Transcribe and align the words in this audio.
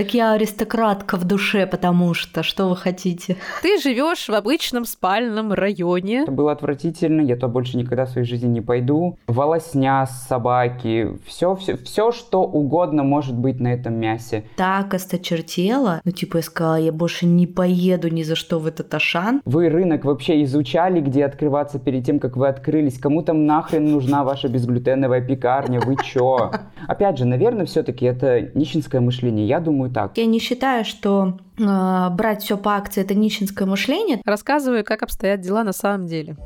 Так 0.00 0.14
я 0.14 0.32
аристократка 0.32 1.18
в 1.18 1.24
душе, 1.24 1.66
потому 1.66 2.14
что 2.14 2.42
что 2.42 2.70
вы 2.70 2.76
хотите? 2.76 3.36
Ты 3.60 3.78
живешь 3.78 4.30
в 4.30 4.32
обычном 4.32 4.86
спальном 4.86 5.52
районе. 5.52 6.22
Это 6.22 6.32
было 6.32 6.52
отвратительно, 6.52 7.20
я 7.20 7.36
то 7.36 7.48
больше 7.48 7.76
никогда 7.76 8.06
в 8.06 8.08
своей 8.08 8.26
жизни 8.26 8.48
не 8.48 8.62
пойду. 8.62 9.18
Волосня, 9.26 10.06
собаки, 10.06 11.18
все, 11.26 11.54
все, 11.54 11.76
все, 11.76 12.12
что 12.12 12.44
угодно 12.44 13.02
может 13.02 13.36
быть 13.36 13.60
на 13.60 13.74
этом 13.74 13.96
мясе. 13.96 14.44
Так 14.56 14.94
осточертела, 14.94 16.00
ну 16.06 16.12
типа 16.12 16.38
я 16.38 16.42
сказала, 16.44 16.76
я 16.76 16.92
больше 16.92 17.26
не 17.26 17.46
поеду 17.46 18.08
ни 18.08 18.22
за 18.22 18.36
что 18.36 18.58
в 18.58 18.66
этот 18.66 18.94
Ашан. 18.94 19.42
Вы 19.44 19.68
рынок 19.68 20.06
вообще 20.06 20.42
изучали, 20.44 21.02
где 21.02 21.26
открываться 21.26 21.78
перед 21.78 22.06
тем, 22.06 22.20
как 22.20 22.38
вы 22.38 22.48
открылись? 22.48 22.98
Кому 22.98 23.20
там 23.20 23.44
нахрен 23.44 23.84
нужна 23.90 24.24
ваша 24.24 24.48
безглютеновая 24.48 25.20
пекарня? 25.20 25.78
Вы 25.78 25.96
чё? 26.02 26.52
Опять 26.88 27.18
же, 27.18 27.26
наверное, 27.26 27.66
все-таки 27.66 28.06
это 28.06 28.48
нищенское 28.54 29.02
мышление. 29.02 29.46
Я 29.46 29.60
думаю 29.60 29.89
так. 29.92 30.16
Я 30.16 30.26
не 30.26 30.38
считаю, 30.38 30.84
что 30.84 31.38
э, 31.58 32.08
брать 32.10 32.42
все 32.42 32.56
по 32.56 32.76
акции 32.76 33.02
это 33.02 33.14
нищенское 33.14 33.66
мышление. 33.66 34.20
Рассказываю, 34.24 34.84
как 34.84 35.02
обстоят 35.02 35.40
дела 35.40 35.64
на 35.64 35.72
самом 35.72 36.06
деле. 36.06 36.36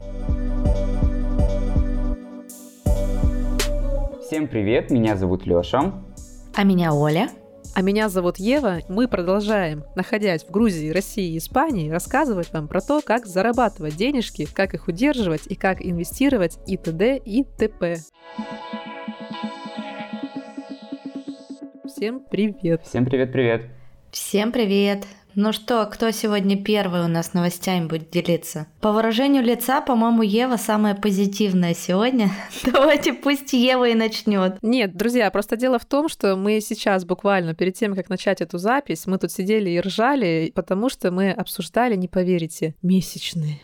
Всем 4.27 4.49
привет, 4.49 4.91
меня 4.91 5.17
зовут 5.17 5.47
Лёша. 5.47 5.93
А 6.55 6.65
меня 6.65 6.93
Оля. 6.95 7.29
А 7.75 7.83
меня 7.83 8.09
зовут 8.09 8.37
Ева. 8.37 8.79
Мы 8.89 9.09
продолжаем, 9.09 9.85
находясь 9.97 10.45
в 10.45 10.51
Грузии, 10.51 10.91
России 10.91 11.35
и 11.35 11.39
Испании, 11.39 11.91
рассказывать 11.91 12.53
вам 12.53 12.69
про 12.69 12.81
то, 12.81 13.01
как 13.05 13.27
зарабатывать 13.27 13.97
денежки, 13.97 14.47
как 14.53 14.75
их 14.75 14.87
удерживать 14.87 15.49
и 15.49 15.57
как 15.57 15.85
инвестировать 15.85 16.59
и 16.69 16.77
т.д. 16.77 17.19
и 17.25 17.43
т.п. 17.43 17.99
Всем 22.05 22.21
привет. 22.21 22.83
Всем 22.85 23.07
привет-привет. 23.07 23.63
Всем 24.11 24.53
привет. 24.53 25.07
Ну 25.35 25.55
что, 25.55 25.87
кто 25.87 26.11
сегодня 26.11 26.63
первый 26.63 27.03
у 27.03 27.09
нас 27.09 27.33
новостями 27.33 27.87
будет 27.87 28.11
делиться? 28.11 28.67
По 28.83 28.93
выражению 28.93 29.43
лица, 29.43 29.81
по-моему, 29.81 30.21
Ева 30.21 30.59
самая 30.59 30.95
позитивная 30.95 31.73
сегодня. 31.73 32.29
Давайте 32.71 33.15
пусть 33.15 33.55
Ева 33.55 33.89
и 33.89 33.95
начнет. 33.95 34.59
Нет, 34.61 34.95
друзья, 34.95 35.31
просто 35.31 35.57
дело 35.57 35.79
в 35.79 35.87
том, 35.87 36.11
что 36.11 36.37
мы 36.37 36.61
сейчас 36.61 37.07
буквально 37.07 37.55
перед 37.55 37.75
тем, 37.75 37.95
как 37.95 38.11
начать 38.11 38.43
эту 38.43 38.59
запись, 38.59 39.07
мы 39.07 39.17
тут 39.17 39.33
сидели 39.33 39.71
и 39.71 39.81
ржали, 39.81 40.53
потому 40.55 40.91
что 40.91 41.11
мы 41.11 41.31
обсуждали, 41.31 41.97
не 41.97 42.09
поверите, 42.09 42.75
месячные. 42.83 43.63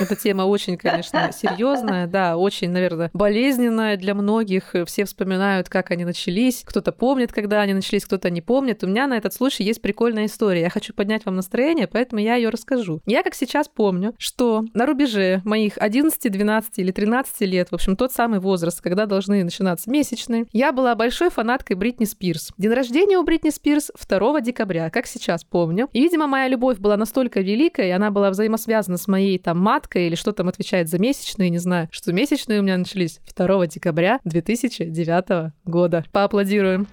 Эта 0.00 0.16
тема 0.16 0.42
очень, 0.42 0.76
конечно, 0.76 1.30
серьезная, 1.32 2.06
да, 2.06 2.36
очень, 2.36 2.70
наверное, 2.70 3.10
болезненная 3.12 3.96
для 3.96 4.14
многих. 4.14 4.74
Все 4.86 5.04
вспоминают, 5.04 5.68
как 5.68 5.90
они 5.90 6.04
начались. 6.04 6.62
Кто-то 6.64 6.90
помнит, 6.90 7.32
когда 7.32 7.60
они 7.60 7.74
начались, 7.74 8.04
кто-то 8.04 8.28
не 8.30 8.40
помнит. 8.40 8.82
У 8.82 8.86
меня 8.88 9.06
на 9.06 9.16
этот 9.16 9.34
случай 9.34 9.62
есть 9.62 9.80
прикольная 9.80 10.26
история. 10.26 10.62
Я 10.62 10.70
хочу 10.70 10.92
поднять 10.94 11.24
вам 11.24 11.36
настроение, 11.36 11.86
поэтому 11.86 12.20
я 12.20 12.34
ее 12.34 12.48
расскажу. 12.48 13.00
Я, 13.06 13.22
как 13.22 13.34
сейчас 13.34 13.68
помню, 13.68 14.14
что 14.18 14.64
на 14.74 14.86
рубеже 14.86 15.42
моих 15.44 15.74
11, 15.76 16.30
12 16.30 16.78
или 16.78 16.90
13 16.90 17.40
лет, 17.42 17.70
в 17.70 17.74
общем, 17.74 17.96
тот 17.96 18.12
самый 18.12 18.40
возраст, 18.40 18.80
когда 18.80 19.06
должны 19.06 19.44
начинаться 19.44 19.88
месячные, 19.90 20.46
я 20.52 20.72
была 20.72 20.94
большой 20.96 21.30
фанаткой 21.30 21.76
Бритни 21.76 22.04
Спирс. 22.04 22.52
День 22.58 22.72
рождения 22.72 23.18
у 23.18 23.22
Бритни 23.22 23.50
Спирс 23.50 23.92
2 24.08 24.40
декабря, 24.40 24.90
как 24.90 25.06
сейчас 25.06 25.44
помню. 25.44 25.88
И, 25.92 26.00
видимо, 26.00 26.26
моя 26.26 26.48
любовь 26.48 26.78
была 26.78 26.96
настолько 26.96 27.40
великая, 27.40 27.88
и 27.88 27.90
она 27.90 28.10
была 28.10 28.30
взаимосвязана 28.30 28.96
с 28.96 29.06
моей 29.06 29.38
там 29.38 29.58
маткой, 29.84 30.06
или 30.06 30.14
что 30.14 30.32
там 30.32 30.48
отвечает 30.48 30.88
за 30.88 30.98
месячные, 30.98 31.50
не 31.50 31.58
знаю, 31.58 31.88
что 31.90 32.12
месячные 32.12 32.60
у 32.60 32.62
меня 32.62 32.78
начались 32.78 33.20
2 33.36 33.66
декабря 33.66 34.18
2009 34.24 35.52
года. 35.64 36.04
Поаплодируем. 36.12 36.86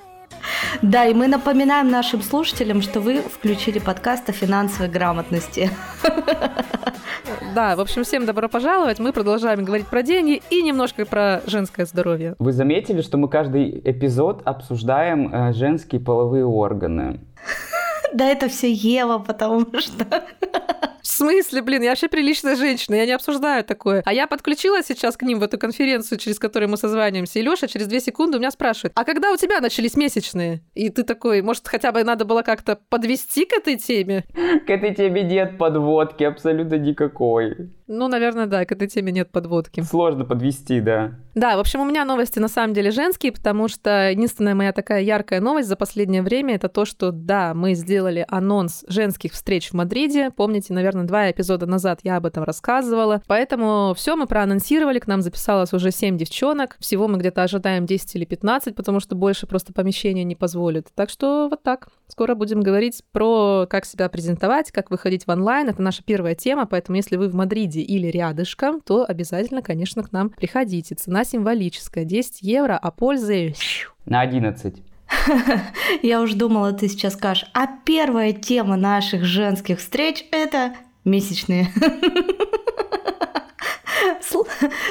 Да, 0.82 1.06
и 1.06 1.14
мы 1.14 1.28
напоминаем 1.28 1.90
нашим 1.90 2.22
слушателям, 2.22 2.82
что 2.82 3.02
вы 3.02 3.22
включили 3.22 3.80
подкаст 3.80 4.30
о 4.30 4.32
финансовой 4.34 4.90
грамотности. 4.90 5.70
Да, 7.54 7.76
в 7.76 7.82
общем, 7.82 8.04
всем 8.04 8.26
добро 8.26 8.48
пожаловать. 8.48 9.00
Мы 9.00 9.12
продолжаем 9.12 9.66
говорить 9.66 9.88
про 9.88 10.04
деньги 10.04 10.42
и 10.50 10.62
немножко 10.62 11.06
про 11.06 11.42
женское 11.46 11.86
здоровье. 11.86 12.36
Вы 12.40 12.54
заметили, 12.54 13.02
что 13.02 13.18
мы 13.18 13.28
каждый 13.28 13.82
эпизод 13.84 14.42
обсуждаем 14.46 15.34
э, 15.34 15.54
женские 15.54 16.00
половые 16.00 16.46
органы? 16.46 17.20
Да 18.14 18.26
это 18.26 18.50
все 18.50 18.72
Ева, 18.72 19.20
потому 19.20 19.66
что... 19.80 20.06
В 21.02 21.08
смысле, 21.08 21.62
блин, 21.62 21.82
я 21.82 21.90
вообще 21.90 22.08
приличная 22.08 22.56
женщина, 22.56 22.96
я 22.96 23.06
не 23.06 23.12
обсуждаю 23.12 23.64
такое. 23.64 24.04
А 24.06 24.14
я 24.14 24.28
подключилась 24.28 24.86
сейчас 24.86 25.18
к 25.18 25.24
ним 25.24 25.40
в 25.40 25.44
эту 25.44 25.58
конференцию, 25.58 26.18
через 26.18 26.40
которую 26.40 26.70
мы 26.70 26.78
созваниваемся, 26.78 27.40
и 27.40 27.42
Лёша 27.42 27.68
через 27.68 27.88
две 27.88 28.00
секунды 28.00 28.38
у 28.38 28.40
меня 28.40 28.52
спрашивает, 28.52 28.94
а 28.96 29.04
когда 29.04 29.32
у 29.32 29.38
тебя 29.38 29.60
начались 29.60 29.96
месячные? 29.96 30.62
И 30.74 30.90
ты 30.90 31.04
такой, 31.04 31.42
может, 31.42 31.68
хотя 31.68 31.92
бы 31.92 32.04
надо 32.04 32.26
было 32.26 32.42
как-то 32.42 32.80
подвести 32.90 33.46
к 33.46 33.54
этой 33.54 33.78
теме? 33.78 34.26
К 34.68 34.70
этой 34.70 34.94
теме 34.94 35.24
нет 35.24 35.58
подводки 35.58 36.24
абсолютно 36.24 36.76
никакой. 36.76 37.72
Ну, 37.88 38.08
наверное, 38.08 38.46
да, 38.46 38.64
к 38.64 38.72
этой 38.72 38.88
теме 38.88 39.12
нет 39.12 39.32
подводки. 39.32 39.82
Сложно 39.82 40.24
подвести, 40.24 40.80
да. 40.80 41.20
Да, 41.36 41.58
в 41.58 41.60
общем, 41.60 41.82
у 41.82 41.86
меня 41.86 42.06
новости 42.06 42.40
на 42.40 42.48
самом 42.48 42.74
деле 42.74 42.92
женские, 42.92 43.32
потому 43.32 43.68
что 43.68 44.10
единственная 44.10 44.56
моя 44.56 44.72
такая 44.72 45.02
яркая 45.02 45.42
новость 45.42 45.68
за 45.68 45.76
последнее 45.76 46.22
время 46.22 46.56
это 46.56 46.70
то, 46.70 46.86
что 46.86 47.12
да, 47.12 47.54
мы 47.54 47.74
сделали 47.74 48.26
анонс 48.30 48.86
женских 48.88 49.34
встреч 49.34 49.70
в 49.70 49.74
Мадриде. 49.74 50.32
Помните, 50.32 50.74
наверное, 50.74 50.91
два 50.92 51.32
эпизода 51.32 51.66
назад 51.66 52.00
я 52.04 52.18
об 52.18 52.26
этом 52.26 52.44
рассказывала. 52.44 53.22
Поэтому 53.28 53.94
все 53.96 54.16
мы 54.16 54.28
проанонсировали, 54.28 55.00
к 55.00 55.08
нам 55.08 55.22
записалось 55.22 55.74
уже 55.74 55.92
7 55.92 56.18
девчонок. 56.18 56.78
Всего 56.80 57.08
мы 57.08 57.18
где-то 57.18 57.44
ожидаем 57.44 57.86
10 57.86 58.16
или 58.16 58.26
15, 58.26 58.76
потому 58.76 59.00
что 59.00 59.16
больше 59.16 59.48
просто 59.48 59.74
помещение 59.74 60.24
не 60.24 60.36
позволит. 60.36 60.88
Так 60.96 61.10
что 61.10 61.48
вот 61.50 61.64
так. 61.64 61.90
Скоро 62.08 62.36
будем 62.36 62.62
говорить 62.62 63.04
про 63.12 63.66
как 63.70 63.86
себя 63.86 64.10
презентовать, 64.10 64.72
как 64.72 64.92
выходить 64.92 65.26
в 65.26 65.30
онлайн. 65.30 65.70
Это 65.70 65.82
наша 65.82 66.04
первая 66.04 66.36
тема, 66.36 66.66
поэтому 66.66 66.98
если 66.98 67.16
вы 67.16 67.30
в 67.30 67.36
Мадриде 67.36 67.82
или 67.82 68.08
рядышком, 68.08 68.82
то 68.82 69.06
обязательно, 69.08 69.62
конечно, 69.62 70.04
к 70.04 70.12
нам 70.12 70.30
приходите. 70.30 70.96
Цена 70.96 71.24
символическая, 71.24 72.04
10 72.04 72.42
евро, 72.42 72.78
а 72.78 72.92
пользы... 72.92 73.54
На 74.06 74.22
11. 74.22 74.91
Я 76.02 76.22
уж 76.22 76.34
думала, 76.34 76.74
ты 76.74 76.88
сейчас 76.88 77.14
скажешь, 77.14 77.46
а 77.54 77.68
первая 77.68 78.34
тема 78.34 78.76
наших 78.76 79.26
женских 79.26 79.80
встреч– 79.80 80.26
это 80.32 80.74
месячные. 81.04 81.72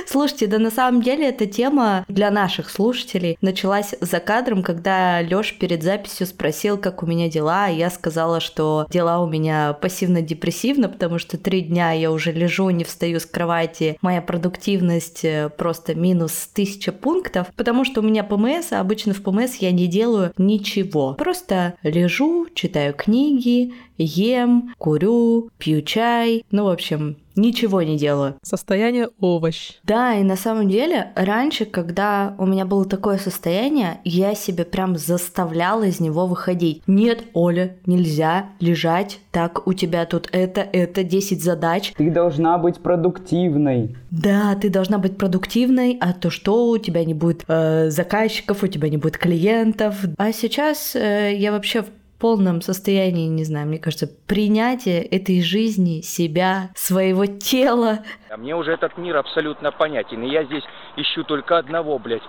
Слушайте, 0.06 0.46
да 0.46 0.58
на 0.58 0.70
самом 0.70 1.02
деле 1.02 1.28
эта 1.28 1.46
тема 1.46 2.04
для 2.08 2.30
наших 2.30 2.70
слушателей 2.70 3.36
началась 3.40 3.94
за 4.00 4.20
кадром, 4.20 4.62
когда 4.62 5.22
Лёш 5.22 5.56
перед 5.58 5.82
записью 5.82 6.26
спросил, 6.26 6.78
как 6.78 7.02
у 7.02 7.06
меня 7.06 7.28
дела, 7.28 7.68
и 7.68 7.76
я 7.76 7.90
сказала, 7.90 8.40
что 8.40 8.86
дела 8.90 9.20
у 9.20 9.28
меня 9.28 9.76
пассивно-депрессивно, 9.80 10.88
потому 10.88 11.18
что 11.18 11.38
три 11.38 11.60
дня 11.60 11.92
я 11.92 12.10
уже 12.10 12.32
лежу, 12.32 12.70
не 12.70 12.84
встаю 12.84 13.20
с 13.20 13.26
кровати, 13.26 13.96
моя 14.02 14.22
продуктивность 14.22 15.24
э, 15.24 15.50
просто 15.56 15.94
минус 15.94 16.48
тысяча 16.52 16.92
пунктов, 16.92 17.48
потому 17.56 17.84
что 17.84 18.00
у 18.00 18.04
меня 18.04 18.24
ПМС, 18.24 18.72
а 18.72 18.80
обычно 18.80 19.14
в 19.14 19.22
ПМС 19.22 19.56
я 19.56 19.72
не 19.72 19.86
делаю 19.86 20.32
ничего. 20.38 21.14
Просто 21.14 21.74
лежу, 21.82 22.46
читаю 22.54 22.94
книги, 22.94 23.72
ем, 23.98 24.74
курю, 24.78 25.50
пью 25.58 25.82
чай, 25.82 26.44
ну, 26.50 26.64
в 26.64 26.68
общем, 26.68 27.16
ничего 27.40 27.82
не 27.82 27.96
делаю. 27.96 28.36
Состояние 28.42 29.08
овощ. 29.20 29.72
Да, 29.84 30.14
и 30.14 30.22
на 30.22 30.36
самом 30.36 30.68
деле 30.68 31.12
раньше, 31.14 31.64
когда 31.64 32.34
у 32.38 32.46
меня 32.46 32.64
было 32.64 32.84
такое 32.84 33.18
состояние, 33.18 34.00
я 34.04 34.34
себя 34.34 34.64
прям 34.64 34.96
заставляла 34.96 35.84
из 35.84 36.00
него 36.00 36.26
выходить. 36.26 36.82
Нет, 36.86 37.24
Оля, 37.34 37.76
нельзя 37.86 38.50
лежать, 38.60 39.18
так 39.30 39.66
у 39.66 39.72
тебя 39.72 40.04
тут 40.06 40.28
это, 40.32 40.60
это, 40.60 41.04
10 41.04 41.42
задач. 41.42 41.92
Ты 41.96 42.10
должна 42.10 42.58
быть 42.58 42.78
продуктивной. 42.78 43.96
Да, 44.10 44.54
ты 44.60 44.70
должна 44.70 44.98
быть 44.98 45.16
продуктивной, 45.16 45.96
а 46.00 46.12
то 46.12 46.30
что, 46.30 46.68
у 46.68 46.78
тебя 46.78 47.04
не 47.04 47.14
будет 47.14 47.44
э, 47.48 47.90
заказчиков, 47.90 48.62
у 48.62 48.66
тебя 48.66 48.88
не 48.88 48.96
будет 48.96 49.18
клиентов. 49.18 49.96
А 50.16 50.32
сейчас 50.32 50.96
э, 50.96 51.36
я 51.36 51.52
вообще 51.52 51.82
в 51.82 51.86
полном 52.20 52.60
состоянии, 52.60 53.26
не 53.26 53.44
знаю, 53.44 53.66
мне 53.66 53.78
кажется, 53.78 54.06
принятия 54.26 55.00
этой 55.00 55.42
жизни, 55.42 56.02
себя, 56.02 56.70
своего 56.76 57.26
тела. 57.26 58.00
А 58.30 58.36
мне 58.36 58.54
уже 58.54 58.72
этот 58.72 58.96
мир 58.98 59.16
абсолютно 59.16 59.72
понятен, 59.72 60.22
и 60.22 60.30
я 60.30 60.44
здесь 60.44 60.62
ищу 60.96 61.24
только 61.24 61.58
одного, 61.58 61.98
блядь, 61.98 62.22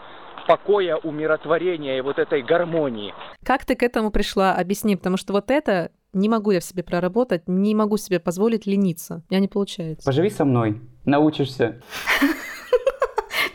покоя, 0.48 0.96
умиротворения 0.96 1.98
и 1.98 2.02
вот 2.02 2.18
этой 2.18 2.42
гармонии. 2.42 3.14
Как 3.46 3.66
ты 3.66 3.76
к 3.76 3.84
этому 3.84 4.12
пришла? 4.12 4.56
Объясни, 4.56 4.96
потому 4.96 5.18
что 5.18 5.34
вот 5.34 5.52
это 5.52 5.92
не 6.14 6.30
могу 6.30 6.52
я 6.52 6.60
в 6.60 6.64
себе 6.64 6.84
проработать, 6.84 7.44
не 7.48 7.76
могу 7.76 7.98
себе 7.98 8.20
позволить 8.20 8.66
лениться. 8.66 9.24
У 9.30 9.34
меня 9.34 9.42
не 9.42 9.48
получается. 9.48 10.06
Поживи 10.06 10.30
со 10.30 10.46
мной, 10.46 10.82
научишься. 11.06 11.82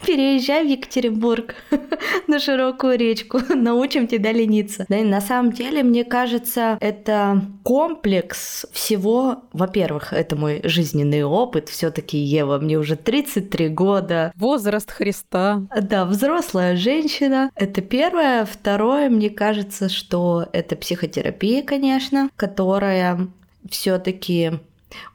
Переезжай 0.06 0.64
в 0.64 0.68
Екатеринбург. 0.68 1.54
на 2.26 2.38
широкую 2.38 2.98
речку, 2.98 3.40
научим 3.54 4.06
тебя 4.06 4.32
лениться. 4.32 4.86
Да, 4.88 4.98
и 4.98 5.04
на 5.04 5.20
самом 5.20 5.52
деле, 5.52 5.82
мне 5.82 6.04
кажется, 6.04 6.78
это 6.80 7.42
комплекс 7.62 8.66
всего, 8.72 9.42
во-первых, 9.52 10.12
это 10.12 10.36
мой 10.36 10.60
жизненный 10.64 11.24
опыт, 11.24 11.68
все 11.68 11.90
таки 11.90 12.18
Ева, 12.18 12.58
мне 12.58 12.78
уже 12.78 12.96
33 12.96 13.68
года. 13.68 14.32
Возраст 14.36 14.90
Христа. 14.90 15.66
Да, 15.80 16.04
взрослая 16.04 16.76
женщина, 16.76 17.50
это 17.54 17.80
первое. 17.80 18.44
Второе, 18.44 19.08
мне 19.08 19.30
кажется, 19.30 19.88
что 19.88 20.46
это 20.52 20.76
психотерапия, 20.76 21.62
конечно, 21.62 22.30
которая 22.36 23.28
все-таки 23.68 24.52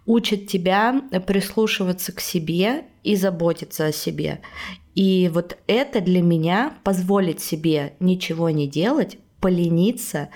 учит 0.06 0.48
тебя 0.48 1.02
прислушиваться 1.26 2.12
к 2.12 2.20
себе 2.20 2.86
и 3.04 3.16
заботиться 3.16 3.86
о 3.86 3.92
себе. 3.92 4.42
И 4.96 5.30
вот 5.34 5.58
это 5.68 6.02
для 6.02 6.22
меня 6.22 6.74
позволит 6.84 7.40
себе 7.40 7.94
ничего 8.00 8.50
не 8.50 8.68
делать, 8.68 9.18
полениться. 9.40 10.30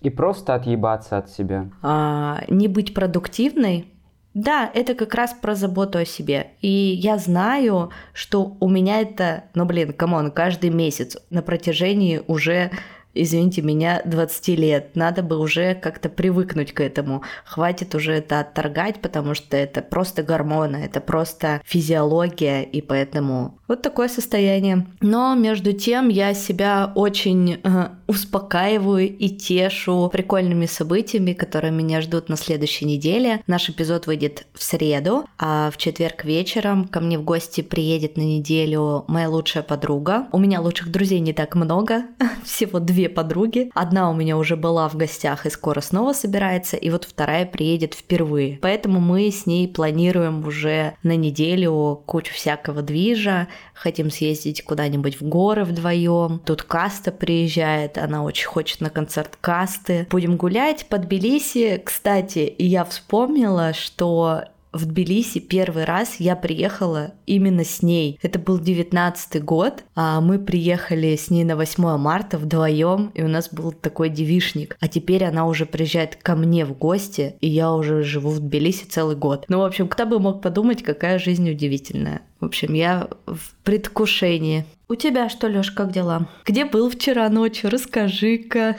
И 0.00 0.10
просто 0.10 0.54
отъебаться 0.54 1.18
от 1.18 1.30
себя. 1.30 1.70
А, 1.82 2.42
не 2.48 2.68
быть 2.68 2.94
продуктивной. 2.94 3.92
Да, 4.34 4.70
это 4.72 4.94
как 4.94 5.14
раз 5.14 5.34
про 5.34 5.54
заботу 5.54 5.98
о 5.98 6.04
себе. 6.04 6.52
И 6.60 6.68
я 6.68 7.18
знаю, 7.18 7.90
что 8.12 8.56
у 8.60 8.68
меня 8.68 9.00
это, 9.00 9.44
ну 9.54 9.64
блин, 9.64 9.92
come 9.92 10.14
on, 10.14 10.30
каждый 10.30 10.70
месяц 10.70 11.16
на 11.30 11.42
протяжении 11.42 12.22
уже 12.28 12.70
извините 13.14 13.62
меня, 13.62 14.02
20 14.04 14.48
лет. 14.58 14.96
Надо 14.96 15.22
бы 15.22 15.38
уже 15.38 15.74
как-то 15.74 16.08
привыкнуть 16.08 16.72
к 16.72 16.80
этому. 16.80 17.22
Хватит 17.44 17.94
уже 17.94 18.14
это 18.14 18.40
отторгать, 18.40 19.00
потому 19.00 19.34
что 19.34 19.56
это 19.56 19.82
просто 19.82 20.22
гормоны, 20.22 20.76
это 20.76 21.00
просто 21.00 21.60
физиология, 21.64 22.62
и 22.62 22.80
поэтому 22.80 23.57
вот 23.68 23.82
такое 23.82 24.08
состояние. 24.08 24.86
Но 25.00 25.34
между 25.34 25.72
тем 25.72 26.08
я 26.08 26.34
себя 26.34 26.90
очень 26.94 27.60
э, 27.62 27.88
успокаиваю 28.06 29.06
и 29.16 29.28
тешу 29.28 30.08
прикольными 30.10 30.66
событиями, 30.66 31.34
которые 31.34 31.70
меня 31.70 32.00
ждут 32.00 32.30
на 32.30 32.36
следующей 32.36 32.86
неделе. 32.86 33.42
Наш 33.46 33.68
эпизод 33.68 34.06
выйдет 34.06 34.46
в 34.54 34.62
среду, 34.62 35.26
а 35.38 35.70
в 35.70 35.76
четверг 35.76 36.24
вечером 36.24 36.88
ко 36.88 37.00
мне 37.00 37.18
в 37.18 37.22
гости 37.22 37.60
приедет 37.60 38.16
на 38.16 38.22
неделю 38.22 39.04
моя 39.08 39.28
лучшая 39.28 39.62
подруга. 39.62 40.26
У 40.32 40.38
меня 40.38 40.60
лучших 40.60 40.90
друзей 40.90 41.20
не 41.20 41.34
так 41.34 41.54
много, 41.54 42.04
всего 42.44 42.80
две 42.80 43.10
подруги. 43.10 43.70
Одна 43.74 44.10
у 44.10 44.14
меня 44.14 44.38
уже 44.38 44.56
была 44.56 44.88
в 44.88 44.96
гостях 44.96 45.44
и 45.44 45.50
скоро 45.50 45.82
снова 45.82 46.14
собирается, 46.14 46.76
и 46.78 46.88
вот 46.88 47.04
вторая 47.04 47.44
приедет 47.44 47.92
впервые. 47.92 48.58
Поэтому 48.62 49.00
мы 49.00 49.30
с 49.30 49.44
ней 49.44 49.68
планируем 49.68 50.46
уже 50.46 50.94
на 51.02 51.14
неделю 51.16 52.02
кучу 52.06 52.32
всякого 52.32 52.80
движа, 52.80 53.48
хотим 53.74 54.10
съездить 54.10 54.62
куда-нибудь 54.64 55.20
в 55.20 55.28
горы 55.28 55.64
вдвоем. 55.64 56.40
Тут 56.44 56.62
Каста 56.62 57.12
приезжает, 57.12 57.98
она 57.98 58.22
очень 58.22 58.46
хочет 58.46 58.80
на 58.80 58.90
концерт 58.90 59.36
Касты. 59.40 60.06
Будем 60.10 60.36
гулять 60.36 60.86
под 60.88 61.02
Тбилиси. 61.02 61.80
Кстати, 61.84 62.54
я 62.58 62.84
вспомнила, 62.84 63.72
что 63.72 64.44
в 64.72 64.86
Тбилиси 64.86 65.40
первый 65.40 65.84
раз 65.84 66.16
я 66.18 66.36
приехала 66.36 67.12
именно 67.26 67.64
с 67.64 67.82
ней. 67.82 68.18
Это 68.22 68.38
был 68.38 68.58
девятнадцатый 68.58 69.40
год, 69.40 69.84
а 69.94 70.20
мы 70.20 70.38
приехали 70.38 71.16
с 71.16 71.30
ней 71.30 71.44
на 71.44 71.56
8 71.56 71.96
марта 71.96 72.38
вдвоем, 72.38 73.10
и 73.14 73.22
у 73.22 73.28
нас 73.28 73.48
был 73.52 73.72
такой 73.72 74.08
девишник. 74.08 74.76
А 74.80 74.88
теперь 74.88 75.24
она 75.24 75.46
уже 75.46 75.66
приезжает 75.66 76.16
ко 76.16 76.36
мне 76.36 76.64
в 76.64 76.76
гости, 76.76 77.36
и 77.40 77.48
я 77.48 77.72
уже 77.72 78.02
живу 78.02 78.30
в 78.30 78.40
Тбилиси 78.40 78.84
целый 78.84 79.16
год. 79.16 79.44
Ну, 79.48 79.58
в 79.58 79.64
общем, 79.64 79.88
кто 79.88 80.06
бы 80.06 80.18
мог 80.18 80.42
подумать, 80.42 80.82
какая 80.82 81.18
жизнь 81.18 81.50
удивительная. 81.50 82.22
В 82.40 82.44
общем, 82.44 82.74
я 82.74 83.08
в 83.26 83.54
предвкушении. 83.64 84.64
У 84.88 84.94
тебя 84.94 85.28
что, 85.28 85.48
Лёш, 85.48 85.70
как 85.70 85.92
дела? 85.92 86.28
Где 86.44 86.64
был 86.64 86.88
вчера 86.90 87.28
ночью? 87.28 87.70
Расскажи-ка. 87.70 88.76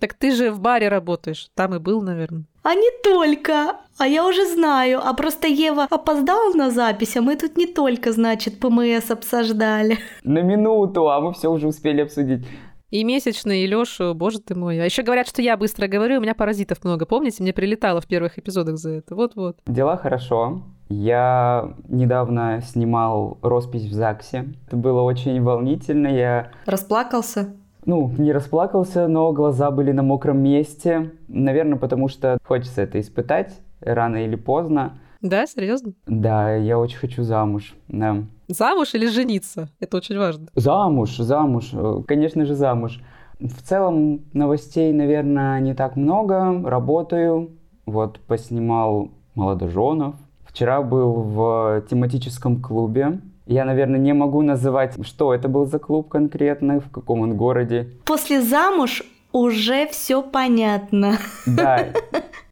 Так 0.00 0.14
ты 0.14 0.32
же 0.32 0.52
в 0.52 0.60
баре 0.60 0.88
работаешь, 0.88 1.48
там 1.54 1.74
и 1.74 1.78
был, 1.78 2.02
наверное. 2.02 2.44
А 2.68 2.74
не 2.74 2.90
только. 3.02 3.78
А 3.96 4.06
я 4.06 4.26
уже 4.26 4.46
знаю. 4.46 5.00
А 5.02 5.14
просто 5.14 5.48
Ева 5.48 5.86
опоздала 5.88 6.52
на 6.52 6.70
запись, 6.70 7.16
а 7.16 7.22
мы 7.22 7.34
тут 7.34 7.56
не 7.56 7.64
только, 7.66 8.12
значит, 8.12 8.60
ПМС 8.60 9.10
обсуждали. 9.10 9.96
На 10.22 10.42
минуту, 10.42 11.08
а 11.08 11.18
мы 11.18 11.32
все 11.32 11.50
уже 11.50 11.66
успели 11.66 12.02
обсудить. 12.02 12.46
И 12.90 13.04
месячный, 13.04 13.62
и 13.62 13.66
Лёшу, 13.66 14.12
боже 14.14 14.40
ты 14.40 14.54
мой. 14.54 14.82
А 14.82 14.84
еще 14.84 15.02
говорят, 15.02 15.28
что 15.28 15.40
я 15.40 15.56
быстро 15.56 15.86
говорю, 15.86 16.18
у 16.18 16.20
меня 16.20 16.34
паразитов 16.34 16.84
много. 16.84 17.06
Помните, 17.06 17.42
мне 17.42 17.54
прилетало 17.54 18.02
в 18.02 18.06
первых 18.06 18.38
эпизодах 18.38 18.76
за 18.76 18.90
это. 18.90 19.14
Вот-вот. 19.14 19.56
Дела 19.66 19.96
хорошо. 19.96 20.60
Я 20.90 21.74
недавно 21.88 22.60
снимал 22.60 23.38
роспись 23.40 23.84
в 23.84 23.94
ЗАГСе. 23.94 24.44
Это 24.66 24.76
было 24.76 25.00
очень 25.00 25.42
волнительно. 25.42 26.08
Я... 26.08 26.52
Расплакался? 26.66 27.54
Ну, 27.88 28.12
не 28.18 28.32
расплакался, 28.32 29.08
но 29.08 29.32
глаза 29.32 29.70
были 29.70 29.92
на 29.92 30.02
мокром 30.02 30.38
месте. 30.40 31.12
Наверное, 31.26 31.78
потому 31.78 32.08
что 32.08 32.36
хочется 32.44 32.82
это 32.82 33.00
испытать 33.00 33.58
рано 33.80 34.26
или 34.26 34.36
поздно. 34.36 34.98
Да, 35.22 35.46
серьезно? 35.46 35.94
Да, 36.06 36.54
я 36.54 36.78
очень 36.78 36.98
хочу 36.98 37.22
замуж. 37.22 37.74
Да. 37.88 38.24
Замуж 38.46 38.94
или 38.94 39.06
жениться? 39.06 39.70
Это 39.80 39.96
очень 39.96 40.18
важно. 40.18 40.48
Замуж, 40.54 41.16
замуж, 41.16 41.70
э, 41.72 42.02
конечно 42.06 42.44
же, 42.44 42.54
замуж. 42.54 43.00
В 43.40 43.62
целом 43.62 44.20
новостей, 44.34 44.92
наверное, 44.92 45.58
не 45.60 45.72
так 45.72 45.96
много. 45.96 46.62
Работаю. 46.68 47.52
Вот 47.86 48.20
поснимал 48.20 49.12
молодоженов. 49.34 50.14
Вчера 50.44 50.82
был 50.82 51.14
в 51.14 51.84
тематическом 51.88 52.60
клубе 52.60 53.20
я, 53.48 53.64
наверное, 53.64 53.98
не 53.98 54.12
могу 54.12 54.42
называть, 54.42 54.94
что 55.06 55.34
это 55.34 55.48
был 55.48 55.64
за 55.66 55.78
клуб 55.78 56.08
конкретно, 56.08 56.80
в 56.80 56.90
каком 56.90 57.22
он 57.22 57.36
городе. 57.36 57.88
После 58.04 58.42
замуж 58.42 59.02
уже 59.32 59.86
все 59.88 60.22
понятно. 60.22 61.16
Да. 61.46 61.86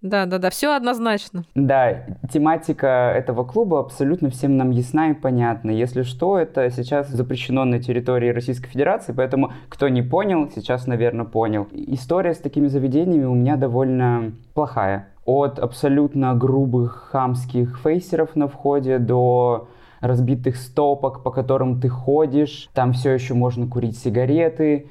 Да, 0.02 0.24
да, 0.26 0.38
да, 0.38 0.50
все 0.50 0.76
однозначно. 0.76 1.44
Да, 1.54 2.04
тематика 2.30 3.12
этого 3.16 3.44
клуба 3.44 3.80
абсолютно 3.80 4.30
всем 4.30 4.56
нам 4.56 4.70
ясна 4.70 5.10
и 5.10 5.14
понятна. 5.14 5.70
Если 5.70 6.02
что, 6.02 6.38
это 6.38 6.70
сейчас 6.70 7.08
запрещено 7.08 7.64
на 7.64 7.82
территории 7.82 8.28
Российской 8.28 8.68
Федерации, 8.68 9.12
поэтому 9.12 9.52
кто 9.68 9.88
не 9.88 10.02
понял, 10.02 10.48
сейчас, 10.54 10.86
наверное, 10.86 11.24
понял. 11.24 11.66
История 11.72 12.34
с 12.34 12.38
такими 12.38 12.68
заведениями 12.68 13.24
у 13.24 13.34
меня 13.34 13.56
довольно 13.56 14.32
плохая. 14.54 15.08
От 15.24 15.58
абсолютно 15.58 16.34
грубых 16.34 17.08
хамских 17.10 17.80
фейсеров 17.82 18.36
на 18.36 18.46
входе 18.46 18.98
до 18.98 19.66
разбитых 20.00 20.56
стопок, 20.56 21.22
по 21.22 21.30
которым 21.30 21.80
ты 21.80 21.88
ходишь, 21.88 22.68
там 22.74 22.92
все 22.92 23.12
еще 23.12 23.34
можно 23.34 23.66
курить 23.66 23.98
сигареты, 23.98 24.86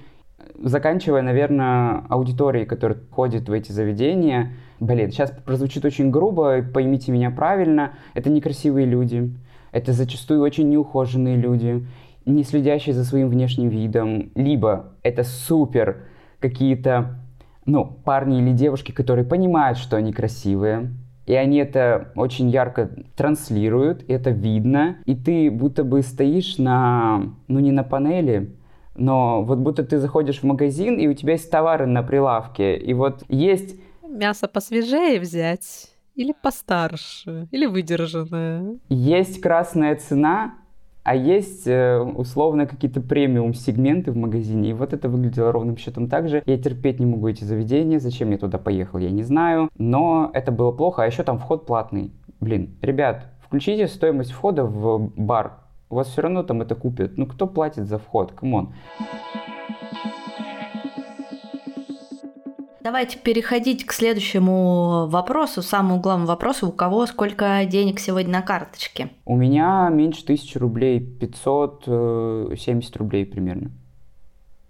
заканчивая, 0.61 1.21
наверное, 1.21 2.03
аудиторией, 2.09 2.65
которая 2.65 2.99
ходит 3.11 3.49
в 3.49 3.51
эти 3.51 3.71
заведения. 3.71 4.53
Блин, 4.79 5.11
сейчас 5.11 5.31
прозвучит 5.31 5.85
очень 5.85 6.11
грубо, 6.11 6.61
поймите 6.61 7.11
меня 7.11 7.31
правильно, 7.31 7.93
это 8.13 8.29
некрасивые 8.29 8.85
люди, 8.85 9.33
это 9.71 9.93
зачастую 9.93 10.41
очень 10.41 10.69
неухоженные 10.69 11.37
люди, 11.37 11.85
не 12.25 12.43
следящие 12.43 12.93
за 12.93 13.05
своим 13.05 13.29
внешним 13.29 13.69
видом, 13.69 14.31
либо 14.35 14.93
это 15.03 15.23
супер 15.23 16.03
какие-то, 16.39 17.19
ну, 17.65 17.85
парни 17.85 18.39
или 18.39 18.51
девушки, 18.51 18.91
которые 18.91 19.25
понимают, 19.25 19.77
что 19.77 19.95
они 19.95 20.11
красивые, 20.11 20.91
и 21.25 21.33
они 21.33 21.57
это 21.57 22.11
очень 22.15 22.49
ярко 22.49 22.89
транслируют, 23.15 24.03
это 24.07 24.29
видно, 24.29 24.97
и 25.05 25.15
ты 25.15 25.49
будто 25.49 25.83
бы 25.83 26.01
стоишь 26.01 26.57
на, 26.57 27.33
ну 27.47 27.59
не 27.59 27.71
на 27.71 27.83
панели, 27.83 28.55
но 28.95 29.43
вот 29.43 29.59
будто 29.59 29.83
ты 29.83 29.97
заходишь 29.97 30.39
в 30.39 30.43
магазин, 30.43 30.97
и 30.97 31.07
у 31.07 31.13
тебя 31.13 31.33
есть 31.33 31.49
товары 31.51 31.85
на 31.85 32.03
прилавке, 32.03 32.77
и 32.77 32.93
вот 32.93 33.23
есть... 33.27 33.79
Мясо 34.07 34.47
посвежее 34.47 35.19
взять, 35.19 35.91
или 36.15 36.33
постарше, 36.41 37.47
или 37.51 37.65
выдержанное. 37.65 38.79
Есть 38.89 39.41
красная 39.41 39.95
цена, 39.95 40.55
а 41.05 41.15
есть 41.15 41.67
э, 41.67 41.99
условно 41.99 42.65
какие-то 42.65 42.99
премиум-сегменты 42.99 44.11
в 44.11 44.17
магазине, 44.17 44.71
и 44.71 44.73
вот 44.73 44.91
это 44.91 45.07
выглядело 45.07 45.51
ровным 45.51 45.77
счетом 45.77 46.09
так 46.09 46.27
же. 46.27 46.41
Я 46.47 46.57
терпеть 46.57 46.99
не 46.99 47.05
могу 47.05 47.27
эти 47.27 47.43
заведения, 47.43 47.99
зачем 47.99 48.31
я 48.31 48.39
туда 48.39 48.57
поехал, 48.57 48.97
я 48.97 49.11
не 49.11 49.21
знаю, 49.21 49.69
но 49.77 50.31
это 50.33 50.51
было 50.51 50.71
плохо, 50.71 51.03
а 51.03 51.05
еще 51.05 51.21
там 51.21 51.37
вход 51.37 51.67
платный. 51.67 52.11
Блин, 52.41 52.75
ребят, 52.81 53.27
включите 53.39 53.87
стоимость 53.87 54.31
входа 54.31 54.65
в 54.65 55.11
бар, 55.15 55.59
у 55.91 55.95
вас 55.95 56.07
все 56.07 56.23
равно 56.23 56.41
там 56.41 56.63
это 56.63 56.73
купят. 56.73 57.17
Ну 57.17 57.27
кто 57.27 57.45
платит 57.45 57.85
за 57.85 57.99
вход, 57.99 58.31
come 58.31 58.55
on. 58.55 58.73
Давайте 62.85 63.17
переходить 63.17 63.83
к 63.83 63.91
следующему 63.91 65.07
вопросу, 65.07 65.63
самому 65.63 65.99
главному 65.99 66.27
вопросу. 66.27 66.67
У 66.67 66.71
кого 66.71 67.07
сколько 67.07 67.65
денег 67.65 67.99
сегодня 67.99 68.33
на 68.33 68.41
карточке? 68.43 69.09
У 69.25 69.35
меня 69.35 69.89
меньше 69.91 70.23
тысячи 70.23 70.59
рублей, 70.59 70.99
570 70.99 72.97
рублей 72.97 73.25
примерно. 73.25 73.71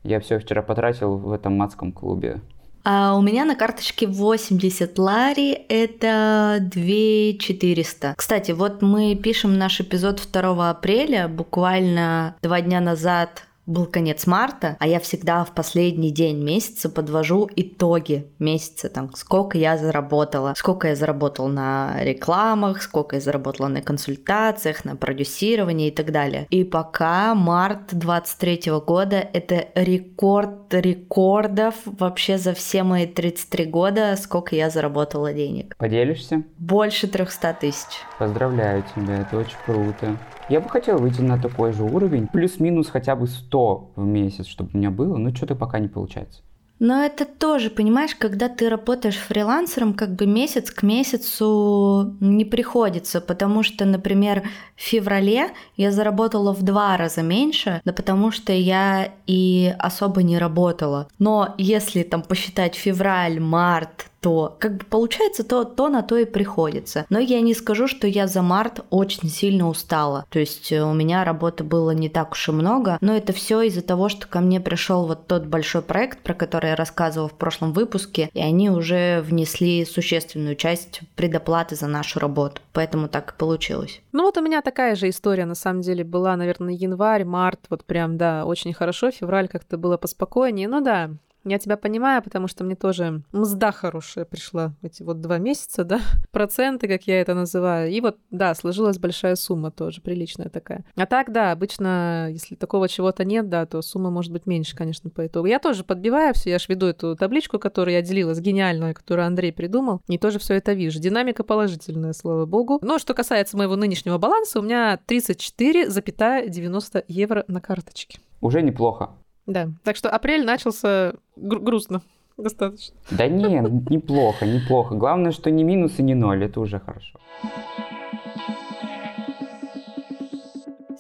Я 0.04 0.22
все 0.22 0.40
вчера 0.40 0.62
потратил 0.62 1.18
в 1.18 1.30
этом 1.34 1.58
матском 1.58 1.92
клубе. 1.92 2.40
А 2.86 3.18
у 3.18 3.22
меня 3.22 3.44
на 3.44 3.58
карточке 3.58 4.08
80 4.08 4.98
лари, 4.98 5.52
это 5.68 6.60
2 6.62 7.38
400. 7.38 8.14
Кстати, 8.16 8.54
вот 8.54 8.82
мы 8.82 9.16
пишем 9.16 9.58
наш 9.58 9.82
эпизод 9.82 10.26
2 10.32 10.70
апреля, 10.70 11.28
буквально 11.28 12.38
два 12.42 12.62
дня 12.62 12.80
назад 12.80 13.44
был 13.66 13.86
конец 13.86 14.28
марта, 14.28 14.78
а 14.80 14.88
я 14.88 15.00
всегда 15.00 15.44
в 15.44 15.54
последний 15.54 16.12
день 16.12 16.44
месяца 16.44 16.90
подвожу 16.90 17.50
итоги 17.56 18.28
месяца, 18.40 18.90
там, 18.90 19.12
сколько 19.16 19.58
я 19.58 19.78
заработала, 19.78 20.54
сколько 20.56 20.88
я 20.88 20.96
заработала 20.96 21.48
на 21.48 22.04
рекламах, 22.04 22.82
сколько 22.82 23.16
я 23.16 23.22
заработала 23.22 23.68
на 23.68 23.82
консультациях, 23.82 24.86
на 24.86 24.96
продюсировании 24.96 25.88
и 25.88 25.92
так 25.92 26.12
далее. 26.12 26.48
И 26.50 26.64
пока 26.64 27.34
март 27.36 27.94
23 27.94 28.72
года 28.86 29.18
это 29.18 29.68
рекорд 29.76 30.74
рекордов 30.74 31.76
вообще 31.86 32.38
за 32.38 32.54
все 32.54 32.84
мои 32.84 33.08
33 33.08 33.66
года, 33.66 34.16
сколько 34.18 34.56
я 34.56 34.70
заработала 34.70 35.34
денег. 35.34 35.76
Поделишься? 35.78 36.44
Больше 36.58 37.08
300 37.08 37.58
тысяч. 37.60 37.88
Поздравляю 38.20 38.84
тебя, 38.96 39.22
это 39.22 39.38
очень 39.38 39.58
круто. 39.66 40.18
Я 40.48 40.62
бы 40.62 40.70
хотел 40.70 40.98
выйти 40.98 41.22
на 41.22 41.40
такой 41.40 41.74
же 41.74 41.84
уровень, 41.84 42.28
плюс-минус 42.28 42.90
хотя 42.90 43.16
бы 43.16 43.26
100 43.26 43.94
в 43.96 44.06
месяц, 44.06 44.46
чтобы 44.46 44.70
у 44.74 44.78
меня 44.78 44.92
было, 44.92 45.18
но 45.18 45.34
что-то 45.34 45.56
пока 45.56 45.80
не 45.80 45.88
получается. 45.88 46.42
Но 46.78 47.04
это 47.04 47.26
тоже, 47.26 47.70
понимаешь, 47.70 48.16
когда 48.16 48.50
ты 48.50 48.70
работаешь 48.70 49.16
фрилансером, 49.16 49.94
как 49.94 50.14
бы 50.14 50.28
месяц 50.28 50.72
к 50.72 50.84
месяцу 50.84 52.16
не 52.20 52.44
приходится, 52.44 53.22
потому 53.22 53.64
что, 53.64 53.86
например, 53.86 54.44
в 54.76 54.82
феврале 54.82 55.52
я 55.78 55.92
заработала 55.92 56.54
в 56.54 56.64
два 56.64 56.98
раза 56.98 57.22
меньше, 57.22 57.82
да 57.86 57.94
потому 57.94 58.32
что 58.32 58.52
я 58.52 59.14
и 59.26 59.74
особо 59.80 60.22
не 60.22 60.38
работала. 60.38 61.08
Но 61.18 61.56
если 61.58 62.04
там 62.04 62.22
посчитать 62.22 62.76
февраль, 62.76 63.40
март, 63.40 64.08
то 64.26 64.56
как 64.58 64.78
бы 64.78 64.86
получается 64.86 65.44
то, 65.44 65.66
то 65.66 65.88
на 65.88 66.02
то 66.02 66.18
и 66.18 66.26
приходится. 66.26 67.06
Но 67.12 67.20
я 67.20 67.42
не 67.42 67.54
скажу, 67.54 67.88
что 67.88 68.08
я 68.08 68.26
за 68.26 68.42
март 68.42 68.84
очень 68.90 69.30
сильно 69.30 69.70
устала. 69.70 70.26
То 70.32 70.40
есть 70.40 70.72
э, 70.72 70.82
у 70.82 70.96
меня 70.96 71.24
работы 71.24 71.64
было 71.64 71.92
не 71.92 72.10
так 72.10 72.32
уж 72.32 72.50
и 72.50 72.52
много, 72.52 72.98
но 73.02 73.16
это 73.16 73.34
все 73.34 73.62
из-за 73.62 73.84
того, 73.84 74.10
что 74.10 74.28
ко 74.28 74.40
мне 74.40 74.60
пришел 74.60 75.06
вот 75.06 75.28
тот 75.28 75.46
большой 75.46 75.84
проект, 75.84 76.24
про 76.24 76.34
который 76.34 76.72
я 76.72 76.76
рассказывала 76.76 77.30
в 77.30 77.36
прошлом 77.36 77.72
выпуске, 77.72 78.32
и 78.34 78.40
они 78.40 78.72
уже 78.72 79.22
внесли 79.22 79.86
существенную 79.86 80.56
часть 80.56 81.02
предоплаты 81.16 81.76
за 81.76 81.86
нашу 81.86 82.20
работу. 82.20 82.64
Поэтому 82.74 83.08
так 83.08 83.34
и 83.34 83.38
получилось. 83.38 84.02
Ну 84.12 84.24
вот 84.24 84.40
у 84.40 84.42
меня 84.42 84.64
такая 84.64 84.96
же 84.96 85.08
история, 85.08 85.46
на 85.46 85.54
самом 85.54 85.82
деле, 85.82 86.04
была, 86.04 86.36
наверное, 86.36 86.74
январь, 86.74 87.26
март, 87.26 87.60
вот 87.70 87.86
прям, 87.86 88.18
да, 88.18 88.46
очень 88.46 88.74
хорошо, 88.74 89.12
февраль 89.12 89.48
как-то 89.48 89.78
было 89.78 89.98
поспокойнее. 89.98 90.68
Ну 90.68 90.82
да, 90.82 91.12
я 91.46 91.60
тебя 91.60 91.78
понимаю, 91.78 92.22
потому 92.22 92.48
что 92.48 92.64
мне 92.64 92.76
тоже 92.76 93.22
мзда 93.32 93.72
хорошая 93.72 94.26
пришла 94.26 94.74
эти 94.82 95.04
вот 95.04 95.22
два 95.22 95.38
месяца, 95.38 95.84
да, 95.84 96.02
проценты, 96.32 96.88
как 96.88 97.04
я 97.04 97.22
это 97.22 97.34
называю. 97.34 97.92
И 97.92 98.02
вот, 98.02 98.18
да, 98.32 98.56
сложилась 98.56 98.98
большая 98.98 99.36
сумма 99.36 99.72
тоже, 99.72 100.02
приличная 100.02 100.50
такая. 100.50 100.84
А 100.96 101.06
так, 101.06 101.32
да, 101.32 101.52
обычно, 101.52 102.30
если 102.32 102.56
такого 102.56 102.90
чего-то 102.90 103.24
нет, 103.24 103.50
да, 103.50 103.66
то 103.66 103.82
сумма 103.82 104.10
может 104.10 104.32
быть 104.32 104.46
меньше, 104.46 104.76
конечно, 104.76 105.10
по 105.10 105.26
итогу. 105.26 105.48
Я 105.48 105.60
тоже 105.60 105.84
подбиваю 105.84 106.34
все, 106.34 106.50
я 106.50 106.60
же 106.60 106.66
веду 106.70 106.88
эту 106.88 107.16
табличку, 107.16 107.60
которую 107.60 107.94
я 107.94 108.02
делилась, 108.02 108.40
гениальную, 108.40 108.96
которую 108.96 109.28
Андрей 109.28 109.54
придумал, 109.54 110.02
и 110.08 110.18
тоже 110.18 110.40
все 110.40 110.56
это 110.56 110.74
вижу. 110.74 111.00
Динамика 111.00 111.44
положительная, 111.44 112.14
слава 112.14 112.46
богу. 112.46 112.80
Но 112.82 112.98
что 113.00 113.14
касается 113.14 113.56
моего 113.58 113.76
нынешнего 113.76 114.18
баланса, 114.18 114.60
у 114.60 114.64
меня 114.64 115.00
34,90 115.08 117.06
евро 117.08 117.46
на 117.48 117.62
карточке. 117.62 118.20
Уже 118.42 118.62
неплохо. 118.62 119.10
Да, 119.46 119.70
так 119.84 119.96
что 119.96 120.10
апрель 120.10 120.44
начался 120.46 121.14
гру- 121.36 121.60
грустно 121.60 122.02
достаточно. 122.38 122.96
Да 123.12 123.28
не, 123.28 123.60
неплохо, 123.90 124.46
неплохо. 124.46 124.96
Главное, 124.96 125.32
что 125.32 125.52
не 125.52 125.64
минус 125.64 125.94
и 125.98 126.04
не 126.04 126.16
ноль, 126.16 126.44
это 126.44 126.60
уже 126.60 126.80
хорошо. 126.80 127.20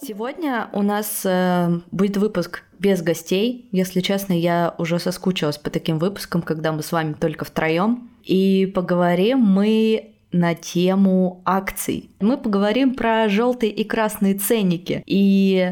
Сегодня 0.01 0.69
у 0.73 0.83
нас 0.83 1.23
э, 1.25 1.79
будет 1.91 2.17
выпуск 2.17 2.63
без 2.77 3.01
гостей. 3.01 3.67
Если 3.71 4.01
честно, 4.01 4.33
я 4.33 4.75
уже 4.77 4.99
соскучилась 4.99 5.57
по 5.57 5.71
таким 5.71 5.97
выпускам, 5.97 6.43
когда 6.43 6.71
мы 6.71 6.83
с 6.83 6.91
вами 6.91 7.13
только 7.13 7.43
втроем. 7.43 8.11
И 8.23 8.71
поговорим 8.75 9.39
мы 9.39 10.11
на 10.31 10.53
тему 10.53 11.41
акций. 11.45 12.11
Мы 12.19 12.37
поговорим 12.37 12.93
про 12.93 13.29
желтые 13.29 13.71
и 13.71 13.83
красные 13.83 14.35
ценники. 14.35 15.01
И 15.07 15.71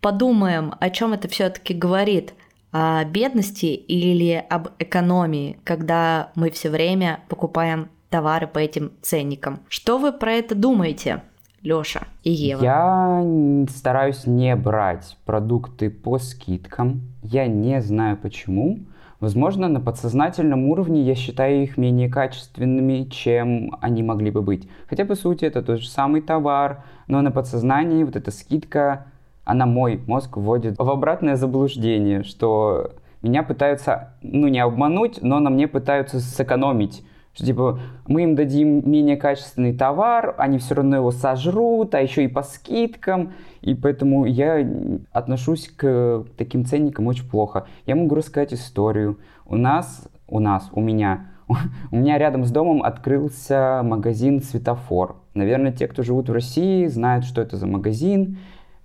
подумаем, 0.00 0.74
о 0.78 0.90
чем 0.90 1.12
это 1.12 1.28
все-таки 1.28 1.74
говорит 1.74 2.34
о 2.70 3.04
бедности 3.04 3.66
или 3.66 4.44
об 4.48 4.68
экономии, 4.78 5.58
когда 5.64 6.30
мы 6.34 6.50
все 6.50 6.70
время 6.70 7.20
покупаем 7.28 7.88
товары 8.10 8.46
по 8.46 8.58
этим 8.58 8.92
ценникам. 9.02 9.60
Что 9.68 9.98
вы 9.98 10.12
про 10.12 10.32
это 10.32 10.54
думаете? 10.54 11.22
Лёша 11.62 12.06
и 12.22 12.30
Ева. 12.30 12.62
Я 12.62 13.66
стараюсь 13.68 14.26
не 14.26 14.54
брать 14.54 15.16
продукты 15.24 15.90
по 15.90 16.18
скидкам. 16.18 17.00
Я 17.22 17.46
не 17.46 17.80
знаю 17.82 18.16
почему. 18.16 18.78
Возможно, 19.18 19.66
на 19.66 19.80
подсознательном 19.80 20.66
уровне 20.66 21.02
я 21.02 21.16
считаю 21.16 21.64
их 21.64 21.76
менее 21.76 22.08
качественными, 22.08 23.08
чем 23.10 23.76
они 23.80 24.04
могли 24.04 24.30
бы 24.30 24.42
быть. 24.42 24.68
Хотя, 24.88 25.04
по 25.04 25.16
сути, 25.16 25.44
это 25.44 25.60
тот 25.60 25.80
же 25.80 25.88
самый 25.88 26.20
товар, 26.20 26.84
но 27.08 27.20
на 27.20 27.32
подсознании 27.32 28.04
вот 28.04 28.14
эта 28.14 28.30
скидка 28.30 29.06
она 29.48 29.64
мой 29.64 29.98
мозг 30.06 30.36
вводит 30.36 30.78
в 30.78 30.90
обратное 30.90 31.36
заблуждение, 31.36 32.22
что 32.22 32.90
меня 33.22 33.42
пытаются, 33.42 34.12
ну, 34.20 34.46
не 34.48 34.60
обмануть, 34.60 35.20
но 35.22 35.40
на 35.40 35.48
мне 35.48 35.66
пытаются 35.66 36.20
сэкономить. 36.20 37.02
Что, 37.32 37.46
типа, 37.46 37.80
мы 38.06 38.24
им 38.24 38.34
дадим 38.34 38.88
менее 38.88 39.16
качественный 39.16 39.74
товар, 39.74 40.34
они 40.36 40.58
все 40.58 40.74
равно 40.74 40.96
его 40.96 41.10
сожрут, 41.12 41.94
а 41.94 42.02
еще 42.02 42.24
и 42.24 42.28
по 42.28 42.42
скидкам. 42.42 43.32
И 43.62 43.74
поэтому 43.74 44.26
я 44.26 44.68
отношусь 45.12 45.68
к 45.74 46.26
таким 46.36 46.66
ценникам 46.66 47.06
очень 47.06 47.26
плохо. 47.26 47.66
Я 47.86 47.96
могу 47.96 48.16
рассказать 48.16 48.52
историю. 48.52 49.18
У 49.46 49.56
нас, 49.56 50.08
у 50.28 50.40
нас, 50.40 50.68
у 50.72 50.82
меня, 50.82 51.30
у 51.90 51.96
меня 51.96 52.18
рядом 52.18 52.44
с 52.44 52.50
домом 52.50 52.82
открылся 52.82 53.80
магазин 53.82 54.42
«Светофор». 54.42 55.16
Наверное, 55.32 55.72
те, 55.72 55.88
кто 55.88 56.02
живут 56.02 56.28
в 56.28 56.32
России, 56.32 56.86
знают, 56.86 57.24
что 57.24 57.40
это 57.40 57.56
за 57.56 57.66
магазин. 57.66 58.36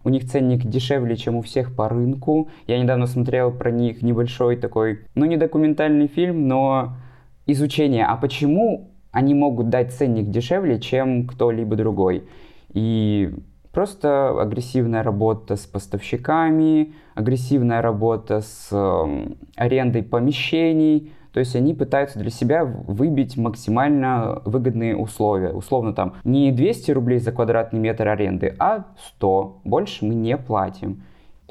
У 0.03 0.09
них 0.09 0.29
ценник 0.29 0.65
дешевле, 0.65 1.15
чем 1.15 1.35
у 1.35 1.41
всех 1.41 1.75
по 1.75 1.87
рынку. 1.89 2.49
Я 2.67 2.77
недавно 2.79 3.07
смотрел 3.07 3.51
про 3.51 3.71
них 3.71 4.01
небольшой 4.01 4.57
такой, 4.57 5.01
ну 5.15 5.25
не 5.25 5.37
документальный 5.37 6.07
фильм, 6.07 6.47
но 6.47 6.95
изучение, 7.45 8.05
а 8.05 8.17
почему 8.17 8.91
они 9.11 9.33
могут 9.33 9.69
дать 9.69 9.93
ценник 9.93 10.29
дешевле, 10.29 10.79
чем 10.79 11.27
кто-либо 11.27 11.75
другой. 11.75 12.23
И 12.73 13.33
просто 13.71 14.41
агрессивная 14.41 15.03
работа 15.03 15.55
с 15.55 15.65
поставщиками, 15.65 16.93
агрессивная 17.15 17.81
работа 17.81 18.41
с 18.41 18.69
э, 18.71 19.33
арендой 19.55 20.03
помещений, 20.03 21.11
то 21.33 21.39
есть 21.39 21.55
они 21.55 21.73
пытаются 21.73 22.19
для 22.19 22.29
себя 22.29 22.63
выбить 22.63 23.37
максимально 23.37 24.41
выгодные 24.45 24.95
условия. 24.95 25.51
Условно 25.51 25.93
там 25.93 26.13
не 26.23 26.51
200 26.51 26.91
рублей 26.91 27.19
за 27.19 27.31
квадратный 27.31 27.79
метр 27.79 28.07
аренды, 28.07 28.55
а 28.59 28.85
100. 29.17 29.61
Больше 29.63 30.05
мы 30.05 30.13
не 30.13 30.37
платим. 30.37 31.03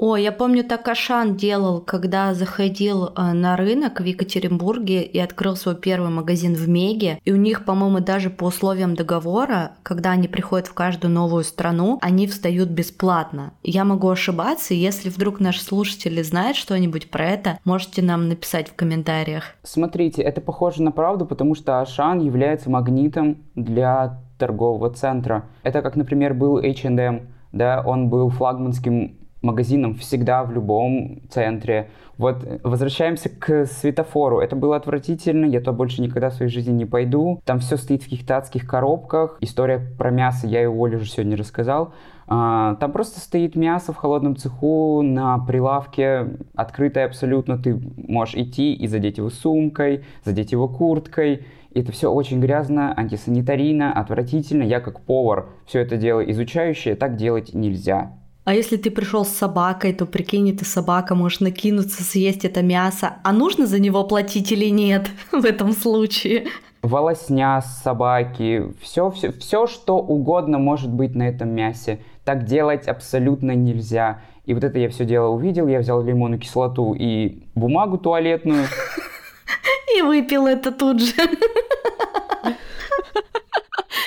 О, 0.05 0.17
я 0.17 0.33
помню, 0.33 0.65
так 0.65 0.85
Ашан 0.89 1.37
делал, 1.37 1.79
когда 1.79 2.33
заходил 2.33 3.05
э, 3.05 3.31
на 3.31 3.55
рынок 3.55 4.01
в 4.01 4.03
Екатеринбурге 4.03 5.01
и 5.01 5.17
открыл 5.17 5.55
свой 5.55 5.77
первый 5.77 6.09
магазин 6.09 6.55
в 6.55 6.67
Меге. 6.67 7.19
И 7.23 7.31
у 7.31 7.37
них, 7.37 7.63
по-моему, 7.63 8.01
даже 8.01 8.29
по 8.29 8.43
условиям 8.43 8.95
договора, 8.95 9.77
когда 9.81 10.11
они 10.11 10.27
приходят 10.27 10.67
в 10.67 10.73
каждую 10.73 11.13
новую 11.13 11.45
страну, 11.45 11.99
они 12.01 12.27
встают 12.27 12.67
бесплатно. 12.67 13.53
Я 13.63 13.85
могу 13.85 14.09
ошибаться, 14.09 14.73
если 14.73 15.07
вдруг 15.07 15.39
наши 15.39 15.63
слушатели 15.63 16.21
знают 16.21 16.57
что-нибудь 16.57 17.09
про 17.09 17.25
это, 17.25 17.59
можете 17.63 18.01
нам 18.01 18.27
написать 18.27 18.67
в 18.67 18.75
комментариях. 18.75 19.55
Смотрите, 19.63 20.21
это 20.21 20.41
похоже 20.41 20.83
на 20.83 20.91
правду, 20.91 21.25
потому 21.25 21.55
что 21.55 21.79
Ашан 21.79 22.19
является 22.19 22.69
магнитом 22.69 23.37
для 23.55 24.19
торгового 24.37 24.89
центра. 24.89 25.45
Это 25.63 25.81
как, 25.81 25.95
например, 25.95 26.33
был 26.33 26.57
H&M, 26.57 27.29
да, 27.53 27.81
он 27.85 28.09
был 28.09 28.27
флагманским 28.27 29.22
магазином 29.43 29.95
всегда 29.95 30.43
в 30.43 30.51
любом 30.51 31.21
центре. 31.29 31.89
Вот 32.17 32.45
возвращаемся 32.63 33.29
к 33.29 33.65
светофору. 33.65 34.39
Это 34.39 34.55
было 34.55 34.75
отвратительно, 34.75 35.45
я 35.45 35.61
то 35.61 35.73
больше 35.73 36.01
никогда 36.01 36.29
в 36.29 36.33
своей 36.33 36.51
жизни 36.51 36.71
не 36.71 36.85
пойду. 36.85 37.41
Там 37.45 37.59
все 37.59 37.75
стоит 37.75 38.01
в 38.01 38.05
каких-то 38.05 38.37
адских 38.37 38.67
коробках. 38.67 39.37
История 39.41 39.79
про 39.97 40.11
мясо 40.11 40.47
я 40.47 40.63
и 40.63 40.65
Оле 40.65 40.97
уже 40.97 41.09
сегодня 41.09 41.35
рассказал. 41.35 41.93
А, 42.27 42.75
там 42.75 42.91
просто 42.91 43.19
стоит 43.19 43.55
мясо 43.55 43.93
в 43.93 43.97
холодном 43.97 44.35
цеху 44.35 45.01
на 45.01 45.39
прилавке, 45.39 46.37
открытое 46.55 47.05
абсолютно. 47.05 47.57
Ты 47.57 47.79
можешь 47.97 48.35
идти 48.35 48.73
и 48.73 48.87
задеть 48.87 49.17
его 49.17 49.29
сумкой, 49.29 50.03
задеть 50.23 50.51
его 50.51 50.67
курткой. 50.67 51.45
Это 51.73 51.91
все 51.91 52.11
очень 52.11 52.39
грязно, 52.39 52.93
антисанитарийно, 52.95 53.91
отвратительно. 53.91 54.63
Я 54.63 54.79
как 54.79 55.01
повар 55.01 55.47
все 55.65 55.79
это 55.79 55.97
дело 55.97 56.21
изучающий, 56.21 56.95
так 56.95 57.15
делать 57.15 57.53
нельзя. 57.53 58.13
А 58.45 58.53
если 58.53 58.75
ты 58.75 58.91
пришел 58.91 59.23
с 59.23 59.29
собакой, 59.29 59.93
то 59.93 60.05
прикинь, 60.05 60.51
эта 60.51 60.65
собака 60.65 61.15
может 61.15 61.39
накинуться, 61.39 62.03
съесть 62.03 62.43
это 62.43 62.61
мясо. 62.61 63.15
А 63.23 63.31
нужно 63.31 63.67
за 63.67 63.79
него 63.79 64.03
платить 64.03 64.51
или 64.51 64.69
нет 64.69 65.09
в 65.31 65.45
этом 65.45 65.71
случае? 65.71 66.47
волосня 66.83 67.61
с 67.61 67.81
собаки, 67.81 68.73
все, 68.81 69.09
все, 69.09 69.31
все, 69.31 69.67
что 69.67 69.97
угодно 69.97 70.59
может 70.59 70.91
быть 70.91 71.15
на 71.15 71.23
этом 71.23 71.49
мясе. 71.49 71.99
Так 72.25 72.43
делать 72.43 72.87
абсолютно 72.87 73.55
нельзя. 73.55 74.21
И 74.45 74.53
вот 74.53 74.63
это 74.63 74.77
я 74.77 74.89
все 74.89 75.05
дело 75.05 75.29
увидел, 75.29 75.67
я 75.67 75.79
взял 75.79 76.03
лимонную 76.03 76.39
кислоту 76.39 76.93
и 76.93 77.43
бумагу 77.55 77.97
туалетную. 77.97 78.65
И 79.97 80.01
выпил 80.01 80.47
это 80.47 80.71
тут 80.71 81.01
же. 81.01 81.13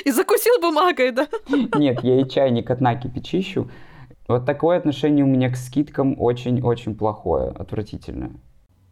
И 0.05 0.11
закусил 0.11 0.61
бумагой, 0.61 1.13
да? 1.13 1.29
Нет, 1.77 2.03
я 2.03 2.21
и 2.21 2.29
чайник 2.29 2.71
от 2.71 2.81
Наки 2.81 3.09
печищу. 3.09 3.71
Вот 4.29 4.45
такое 4.45 4.79
отношение 4.79 5.25
у 5.25 5.29
меня 5.29 5.51
к 5.51 5.57
скидкам 5.57 6.21
очень-очень 6.21 6.95
плохое, 6.97 7.51
отвратительное. 7.51 8.33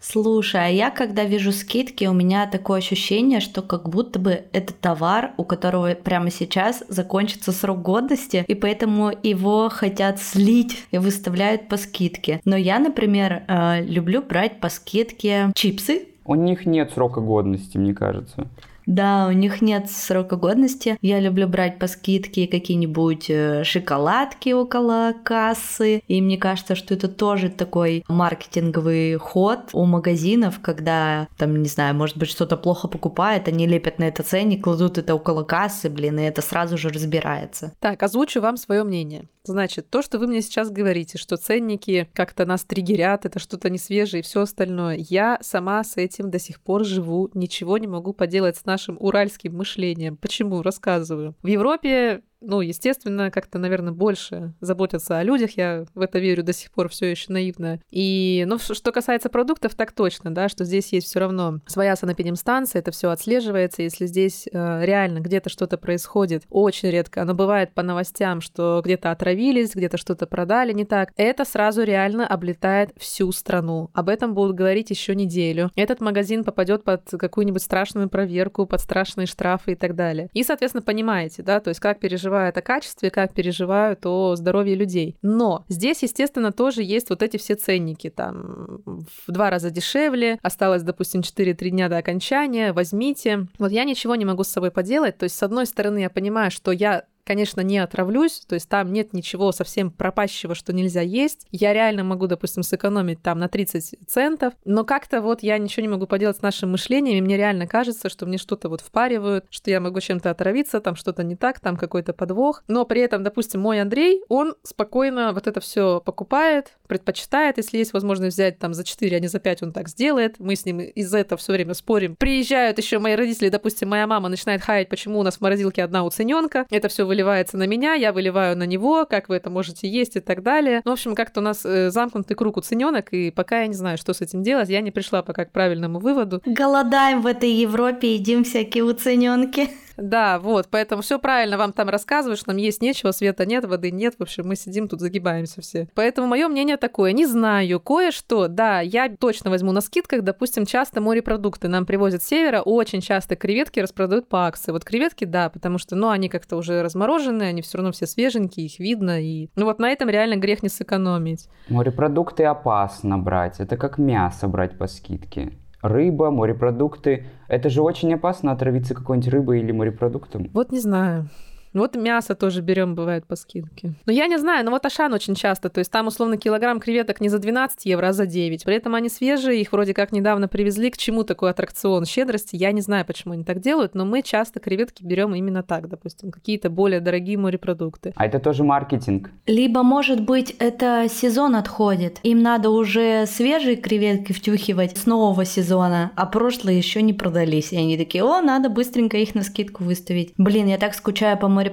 Слушай, 0.06 0.66
а 0.66 0.68
я 0.68 0.90
когда 0.90 1.24
вижу 1.24 1.50
скидки, 1.50 2.04
у 2.04 2.12
меня 2.12 2.46
такое 2.46 2.78
ощущение, 2.78 3.40
что 3.40 3.62
как 3.62 3.88
будто 3.88 4.18
бы 4.18 4.44
это 4.52 4.74
товар, 4.74 5.32
у 5.38 5.44
которого 5.44 5.94
прямо 5.94 6.30
сейчас 6.30 6.84
закончится 6.88 7.52
срок 7.52 7.80
годности, 7.80 8.44
и 8.46 8.54
поэтому 8.54 9.12
его 9.22 9.70
хотят 9.70 10.20
слить 10.20 10.84
и 10.90 10.98
выставляют 10.98 11.68
по 11.68 11.78
скидке. 11.78 12.42
Но 12.44 12.54
я, 12.54 12.78
например, 12.80 13.44
э, 13.48 13.82
люблю 13.82 14.20
брать 14.20 14.60
по 14.60 14.68
скидке 14.68 15.50
чипсы. 15.54 16.08
У 16.26 16.34
них 16.34 16.66
нет 16.66 16.92
срока 16.92 17.20
годности, 17.20 17.78
мне 17.78 17.94
кажется. 17.94 18.46
Да, 18.86 19.26
у 19.28 19.32
них 19.32 19.62
нет 19.62 19.90
срока 19.90 20.36
годности. 20.36 20.96
Я 21.00 21.20
люблю 21.20 21.48
брать 21.48 21.78
по 21.78 21.86
скидке 21.86 22.46
какие-нибудь 22.46 23.26
э, 23.28 23.64
шоколадки 23.64 24.52
около 24.52 25.14
кассы. 25.24 26.02
И 26.06 26.20
мне 26.20 26.36
кажется, 26.38 26.74
что 26.74 26.94
это 26.94 27.08
тоже 27.08 27.48
такой 27.48 28.04
маркетинговый 28.08 29.16
ход 29.16 29.70
у 29.72 29.84
магазинов, 29.84 30.60
когда 30.60 31.28
там, 31.38 31.62
не 31.62 31.68
знаю, 31.68 31.94
может 31.94 32.16
быть, 32.16 32.30
что-то 32.30 32.56
плохо 32.56 32.88
покупает, 32.88 33.48
они 33.48 33.66
лепят 33.66 33.98
на 33.98 34.04
это 34.04 34.22
ценник, 34.22 34.64
кладут 34.64 34.98
это 34.98 35.14
около 35.14 35.44
кассы, 35.44 35.88
блин, 35.88 36.18
и 36.18 36.22
это 36.22 36.42
сразу 36.42 36.76
же 36.76 36.88
разбирается. 36.90 37.72
Так, 37.80 38.02
озвучу 38.02 38.40
вам 38.40 38.56
свое 38.56 38.84
мнение. 38.84 39.26
Значит, 39.46 39.90
то, 39.90 40.00
что 40.00 40.18
вы 40.18 40.26
мне 40.26 40.40
сейчас 40.40 40.70
говорите, 40.70 41.18
что 41.18 41.36
ценники 41.36 42.08
как-то 42.14 42.46
нас 42.46 42.64
триггерят, 42.64 43.26
это 43.26 43.38
что-то 43.38 43.68
не 43.68 43.78
свежее 43.78 44.20
и 44.20 44.24
все 44.24 44.40
остальное, 44.40 44.96
я 44.98 45.38
сама 45.42 45.84
с 45.84 45.98
этим 45.98 46.30
до 46.30 46.38
сих 46.38 46.60
пор 46.62 46.84
живу, 46.84 47.30
ничего 47.34 47.76
не 47.76 47.86
могу 47.86 48.14
поделать 48.14 48.56
с 48.56 48.64
нашим 48.64 48.96
уральским 48.98 49.54
мышлением. 49.54 50.16
Почему? 50.16 50.62
Рассказываю. 50.62 51.34
В 51.42 51.46
Европе 51.46 52.22
ну, 52.46 52.60
естественно, 52.60 53.30
как-то, 53.30 53.58
наверное, 53.58 53.92
больше 53.92 54.54
заботятся 54.60 55.18
о 55.18 55.22
людях. 55.22 55.56
Я 55.56 55.86
в 55.94 56.00
это 56.00 56.18
верю 56.18 56.42
до 56.42 56.52
сих 56.52 56.70
пор 56.70 56.88
все 56.88 57.10
еще 57.10 57.32
наивно. 57.32 57.80
И, 57.90 58.44
ну, 58.46 58.58
что 58.58 58.92
касается 58.92 59.28
продуктов, 59.28 59.74
так 59.74 59.92
точно, 59.92 60.34
да, 60.34 60.48
что 60.48 60.64
здесь 60.64 60.92
есть 60.92 61.08
все 61.08 61.20
равно 61.20 61.60
своя 61.66 61.96
санэпидемстанция, 61.96 62.80
это 62.80 62.90
все 62.90 63.10
отслеживается. 63.10 63.82
Если 63.82 64.06
здесь 64.06 64.46
э, 64.50 64.84
реально 64.84 65.20
где-то 65.20 65.48
что-то 65.48 65.78
происходит, 65.78 66.44
очень 66.50 66.90
редко, 66.90 67.22
оно 67.22 67.34
бывает 67.34 67.72
по 67.74 67.82
новостям, 67.82 68.40
что 68.40 68.80
где-то 68.84 69.10
отравились, 69.10 69.74
где-то 69.74 69.96
что-то 69.96 70.26
продали 70.26 70.72
не 70.72 70.84
так, 70.84 71.10
это 71.16 71.44
сразу 71.44 71.82
реально 71.82 72.26
облетает 72.26 72.90
всю 72.96 73.32
страну. 73.32 73.90
Об 73.94 74.08
этом 74.08 74.34
будут 74.34 74.56
говорить 74.56 74.90
еще 74.90 75.14
неделю. 75.14 75.70
Этот 75.76 76.00
магазин 76.00 76.44
попадет 76.44 76.84
под 76.84 77.02
какую-нибудь 77.10 77.62
страшную 77.62 78.08
проверку, 78.08 78.66
под 78.66 78.80
страшные 78.80 79.26
штрафы 79.26 79.72
и 79.72 79.76
так 79.76 79.94
далее. 79.94 80.28
И, 80.32 80.42
соответственно, 80.42 80.82
понимаете, 80.82 81.42
да, 81.42 81.60
то 81.60 81.68
есть 81.68 81.80
как 81.80 82.00
переживать 82.00 82.33
переживают 82.34 82.56
о 82.56 82.62
качестве, 82.62 83.10
как 83.10 83.32
переживают 83.32 84.06
о 84.06 84.34
здоровье 84.34 84.74
людей. 84.74 85.16
Но 85.22 85.64
здесь, 85.68 86.02
естественно, 86.02 86.52
тоже 86.52 86.82
есть 86.82 87.10
вот 87.10 87.22
эти 87.22 87.36
все 87.36 87.54
ценники. 87.54 88.10
Там 88.10 88.82
в 89.26 89.32
два 89.32 89.50
раза 89.50 89.70
дешевле, 89.70 90.38
осталось, 90.42 90.82
допустим, 90.82 91.20
4-3 91.20 91.70
дня 91.70 91.88
до 91.88 91.98
окончания, 91.98 92.72
возьмите. 92.72 93.46
Вот 93.58 93.70
я 93.70 93.84
ничего 93.84 94.16
не 94.16 94.24
могу 94.24 94.42
с 94.42 94.48
собой 94.48 94.70
поделать. 94.70 95.18
То 95.18 95.24
есть, 95.24 95.36
с 95.36 95.42
одной 95.42 95.66
стороны, 95.66 95.98
я 96.00 96.10
понимаю, 96.10 96.50
что 96.50 96.72
я 96.72 97.04
конечно, 97.24 97.60
не 97.60 97.78
отравлюсь, 97.78 98.42
то 98.46 98.54
есть 98.54 98.68
там 98.68 98.92
нет 98.92 99.12
ничего 99.12 99.52
совсем 99.52 99.90
пропащего, 99.90 100.54
что 100.54 100.72
нельзя 100.72 101.00
есть. 101.00 101.46
Я 101.50 101.72
реально 101.72 102.04
могу, 102.04 102.26
допустим, 102.26 102.62
сэкономить 102.62 103.22
там 103.22 103.38
на 103.38 103.48
30 103.48 103.96
центов, 104.06 104.54
но 104.64 104.84
как-то 104.84 105.20
вот 105.20 105.42
я 105.42 105.58
ничего 105.58 105.82
не 105.82 105.88
могу 105.88 106.06
поделать 106.06 106.36
с 106.36 106.42
нашим 106.42 106.72
мышлением, 106.72 107.18
и 107.18 107.20
мне 107.20 107.36
реально 107.36 107.66
кажется, 107.66 108.08
что 108.08 108.26
мне 108.26 108.38
что-то 108.38 108.68
вот 108.68 108.80
впаривают, 108.80 109.46
что 109.50 109.70
я 109.70 109.80
могу 109.80 110.00
чем-то 110.00 110.30
отравиться, 110.30 110.80
там 110.80 110.96
что-то 110.96 111.22
не 111.22 111.36
так, 111.36 111.60
там 111.60 111.76
какой-то 111.76 112.12
подвох. 112.12 112.62
Но 112.68 112.84
при 112.84 113.00
этом, 113.00 113.22
допустим, 113.22 113.60
мой 113.60 113.80
Андрей, 113.80 114.22
он 114.28 114.54
спокойно 114.62 115.32
вот 115.32 115.46
это 115.46 115.60
все 115.60 116.00
покупает, 116.00 116.76
предпочитает, 116.86 117.56
если 117.56 117.78
есть 117.78 117.92
возможность 117.92 118.34
взять 118.36 118.58
там 118.58 118.74
за 118.74 118.84
4, 118.84 119.16
а 119.16 119.20
не 119.20 119.28
за 119.28 119.38
5, 119.38 119.62
он 119.62 119.72
так 119.72 119.88
сделает. 119.88 120.38
Мы 120.38 120.56
с 120.56 120.64
ним 120.64 120.80
из-за 120.80 121.18
этого 121.18 121.38
все 121.38 121.52
время 121.52 121.74
спорим. 121.74 122.16
Приезжают 122.16 122.78
еще 122.78 122.98
мои 122.98 123.14
родители, 123.14 123.48
допустим, 123.48 123.88
моя 123.88 124.06
мама 124.06 124.28
начинает 124.28 124.62
хаять, 124.62 124.88
почему 124.88 125.18
у 125.18 125.22
нас 125.22 125.38
в 125.38 125.40
морозилке 125.40 125.82
одна 125.82 126.04
уцененка. 126.04 126.66
Это 126.70 126.88
все 126.88 127.06
выливается 127.14 127.56
на 127.56 127.66
меня, 127.66 127.94
я 127.94 128.12
выливаю 128.12 128.56
на 128.56 128.64
него, 128.64 129.06
как 129.06 129.28
вы 129.28 129.36
это 129.36 129.48
можете 129.48 129.88
есть 129.88 130.16
и 130.16 130.20
так 130.20 130.42
далее. 130.42 130.82
Ну, 130.84 130.90
в 130.90 130.94
общем, 130.94 131.14
как-то 131.14 131.40
у 131.40 131.42
нас 131.44 131.64
э, 131.64 131.90
замкнутый 131.90 132.36
круг 132.36 132.56
уцененок, 132.56 133.12
и 133.12 133.30
пока 133.30 133.60
я 133.60 133.68
не 133.68 133.74
знаю, 133.74 133.98
что 133.98 134.12
с 134.12 134.20
этим 134.20 134.42
делать, 134.42 134.68
я 134.68 134.80
не 134.80 134.90
пришла 134.90 135.22
пока 135.22 135.44
к 135.44 135.52
правильному 135.52 136.00
выводу. 136.00 136.42
Голодаем 136.44 137.22
в 137.22 137.26
этой 137.26 137.50
Европе, 137.50 138.14
едим 138.14 138.42
всякие 138.42 138.82
уцененки. 138.82 139.68
Да, 139.96 140.38
вот, 140.38 140.68
поэтому 140.70 141.02
все 141.02 141.18
правильно 141.18 141.56
вам 141.56 141.72
там 141.72 141.88
рассказываешь, 141.88 142.46
нам 142.46 142.56
есть 142.56 142.82
нечего, 142.82 143.12
света 143.12 143.46
нет, 143.46 143.64
воды 143.64 143.90
нет, 143.90 144.14
в 144.18 144.22
общем, 144.22 144.48
мы 144.48 144.56
сидим 144.56 144.88
тут, 144.88 145.00
загибаемся 145.00 145.60
все. 145.60 145.88
Поэтому 145.94 146.26
мое 146.26 146.48
мнение 146.48 146.76
такое, 146.76 147.12
не 147.12 147.26
знаю, 147.26 147.80
кое-что, 147.80 148.48
да, 148.48 148.80
я 148.80 149.08
точно 149.08 149.50
возьму 149.50 149.72
на 149.72 149.80
скидках, 149.80 150.22
допустим, 150.22 150.66
часто 150.66 151.00
морепродукты 151.00 151.68
нам 151.68 151.86
привозят 151.86 152.22
с 152.22 152.26
севера, 152.26 152.60
очень 152.60 153.00
часто 153.00 153.36
креветки 153.36 153.80
распродают 153.80 154.28
по 154.28 154.46
акции. 154.46 154.72
Вот 154.72 154.84
креветки, 154.84 155.24
да, 155.24 155.48
потому 155.50 155.78
что, 155.78 155.96
ну, 155.96 156.08
они 156.08 156.28
как-то 156.28 156.56
уже 156.56 156.82
размороженные, 156.82 157.50
они 157.50 157.62
все 157.62 157.78
равно 157.78 157.92
все 157.92 158.06
свеженькие, 158.06 158.66
их 158.66 158.78
видно, 158.78 159.22
и, 159.22 159.48
ну, 159.54 159.64
вот 159.64 159.78
на 159.78 159.90
этом 159.90 160.08
реально 160.08 160.36
грех 160.36 160.62
не 160.62 160.68
сэкономить. 160.68 161.48
Морепродукты 161.68 162.44
опасно 162.44 163.18
брать, 163.18 163.60
это 163.60 163.76
как 163.76 163.98
мясо 163.98 164.48
брать 164.48 164.76
по 164.78 164.86
скидке 164.86 165.52
рыба, 165.84 166.30
морепродукты. 166.30 167.26
Это 167.46 167.68
же 167.68 167.82
очень 167.82 168.12
опасно 168.14 168.52
отравиться 168.52 168.94
какой-нибудь 168.94 169.30
рыбой 169.30 169.60
или 169.60 169.70
морепродуктом. 169.70 170.50
Вот 170.52 170.72
не 170.72 170.80
знаю. 170.80 171.28
Вот 171.74 171.96
мясо 171.96 172.34
тоже 172.36 172.60
берем, 172.62 172.94
бывает, 172.94 173.26
по 173.26 173.36
скидке. 173.36 173.94
Но 174.06 174.12
я 174.12 174.28
не 174.28 174.38
знаю, 174.38 174.64
но 174.64 174.70
вот 174.70 174.86
Ашан 174.86 175.12
очень 175.12 175.34
часто, 175.34 175.68
то 175.68 175.80
есть 175.80 175.90
там 175.90 176.06
условно 176.06 176.36
килограмм 176.36 176.80
креветок 176.80 177.20
не 177.20 177.28
за 177.28 177.38
12 177.38 177.84
евро, 177.84 178.08
а 178.08 178.12
за 178.12 178.26
9. 178.26 178.64
При 178.64 178.76
этом 178.76 178.94
они 178.94 179.08
свежие, 179.08 179.60
их 179.60 179.72
вроде 179.72 179.92
как 179.92 180.12
недавно 180.12 180.46
привезли. 180.46 180.90
К 180.90 180.96
чему 180.96 181.24
такой 181.24 181.50
аттракцион 181.50 182.04
щедрости? 182.04 182.54
Я 182.54 182.70
не 182.72 182.80
знаю, 182.80 183.04
почему 183.04 183.34
они 183.34 183.42
так 183.44 183.60
делают, 183.60 183.94
но 183.94 184.04
мы 184.04 184.22
часто 184.22 184.60
креветки 184.60 185.02
берем 185.02 185.34
именно 185.34 185.62
так, 185.62 185.88
допустим, 185.88 186.30
какие-то 186.30 186.70
более 186.70 187.00
дорогие 187.00 187.36
морепродукты. 187.38 188.12
А 188.14 188.26
это 188.26 188.38
тоже 188.38 188.62
маркетинг? 188.62 189.30
Либо, 189.46 189.82
может 189.82 190.20
быть, 190.20 190.54
это 190.60 191.08
сезон 191.10 191.56
отходит. 191.56 192.20
Им 192.22 192.40
надо 192.42 192.70
уже 192.70 193.26
свежие 193.26 193.76
креветки 193.76 194.32
втюхивать 194.32 194.96
с 194.96 195.06
нового 195.06 195.44
сезона, 195.44 196.12
а 196.14 196.26
прошлые 196.26 196.78
еще 196.78 197.02
не 197.02 197.12
продались. 197.12 197.72
И 197.72 197.76
они 197.76 197.98
такие, 197.98 198.22
о, 198.22 198.40
надо 198.40 198.68
быстренько 198.68 199.16
их 199.16 199.34
на 199.34 199.42
скидку 199.42 199.82
выставить. 199.82 200.32
Блин, 200.36 200.68
я 200.68 200.78
так 200.78 200.94
скучаю 200.94 201.36
по 201.36 201.48
морепродуктам, 201.48 201.63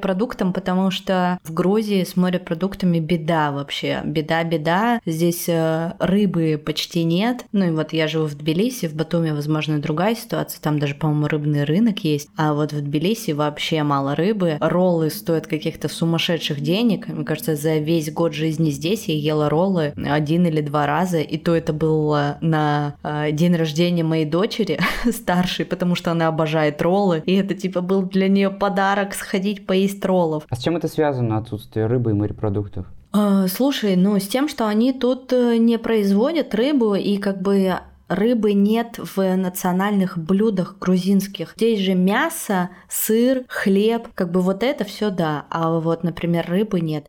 потому 0.54 0.92
что 0.92 1.40
в 1.44 1.54
Грузии 1.54 2.04
с 2.04 2.16
морепродуктами 2.16 3.00
беда 3.00 3.52
вообще. 3.52 4.02
Беда-беда. 4.04 5.02
Здесь 5.06 5.46
э, 5.48 5.94
рыбы 6.00 6.62
почти 6.64 7.04
нет. 7.04 7.46
Ну 7.52 7.68
и 7.68 7.72
вот 7.72 7.94
я 7.94 8.08
живу 8.08 8.26
в 8.26 8.36
Тбилиси, 8.36 8.88
в 8.88 8.96
Батуме, 8.96 9.34
возможно, 9.34 9.80
другая 9.80 10.16
ситуация. 10.16 10.62
Там 10.62 10.80
даже, 10.80 10.96
по-моему, 10.96 11.28
рыбный 11.28 11.64
рынок 11.64 12.00
есть. 12.00 12.30
А 12.38 12.54
вот 12.54 12.74
в 12.74 12.82
Тбилиси 12.82 13.32
вообще 13.32 13.84
мало 13.84 14.16
рыбы. 14.16 14.58
Роллы 14.60 15.10
стоят 15.10 15.48
каких-то 15.48 15.88
сумасшедших 15.88 16.62
денег. 16.62 17.08
Мне 17.08 17.26
кажется, 17.26 17.56
за 17.56 17.78
весь 17.78 18.12
год 18.12 18.34
жизни 18.34 18.70
здесь 18.70 19.08
я 19.08 19.16
ела 19.16 19.50
роллы 19.50 19.94
один 19.98 20.46
или 20.46 20.62
два 20.62 20.86
раза. 20.86 21.20
И 21.20 21.38
то 21.38 21.56
это 21.56 21.74
было 21.74 22.38
на 22.42 22.96
э, 23.04 23.32
день 23.32 23.56
рождения 23.56 24.04
моей 24.04 24.26
дочери 24.26 24.80
старшей, 25.12 25.66
потому 25.66 25.96
что 25.96 26.12
она 26.12 26.28
обожает 26.28 26.82
роллы. 26.82 27.24
И 27.26 27.36
это 27.36 27.54
типа 27.54 27.82
был 27.82 28.04
для 28.04 28.28
нее 28.28 28.50
подарок 28.50 29.14
сходить 29.14 29.66
по 29.66 29.81
поесть 29.82 30.06
роллов. 30.06 30.44
А 30.50 30.56
с 30.56 30.60
чем 30.60 30.78
это 30.78 30.88
связано, 30.88 31.38
отсутствие 31.38 31.88
рыбы 31.88 32.12
и 32.12 32.14
морепродуктов? 32.14 32.86
А, 33.12 33.48
слушай, 33.48 33.96
ну 33.96 34.20
с 34.20 34.28
тем, 34.28 34.48
что 34.48 34.68
они 34.68 34.94
тут 34.94 35.34
э, 35.34 35.58
не 35.58 35.78
производят 35.78 36.56
рыбу 36.56 36.96
и 36.96 37.18
как 37.18 37.42
бы 37.42 37.80
рыбы 38.08 38.54
нет 38.54 39.00
в 39.00 39.36
национальных 39.36 40.18
блюдах 40.18 40.78
грузинских. 40.80 41.54
Здесь 41.56 41.80
же 41.80 41.94
мясо, 41.94 42.70
сыр, 42.90 43.44
хлеб, 43.48 44.10
как 44.14 44.32
бы 44.32 44.42
вот 44.42 44.64
это 44.64 44.84
все 44.84 45.10
да, 45.10 45.46
а 45.50 45.80
вот, 45.80 46.04
например, 46.04 46.46
рыбы 46.48 46.82
нет. 46.82 47.08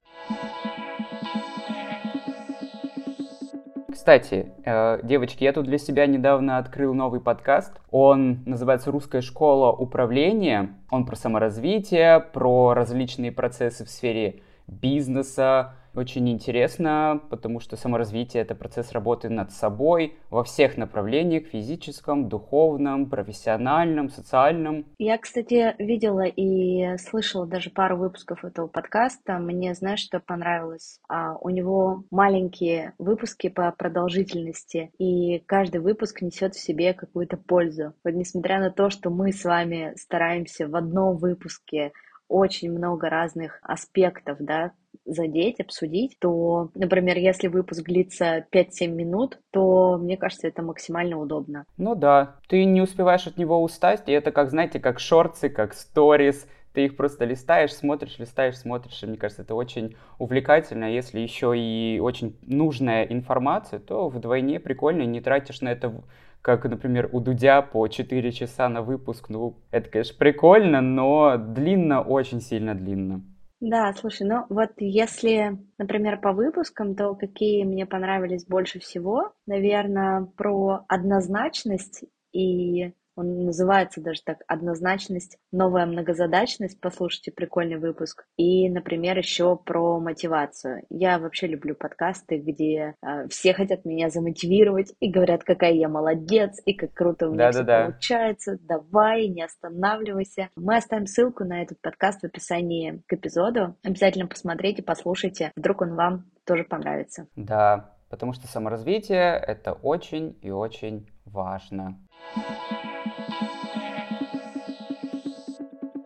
Кстати, 3.93 4.53
э, 4.65 5.01
девочки, 5.03 5.45
я 5.45 5.53
тут 5.53 5.67
для 5.67 5.77
себя 5.77 6.07
недавно 6.07 6.57
открыл 6.57 6.95
новый 6.95 7.21
подкаст. 7.21 7.79
Он 7.91 8.43
называется 8.47 8.91
«Русская 8.91 9.21
школа 9.21 9.71
управления». 9.71 10.71
Он 10.91 11.05
про 11.05 11.15
саморазвитие, 11.15 12.21
про 12.21 12.73
различные 12.73 13.33
процессы 13.33 13.85
в 13.85 13.91
сфере 13.91 14.41
бизнеса, 14.67 15.75
Очень 15.95 16.31
интересно, 16.31 17.21
потому 17.29 17.61
что 17.61 17.77
саморазвитие— 17.77 18.43
это 18.45 18.55
процесс 18.55 18.93
работы 18.93 19.29
над 19.29 19.53
собой 19.53 20.17
во 20.31 20.43
всех 20.43 20.79
направлениях— 20.79 21.47
физическом, 21.53 22.31
духовном, 22.31 23.11
профессиональном, 23.11 24.09
социальном. 24.09 24.87
Я, 24.99 25.19
кстати, 25.19 25.75
видела 25.79 26.25
и 26.25 26.97
слышала 26.97 27.47
даже 27.47 27.69
пару 27.69 27.99
выпусков 27.99 28.43
этого 28.43 28.69
подкаста. 28.69 29.39
Мне, 29.39 29.75
знаешь, 29.75 30.01
что 30.01 30.19
понравилось? 30.19 30.99
А, 31.09 31.37
у 31.37 31.51
него 31.51 32.05
маленькие 32.11 32.95
выпуски 32.99 33.49
по 33.49 33.71
продолжительности, 33.73 34.91
и 34.99 35.41
каждый 35.41 35.83
выпуск 35.83 36.23
несет 36.23 36.55
в 36.55 36.61
себе 36.61 36.95
какую-то 36.95 37.37
пользу. 37.37 37.93
Вот 38.03 38.15
несмотря 38.15 38.61
на 38.61 38.71
то, 38.71 38.89
что 38.89 39.11
мы 39.11 39.33
с 39.33 39.45
вами 39.45 39.93
стараемся 39.97 40.67
в 40.69 40.75
одном 40.75 41.19
выпуске 41.19 41.93
очень 42.29 42.73
много 42.73 43.11
разных 43.11 43.59
аспектов, 43.63 44.39
да, 44.41 44.73
задеть, 45.05 45.61
обсудить, 45.61 46.17
то, 46.19 46.71
например, 46.75 47.19
если 47.19 47.49
выпуск 47.49 47.85
длится 47.85 48.45
5-7 48.53 48.89
минут, 48.89 49.39
то, 49.51 49.99
мне 49.99 50.17
кажется, 50.17 50.49
это 50.49 50.63
максимально 50.63 51.19
удобно. 51.19 51.65
Ну 51.77 51.95
да, 51.95 52.37
ты 52.49 52.65
не 52.65 52.81
успеваешь 52.81 53.27
от 53.27 53.37
него 53.37 53.63
устать, 53.63 54.03
и 54.07 54.13
это 54.13 54.33
как, 54.33 54.51
знаете, 54.51 54.81
как 54.81 55.01
шорты, 55.01 55.49
как 55.49 55.75
сторис, 55.75 56.47
ты 56.73 56.87
их 56.87 56.97
просто 56.97 57.25
листаешь, 57.25 57.75
смотришь, 57.75 58.19
листаешь, 58.19 58.57
смотришь, 58.57 59.03
и 59.03 59.07
мне 59.07 59.19
кажется, 59.19 59.43
это 59.43 59.55
очень 59.55 59.95
увлекательно. 60.19 60.93
Если 60.93 61.21
еще 61.21 61.53
и 61.57 62.01
очень 62.01 62.37
нужная 62.43 63.05
информация, 63.05 63.79
то 63.79 64.09
вдвойне 64.09 64.59
прикольно, 64.59 65.03
не 65.03 65.21
тратишь 65.21 65.61
на 65.61 65.71
это 65.71 65.93
как, 66.41 66.65
например, 66.65 67.09
у 67.13 67.21
Дудя 67.21 67.63
по 67.63 67.87
4 67.87 68.33
часа 68.33 68.69
на 68.69 68.83
выпуск. 68.83 69.29
Ну, 69.29 69.55
это, 69.71 69.89
конечно, 69.89 70.17
прикольно, 70.19 70.81
но 70.81 71.37
длинно, 71.37 72.03
очень 72.03 72.41
сильно 72.41 72.75
длинно. 72.75 73.23
Да, 73.65 73.93
слушай, 73.95 74.27
ну 74.27 74.45
вот 74.49 74.73
если, 74.79 75.57
например, 75.79 76.21
по 76.21 76.33
выпускам, 76.33 76.97
то 76.97 77.15
какие 77.15 77.63
мне 77.63 77.87
понравились 77.87 78.45
больше 78.45 78.81
всего? 78.81 79.35
Наверное, 79.47 80.25
про 80.37 80.85
однозначность 80.89 82.03
и 82.33 82.93
он 83.17 83.45
называется 83.45 84.01
даже 84.01 84.23
так 84.25 84.39
«Однозначность. 84.47 85.39
Новая 85.51 85.87
многозадачность». 85.87 86.81
Послушайте, 86.81 87.33
прикольный 87.33 87.79
выпуск. 87.79 88.25
И, 88.37 88.69
например, 88.69 89.19
еще 89.19 89.57
про 89.57 90.01
мотивацию. 90.01 90.85
Я 90.91 91.19
вообще 91.19 91.47
люблю 91.47 91.75
подкасты, 91.75 92.39
где 92.39 92.95
э, 93.03 93.29
все 93.29 93.55
хотят 93.55 93.85
меня 93.85 94.09
замотивировать 94.11 94.95
и 95.01 95.11
говорят, 95.11 95.45
какая 95.45 95.73
я 95.73 95.89
молодец, 95.89 96.61
и 96.65 96.75
как 96.75 96.93
круто 96.95 97.29
у 97.29 97.33
меня 97.33 97.47
да, 97.47 97.51
все 97.51 97.63
да, 97.63 97.85
получается. 97.85 98.59
Давай, 98.63 99.29
не 99.29 99.43
останавливайся. 99.43 100.49
Мы 100.57 100.77
оставим 100.77 101.07
ссылку 101.07 101.45
на 101.45 101.63
этот 101.63 101.81
подкаст 101.81 102.23
в 102.23 102.25
описании 102.25 103.03
к 103.07 103.13
эпизоду. 103.13 103.77
Обязательно 103.85 104.27
посмотрите, 104.27 104.83
послушайте. 104.83 105.53
Вдруг 105.57 105.83
он 105.83 105.95
вам 105.95 106.31
тоже 106.45 106.65
понравится. 106.65 107.27
Да, 107.37 107.95
потому 108.11 108.33
что 108.33 108.47
саморазвитие— 108.47 109.37
это 109.47 109.73
очень 109.73 110.39
и 110.43 110.51
очень 110.51 111.09
важно. 111.25 111.99
thank 112.31 113.43
you 113.43 113.62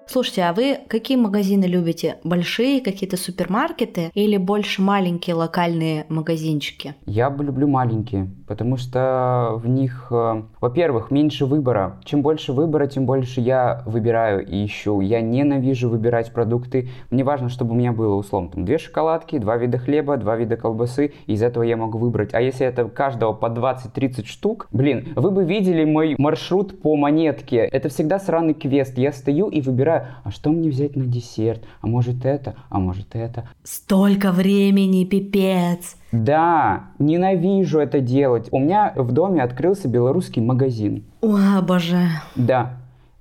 Слушайте, 0.08 0.44
а 0.44 0.52
вы 0.52 0.78
какие 0.86 1.16
магазины 1.16 1.64
любите? 1.64 2.18
Большие 2.22 2.80
какие-то 2.80 3.16
супермаркеты 3.16 4.12
или 4.14 4.36
больше 4.36 4.80
маленькие 4.80 5.34
локальные 5.34 6.06
магазинчики? 6.08 6.94
Я 7.06 7.28
бы 7.28 7.42
люблю 7.42 7.66
маленькие, 7.66 8.30
потому 8.46 8.76
что 8.76 9.54
в 9.56 9.66
них, 9.66 10.06
э, 10.12 10.42
во-первых, 10.60 11.10
меньше 11.10 11.44
выбора. 11.44 12.00
Чем 12.04 12.22
больше 12.22 12.52
выбора, 12.52 12.86
тем 12.86 13.04
больше 13.04 13.40
я 13.40 13.82
выбираю 13.84 14.46
и 14.46 14.64
ищу. 14.64 15.00
Я 15.00 15.20
ненавижу 15.20 15.90
выбирать 15.90 16.32
продукты. 16.32 16.88
Мне 17.10 17.24
важно, 17.24 17.48
чтобы 17.48 17.72
у 17.72 17.74
меня 17.74 17.92
было 17.92 18.14
условно 18.14 18.50
там 18.50 18.64
две 18.64 18.78
шоколадки, 18.78 19.38
два 19.38 19.56
вида 19.56 19.78
хлеба, 19.78 20.16
два 20.18 20.36
вида 20.36 20.56
колбасы. 20.56 21.14
И 21.26 21.32
из 21.32 21.42
этого 21.42 21.64
я 21.64 21.76
могу 21.76 21.98
выбрать. 21.98 22.32
А 22.32 22.40
если 22.40 22.64
это 22.64 22.84
каждого 22.84 23.32
по 23.32 23.46
20-30 23.46 24.24
штук, 24.26 24.68
блин, 24.70 25.08
вы 25.16 25.32
бы 25.32 25.42
видели 25.44 25.84
мой 25.84 26.14
маршрут 26.16 26.80
по 26.80 26.94
монетке. 26.94 27.56
Это 27.56 27.88
всегда 27.88 28.20
сраный 28.20 28.54
квест. 28.54 28.96
Я 28.96 29.10
стою 29.10 29.48
и 29.48 29.60
выбираю 29.60 29.95
а 30.24 30.30
что 30.30 30.50
мне 30.50 30.70
взять 30.70 30.96
на 30.96 31.04
десерт? 31.04 31.62
А 31.80 31.86
может 31.86 32.24
это? 32.24 32.54
А 32.68 32.78
может 32.78 33.14
это? 33.14 33.48
Столько 33.62 34.32
времени, 34.32 35.04
пипец! 35.04 35.96
Да, 36.12 36.90
ненавижу 36.98 37.78
это 37.78 38.00
делать. 38.00 38.48
У 38.50 38.58
меня 38.58 38.92
в 38.96 39.12
доме 39.12 39.42
открылся 39.42 39.88
белорусский 39.88 40.42
магазин. 40.42 41.04
О, 41.20 41.60
боже. 41.62 42.08
Да, 42.36 42.76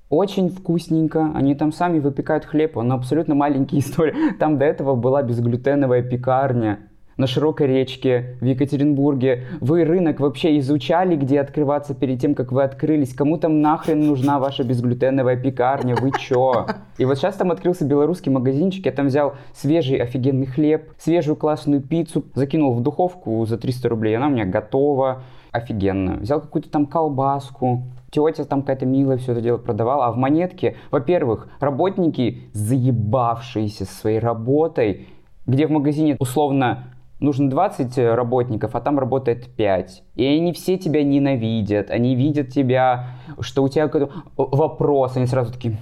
очень 0.10 0.50
вкусненько. 0.50 1.32
Они 1.34 1.56
там 1.56 1.72
сами 1.72 2.00
выпекают 2.00 2.46
хлеб. 2.46 2.78
Он 2.78 2.92
абсолютно 2.92 3.36
маленький 3.36 3.80
история. 3.80 4.34
Там 4.40 4.58
до 4.58 4.66
этого 4.66 4.96
была 4.96 5.24
безглютеновая 5.24 6.04
пекарня 6.04 6.80
на 7.18 7.28
широкой 7.28 7.68
речке 7.68 8.38
в 8.42 8.46
Екатеринбурге. 8.46 9.46
Вы 9.62 9.86
рынок 9.86 10.20
вообще 10.20 10.58
изучали, 10.60 11.16
где 11.16 11.40
открываться 11.40 11.94
перед 11.94 12.20
тем, 12.20 12.36
как 12.36 12.52
вы 12.52 12.64
открылись? 12.64 13.14
Кому 13.14 13.38
там 13.38 13.62
нахрен 13.62 14.06
нужна 14.06 14.40
ваша 14.40 14.64
безглютеновая 14.64 15.38
пекарня? 15.38 15.96
Вы 15.96 16.12
чё? 16.20 16.66
И 16.98 17.06
вот 17.06 17.18
сейчас 17.18 17.36
там 17.36 17.52
открылся 17.52 17.86
белорусский 17.86 18.32
магазинчик, 18.32 18.86
я 18.86 18.92
там 18.92 19.08
взял 19.08 19.36
свежий 19.54 19.98
офигенный 19.98 20.46
хлеб, 20.46 20.92
свежую 20.98 21.36
классную 21.36 21.82
пиццу, 21.82 22.26
закинул 22.34 22.74
в 22.74 22.82
духовку 22.82 23.46
за 23.46 23.58
300 23.58 23.90
рублей, 23.90 24.18
она 24.18 24.28
у 24.28 24.32
меня 24.32 24.46
готова, 24.46 25.24
офигенно. 25.52 26.16
Взял 26.16 26.42
какую-то 26.42 26.70
там 26.70 26.86
колбаску, 26.86 27.84
тетя 28.12 28.46
там 28.46 28.62
какая-то 28.62 28.86
милая 28.86 29.18
все 29.18 29.32
это 29.32 29.42
дело 29.42 29.58
продавала, 29.58 30.08
а 30.08 30.12
в 30.12 30.18
монетке, 30.18 30.76
во-первых, 30.92 31.48
работники, 31.60 32.44
заебавшиеся 32.54 33.86
своей 33.86 34.20
работой, 34.20 35.08
где 35.46 35.68
в 35.68 35.72
магазине 35.72 36.16
условно 36.20 36.86
нужно 37.26 37.50
20 37.50 37.98
э, 37.98 38.16
работников, 38.16 38.76
а 38.76 38.82
там 38.82 39.00
работает 39.00 39.48
5. 39.56 40.04
И 40.16 40.26
они 40.26 40.54
все 40.54 40.78
тебя 40.78 41.04
ненавидят, 41.04 41.92
они 41.92 42.16
видят 42.16 42.50
тебя, 42.50 43.10
что 43.42 43.64
у 43.64 43.70
тебя 43.70 43.88
какой-то 43.88 44.12
вопрос, 44.38 45.18
они 45.18 45.26
сразу 45.26 45.52
такие, 45.52 45.78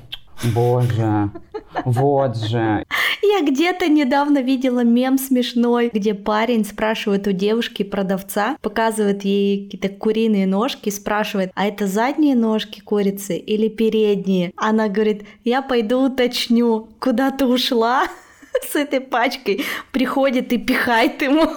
боже, 0.56 1.30
вот 1.86 2.38
же. 2.38 2.86
Я 3.22 3.42
где-то 3.42 3.88
недавно 3.88 4.42
видела 4.42 4.84
мем 4.84 5.18
смешной, 5.18 5.90
где 5.94 6.14
парень 6.14 6.66
спрашивает 6.66 7.28
у 7.28 7.32
девушки-продавца, 7.32 8.58
показывает 8.62 9.24
ей 9.24 9.66
какие-то 9.66 9.90
куриные 9.90 10.46
ножки, 10.46 10.90
спрашивает, 10.90 11.52
а 11.56 11.66
это 11.66 11.88
задние 11.88 12.36
ножки 12.36 12.82
курицы 12.82 13.38
или 13.38 13.70
передние? 13.70 14.52
Она 14.56 14.90
говорит, 14.90 15.24
я 15.44 15.62
пойду 15.62 16.08
уточню, 16.08 16.90
куда 17.00 17.32
ты 17.32 17.46
ушла? 17.46 18.04
с 18.72 18.76
этой 18.76 19.02
пачкой 19.02 19.62
приходит 19.92 20.54
и 20.54 20.58
пихает 20.58 21.22
ему. 21.22 21.48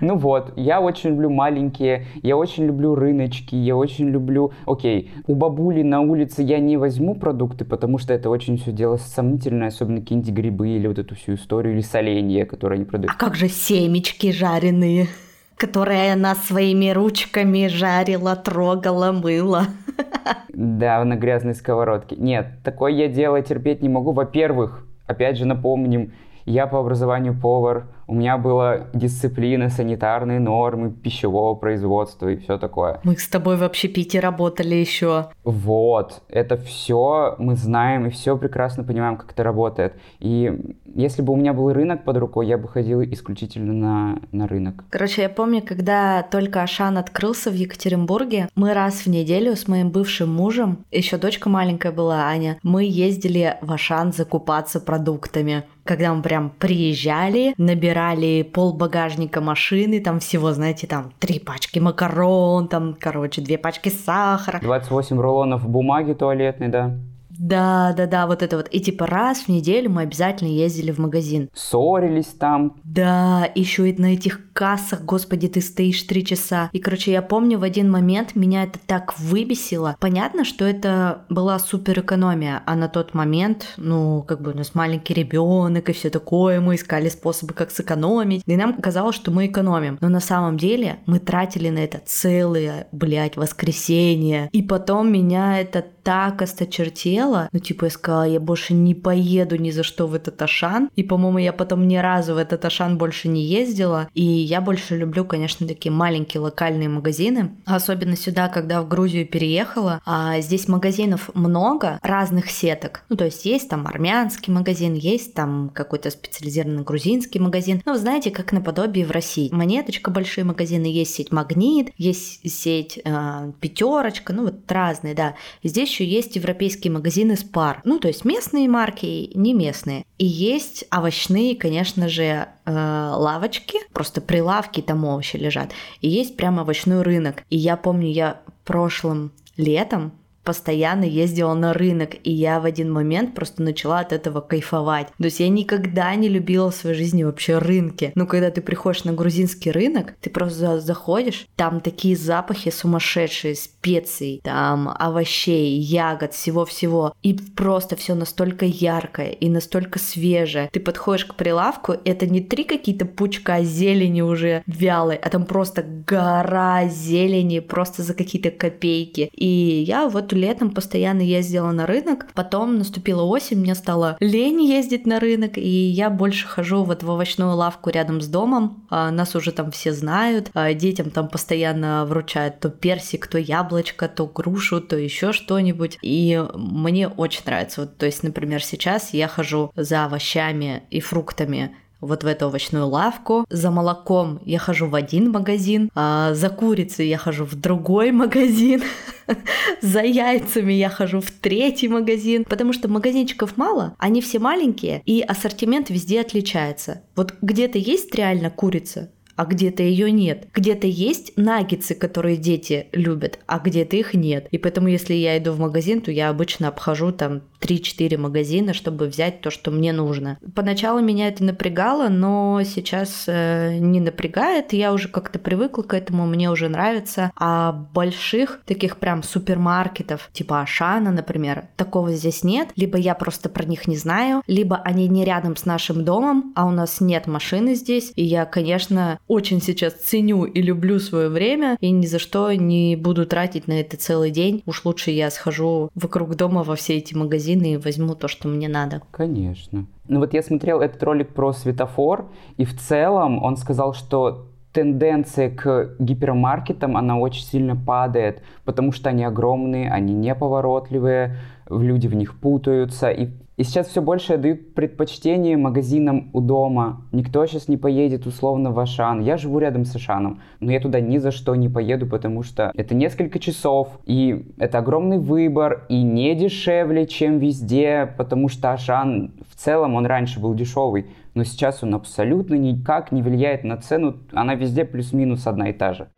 Ну 0.00 0.16
вот, 0.16 0.52
я 0.56 0.80
очень 0.80 1.10
люблю 1.10 1.30
маленькие, 1.30 2.06
я 2.22 2.36
очень 2.36 2.66
люблю 2.66 2.94
рыночки, 2.94 3.54
я 3.54 3.74
очень 3.74 4.10
люблю... 4.10 4.52
Окей, 4.66 5.12
у 5.26 5.34
бабули 5.34 5.82
на 5.82 6.02
улице 6.02 6.42
я 6.42 6.58
не 6.58 6.76
возьму 6.76 7.14
продукты, 7.14 7.64
потому 7.64 7.96
что 7.98 8.12
это 8.12 8.28
очень 8.28 8.58
все 8.58 8.72
дело 8.72 8.96
сомнительное, 8.96 9.68
особенно 9.68 10.00
какие-нибудь 10.00 10.32
грибы 10.32 10.68
или 10.70 10.88
вот 10.88 10.98
эту 10.98 11.14
всю 11.14 11.34
историю, 11.34 11.74
или 11.74 11.80
соленья, 11.80 12.44
которые 12.44 12.78
они 12.78 12.84
продают. 12.84 13.12
А 13.14 13.18
как 13.18 13.34
же 13.34 13.48
семечки 13.48 14.30
жареные? 14.30 15.08
которые 15.56 16.12
она 16.12 16.34
своими 16.34 16.90
ручками 16.90 17.68
жарила, 17.68 18.36
трогала, 18.36 19.12
мыла. 19.12 19.66
Да, 20.56 21.04
на 21.04 21.16
грязной 21.16 21.54
сковородке. 21.54 22.16
Нет, 22.16 22.46
такое 22.62 22.92
я 22.92 23.08
дело 23.08 23.42
терпеть 23.42 23.82
не 23.82 23.88
могу. 23.88 24.12
Во-первых, 24.12 24.86
Опять 25.06 25.36
же 25.36 25.44
напомним, 25.44 26.12
я 26.46 26.66
по 26.66 26.78
образованию 26.78 27.34
повар, 27.34 27.86
у 28.06 28.14
меня 28.14 28.36
была 28.36 28.88
дисциплина, 28.92 29.70
санитарные 29.70 30.40
нормы 30.40 30.90
пищевого 30.90 31.54
производства 31.54 32.28
и 32.28 32.36
все 32.36 32.58
такое. 32.58 33.00
Мы 33.02 33.16
с 33.16 33.28
тобой 33.28 33.56
в 33.56 33.62
общепите 33.62 34.20
работали 34.20 34.74
еще. 34.74 35.26
Вот, 35.42 36.22
это 36.28 36.56
все 36.58 37.34
мы 37.38 37.56
знаем 37.56 38.06
и 38.06 38.10
все 38.10 38.36
прекрасно 38.36 38.84
понимаем, 38.84 39.16
как 39.16 39.32
это 39.32 39.42
работает. 39.42 39.94
И 40.20 40.76
если 40.94 41.22
бы 41.22 41.32
у 41.32 41.36
меня 41.36 41.52
был 41.52 41.72
рынок 41.72 42.04
под 42.04 42.16
рукой, 42.18 42.46
я 42.46 42.58
бы 42.58 42.68
ходил 42.68 43.02
исключительно 43.02 43.72
на, 43.72 44.18
на 44.32 44.46
рынок. 44.46 44.84
Короче, 44.90 45.22
я 45.22 45.28
помню, 45.28 45.62
когда 45.62 46.22
только 46.22 46.62
Ашан 46.62 46.98
открылся 46.98 47.50
в 47.50 47.54
Екатеринбурге, 47.54 48.48
мы 48.54 48.74
раз 48.74 49.06
в 49.06 49.08
неделю 49.08 49.56
с 49.56 49.68
моим 49.68 49.90
бывшим 49.90 50.32
мужем, 50.32 50.78
еще 50.90 51.16
дочка 51.16 51.48
маленькая 51.48 51.92
была, 51.92 52.26
Аня, 52.26 52.58
мы 52.62 52.84
ездили 52.84 53.56
в 53.60 53.72
Ашан 53.72 54.12
закупаться 54.12 54.80
продуктами. 54.80 55.64
Когда 55.84 56.14
мы 56.14 56.22
прям 56.22 56.50
приезжали, 56.58 57.54
набирали 57.58 58.42
пол 58.42 58.72
багажника 58.72 59.42
машины, 59.42 60.00
там 60.00 60.18
всего, 60.18 60.52
знаете, 60.52 60.86
там 60.86 61.12
три 61.18 61.38
пачки 61.38 61.78
макарон, 61.78 62.68
там, 62.68 62.96
короче, 62.98 63.42
две 63.42 63.58
пачки 63.58 63.90
сахара. 63.90 64.60
28 64.60 65.20
рулонов 65.20 65.68
бумаги 65.68 66.14
туалетной, 66.14 66.68
да. 66.68 66.98
Да, 67.38 67.94
да, 67.96 68.06
да, 68.06 68.26
вот 68.26 68.42
это 68.42 68.56
вот. 68.56 68.68
И 68.70 68.80
типа 68.80 69.06
раз 69.06 69.42
в 69.42 69.48
неделю 69.48 69.90
мы 69.90 70.02
обязательно 70.02 70.48
ездили 70.48 70.90
в 70.90 70.98
магазин. 70.98 71.50
Ссорились 71.54 72.34
там. 72.38 72.76
Да, 72.84 73.48
еще 73.54 73.90
и 73.90 74.00
на 74.00 74.14
этих 74.14 74.52
кассах, 74.52 75.02
господи, 75.02 75.48
ты 75.48 75.60
стоишь 75.60 76.02
три 76.02 76.24
часа. 76.24 76.70
И, 76.72 76.78
короче, 76.78 77.12
я 77.12 77.22
помню, 77.22 77.58
в 77.58 77.62
один 77.62 77.90
момент 77.90 78.34
меня 78.34 78.64
это 78.64 78.78
так 78.86 79.18
выбесило. 79.18 79.96
Понятно, 80.00 80.44
что 80.44 80.64
это 80.64 81.24
была 81.28 81.58
супер 81.58 82.00
экономия, 82.00 82.62
а 82.66 82.76
на 82.76 82.88
тот 82.88 83.14
момент, 83.14 83.74
ну, 83.76 84.22
как 84.22 84.40
бы 84.40 84.52
у 84.52 84.56
нас 84.56 84.74
маленький 84.74 85.14
ребенок 85.14 85.88
и 85.88 85.92
все 85.92 86.10
такое, 86.10 86.60
мы 86.60 86.76
искали 86.76 87.08
способы, 87.08 87.54
как 87.54 87.70
сэкономить. 87.70 88.42
И 88.46 88.56
нам 88.56 88.74
казалось, 88.74 89.16
что 89.16 89.30
мы 89.30 89.46
экономим. 89.46 89.98
Но 90.00 90.08
на 90.08 90.20
самом 90.20 90.56
деле 90.56 90.98
мы 91.06 91.18
тратили 91.18 91.68
на 91.68 91.78
это 91.78 92.00
целые, 92.04 92.86
блядь, 92.92 93.36
воскресенье. 93.36 94.48
И 94.52 94.62
потом 94.62 95.12
меня 95.12 95.60
это 95.60 95.84
так 96.04 96.42
осточертело. 96.42 97.48
Ну, 97.50 97.58
типа, 97.58 97.86
я 97.86 97.90
сказала, 97.90 98.24
я 98.24 98.38
больше 98.38 98.74
не 98.74 98.94
поеду 98.94 99.56
ни 99.56 99.70
за 99.70 99.82
что 99.82 100.06
в 100.06 100.14
этот 100.14 100.40
Ашан. 100.42 100.90
И, 100.94 101.02
по-моему, 101.02 101.38
я 101.38 101.52
потом 101.52 101.88
ни 101.88 101.96
разу 101.96 102.34
в 102.34 102.36
этот 102.36 102.64
Ашан 102.64 102.98
больше 102.98 103.28
не 103.28 103.42
ездила. 103.42 104.08
И 104.14 104.22
я 104.22 104.60
больше 104.60 104.96
люблю, 104.96 105.24
конечно, 105.24 105.66
такие 105.66 105.90
маленькие 105.90 106.42
локальные 106.42 106.90
магазины. 106.90 107.56
Особенно 107.64 108.16
сюда, 108.16 108.48
когда 108.48 108.82
в 108.82 108.88
Грузию 108.88 109.26
переехала. 109.26 110.00
А 110.04 110.40
здесь 110.40 110.68
магазинов 110.68 111.30
много, 111.34 111.98
разных 112.02 112.50
сеток. 112.50 113.02
Ну, 113.08 113.16
то 113.16 113.24
есть 113.24 113.46
есть 113.46 113.70
там 113.70 113.86
армянский 113.86 114.52
магазин, 114.52 114.94
есть 114.94 115.32
там 115.34 115.70
какой-то 115.74 116.10
специализированный 116.10 116.82
грузинский 116.82 117.38
магазин. 117.38 117.80
Ну, 117.86 117.92
вы 117.92 117.98
знаете, 117.98 118.30
как 118.30 118.52
наподобие 118.52 119.06
в 119.06 119.10
России. 119.10 119.48
Монеточка, 119.52 120.10
большие 120.10 120.44
магазины, 120.44 120.86
есть 120.86 121.14
сеть 121.14 121.32
Магнит, 121.32 121.92
есть 121.96 122.40
сеть 122.50 123.00
э, 123.02 123.52
Пятерочка, 123.60 124.34
ну, 124.34 124.44
вот 124.44 124.70
разные, 124.70 125.14
да. 125.14 125.34
Здесь 125.62 125.93
еще 125.94 126.04
есть 126.04 126.36
европейские 126.36 126.92
магазины 126.92 127.36
Спар. 127.36 127.80
Ну, 127.84 127.98
то 127.98 128.08
есть 128.08 128.24
местные 128.24 128.68
марки 128.68 129.06
и 129.06 129.38
не 129.38 129.54
местные. 129.54 130.04
И 130.18 130.26
есть 130.26 130.84
овощные, 130.90 131.56
конечно 131.56 132.08
же, 132.08 132.48
э, 132.64 132.72
лавочки, 133.16 133.78
просто 133.92 134.20
прилавки 134.20 134.80
там 134.80 135.04
овощи 135.04 135.36
лежат. 135.36 135.72
И 136.00 136.08
есть 136.08 136.36
прямо 136.36 136.62
овощной 136.62 137.02
рынок. 137.02 137.44
И 137.50 137.56
я 137.56 137.76
помню, 137.76 138.08
я 138.10 138.40
прошлым 138.64 139.32
летом 139.56 140.12
постоянно 140.44 141.04
ездила 141.04 141.54
на 141.54 141.72
рынок, 141.72 142.10
и 142.22 142.30
я 142.30 142.60
в 142.60 142.64
один 142.64 142.92
момент 142.92 143.34
просто 143.34 143.62
начала 143.62 144.00
от 144.00 144.12
этого 144.12 144.40
кайфовать. 144.40 145.08
То 145.18 145.24
есть 145.24 145.40
я 145.40 145.48
никогда 145.48 146.14
не 146.14 146.28
любила 146.28 146.70
в 146.70 146.74
своей 146.74 146.96
жизни 146.96 147.24
вообще 147.24 147.58
рынки. 147.58 148.12
Но 148.14 148.26
когда 148.26 148.50
ты 148.50 148.60
приходишь 148.60 149.04
на 149.04 149.12
грузинский 149.12 149.70
рынок, 149.70 150.14
ты 150.20 150.30
просто 150.30 150.80
заходишь, 150.80 151.46
там 151.56 151.80
такие 151.80 152.16
запахи 152.16 152.70
сумасшедшие, 152.70 153.54
специй, 153.54 154.40
там 154.44 154.94
овощей, 154.98 155.78
ягод, 155.78 156.34
всего-всего. 156.34 157.14
И 157.22 157.34
просто 157.34 157.96
все 157.96 158.14
настолько 158.14 158.66
яркое 158.66 159.30
и 159.30 159.48
настолько 159.48 159.98
свежее. 159.98 160.68
Ты 160.72 160.80
подходишь 160.80 161.24
к 161.24 161.34
прилавку, 161.34 161.94
это 162.04 162.26
не 162.26 162.40
три 162.40 162.64
какие-то 162.64 163.06
пучка 163.06 163.62
зелени 163.62 164.20
уже 164.20 164.62
вялой, 164.66 165.16
а 165.16 165.30
там 165.30 165.46
просто 165.46 165.84
гора 166.06 166.86
зелени 166.88 167.60
просто 167.60 168.02
за 168.02 168.14
какие-то 168.14 168.50
копейки. 168.50 169.30
И 169.32 169.46
я 169.46 170.08
вот 170.08 170.33
летом 170.34 170.70
постоянно 170.70 171.22
ездила 171.22 171.70
на 171.70 171.86
рынок, 171.86 172.26
потом 172.34 172.78
наступила 172.78 173.22
осень, 173.22 173.60
мне 173.60 173.74
стало 173.74 174.16
лень 174.20 174.62
ездить 174.62 175.06
на 175.06 175.20
рынок, 175.20 175.56
и 175.56 175.68
я 175.68 176.10
больше 176.10 176.46
хожу 176.46 176.84
вот 176.84 177.02
в 177.02 177.10
овощную 177.10 177.54
лавку 177.54 177.90
рядом 177.90 178.20
с 178.20 178.26
домом, 178.26 178.86
а, 178.90 179.10
нас 179.10 179.34
уже 179.34 179.52
там 179.52 179.70
все 179.70 179.92
знают, 179.92 180.50
а, 180.54 180.72
детям 180.74 181.10
там 181.10 181.28
постоянно 181.28 182.04
вручают 182.04 182.60
то 182.60 182.68
персик, 182.68 183.26
то 183.26 183.38
яблочко, 183.38 184.08
то 184.08 184.26
грушу, 184.26 184.80
то 184.80 184.96
еще 184.96 185.32
что-нибудь, 185.32 185.98
и 186.02 186.44
мне 186.54 187.08
очень 187.08 187.42
нравится, 187.46 187.82
вот, 187.82 187.96
то 187.96 188.06
есть, 188.06 188.22
например, 188.22 188.62
сейчас 188.62 189.14
я 189.14 189.28
хожу 189.28 189.70
за 189.76 190.04
овощами 190.04 190.82
и 190.90 191.00
фруктами 191.00 191.76
вот 192.04 192.24
в 192.24 192.26
эту 192.26 192.46
овощную 192.46 192.86
лавку. 192.86 193.44
За 193.50 193.70
молоком 193.70 194.40
я 194.44 194.58
хожу 194.58 194.86
в 194.86 194.94
один 194.94 195.30
магазин, 195.30 195.90
а 195.94 196.34
за 196.34 196.48
курицей 196.48 197.08
я 197.08 197.18
хожу 197.18 197.44
в 197.44 197.54
другой 197.54 198.12
магазин. 198.12 198.82
За 199.80 200.00
яйцами 200.00 200.72
я 200.74 200.90
хожу 200.90 201.20
в 201.20 201.30
третий 201.30 201.88
магазин, 201.88 202.44
потому 202.44 202.72
что 202.72 202.88
магазинчиков 202.88 203.56
мало, 203.56 203.94
они 203.98 204.20
все 204.20 204.38
маленькие, 204.38 205.02
и 205.06 205.22
ассортимент 205.22 205.88
везде 205.88 206.20
отличается. 206.20 207.02
Вот 207.16 207.34
где-то 207.40 207.78
есть 207.78 208.14
реально 208.14 208.50
курица, 208.50 209.10
а 209.36 209.44
где-то 209.44 209.82
ее 209.82 210.10
нет. 210.10 210.46
Где-то 210.54 210.86
есть 210.86 211.32
наггетсы, 211.36 211.94
которые 211.94 212.36
дети 212.36 212.86
любят, 212.92 213.40
а 213.46 213.58
где-то 213.58 213.96
их 213.96 214.14
нет. 214.14 214.46
И 214.50 214.58
поэтому, 214.58 214.88
если 214.88 215.14
я 215.14 215.36
иду 215.38 215.52
в 215.52 215.58
магазин, 215.58 216.00
то 216.00 216.10
я 216.10 216.28
обычно 216.28 216.68
обхожу 216.68 217.12
там 217.12 217.42
3-4 217.64 218.18
магазина, 218.18 218.74
чтобы 218.74 219.06
взять 219.06 219.40
то, 219.40 219.50
что 219.50 219.70
мне 219.70 219.92
нужно. 219.92 220.38
Поначалу 220.54 221.00
меня 221.00 221.28
это 221.28 221.42
напрягало, 221.42 222.08
но 222.08 222.60
сейчас 222.64 223.24
э, 223.26 223.78
не 223.78 224.00
напрягает. 224.00 224.72
Я 224.74 224.92
уже 224.92 225.08
как-то 225.08 225.38
привыкла 225.38 225.82
к 225.82 225.94
этому, 225.94 226.26
мне 226.26 226.50
уже 226.50 226.68
нравится. 226.68 227.32
А 227.36 227.72
больших 227.72 228.60
таких 228.66 228.98
прям 228.98 229.22
супермаркетов, 229.22 230.28
типа 230.32 230.60
Ашана, 230.60 231.10
например, 231.10 231.68
такого 231.76 232.12
здесь 232.12 232.44
нет. 232.44 232.68
Либо 232.76 232.98
я 232.98 233.14
просто 233.14 233.48
про 233.48 233.64
них 233.64 233.88
не 233.88 233.96
знаю, 233.96 234.42
либо 234.46 234.76
они 234.76 235.08
не 235.08 235.24
рядом 235.24 235.56
с 235.56 235.64
нашим 235.64 236.04
домом, 236.04 236.52
а 236.54 236.66
у 236.66 236.70
нас 236.70 237.00
нет 237.00 237.26
машины 237.26 237.74
здесь. 237.74 238.12
И 238.16 238.24
я, 238.24 238.44
конечно, 238.44 239.18
очень 239.26 239.62
сейчас 239.62 239.94
ценю 239.94 240.44
и 240.44 240.60
люблю 240.60 240.98
свое 240.98 241.28
время, 241.28 241.76
и 241.80 241.90
ни 241.90 242.06
за 242.06 242.18
что 242.18 242.52
не 242.52 242.96
буду 242.96 243.24
тратить 243.26 243.68
на 243.68 243.80
это 243.80 243.96
целый 243.96 244.30
день. 244.30 244.62
Уж 244.66 244.84
лучше 244.84 245.10
я 245.10 245.30
схожу 245.30 245.90
вокруг 245.94 246.34
дома 246.36 246.62
во 246.62 246.76
все 246.76 246.96
эти 246.96 247.14
магазины 247.54 247.74
и 247.74 247.76
возьму 247.76 248.14
то, 248.14 248.28
что 248.28 248.48
мне 248.48 248.68
надо. 248.68 249.00
Конечно. 249.10 249.86
Ну 250.08 250.20
вот 250.20 250.34
я 250.34 250.42
смотрел 250.42 250.80
этот 250.80 251.02
ролик 251.02 251.28
про 251.34 251.52
светофор, 251.52 252.26
и 252.58 252.64
в 252.64 252.74
целом 252.78 253.42
он 253.42 253.56
сказал, 253.56 253.94
что 253.94 254.46
тенденция 254.72 255.50
к 255.50 255.94
гипермаркетам, 256.00 256.96
она 256.96 257.16
очень 257.18 257.44
сильно 257.44 257.76
падает, 257.76 258.42
потому 258.64 258.92
что 258.92 259.10
они 259.10 259.24
огромные, 259.24 259.90
они 259.90 260.14
неповоротливые, 260.14 261.36
люди 261.70 262.08
в 262.08 262.14
них 262.14 262.34
путаются, 262.40 263.10
и 263.10 263.28
и 263.56 263.62
сейчас 263.62 263.88
все 263.88 264.02
больше 264.02 264.36
дают 264.36 264.74
предпочтение 264.74 265.56
магазинам 265.56 266.30
у 266.32 266.40
дома. 266.40 267.06
Никто 267.12 267.46
сейчас 267.46 267.68
не 267.68 267.76
поедет 267.76 268.26
условно 268.26 268.72
в 268.72 268.78
Ашан. 268.78 269.20
Я 269.20 269.36
живу 269.36 269.58
рядом 269.58 269.84
с 269.84 269.94
Ашаном, 269.94 270.40
но 270.60 270.72
я 270.72 270.80
туда 270.80 271.00
ни 271.00 271.18
за 271.18 271.30
что 271.30 271.54
не 271.54 271.68
поеду, 271.68 272.06
потому 272.06 272.42
что 272.42 272.72
это 272.74 272.94
несколько 272.94 273.38
часов, 273.38 274.00
и 274.06 274.52
это 274.58 274.78
огромный 274.78 275.18
выбор, 275.18 275.86
и 275.88 276.02
не 276.02 276.34
дешевле, 276.34 277.06
чем 277.06 277.38
везде, 277.38 278.12
потому 278.18 278.48
что 278.48 278.72
Ашан 278.72 279.34
в 279.48 279.56
целом, 279.56 279.94
он 279.94 280.06
раньше 280.06 280.40
был 280.40 280.54
дешевый, 280.54 281.06
но 281.34 281.44
сейчас 281.44 281.82
он 281.82 281.94
абсолютно 281.94 282.54
никак 282.54 283.12
не 283.12 283.22
влияет 283.22 283.64
на 283.64 283.76
цену, 283.76 284.16
она 284.32 284.54
везде 284.54 284.84
плюс-минус 284.84 285.46
одна 285.46 285.70
и 285.70 285.72
та 285.72 285.94
же. 285.94 286.08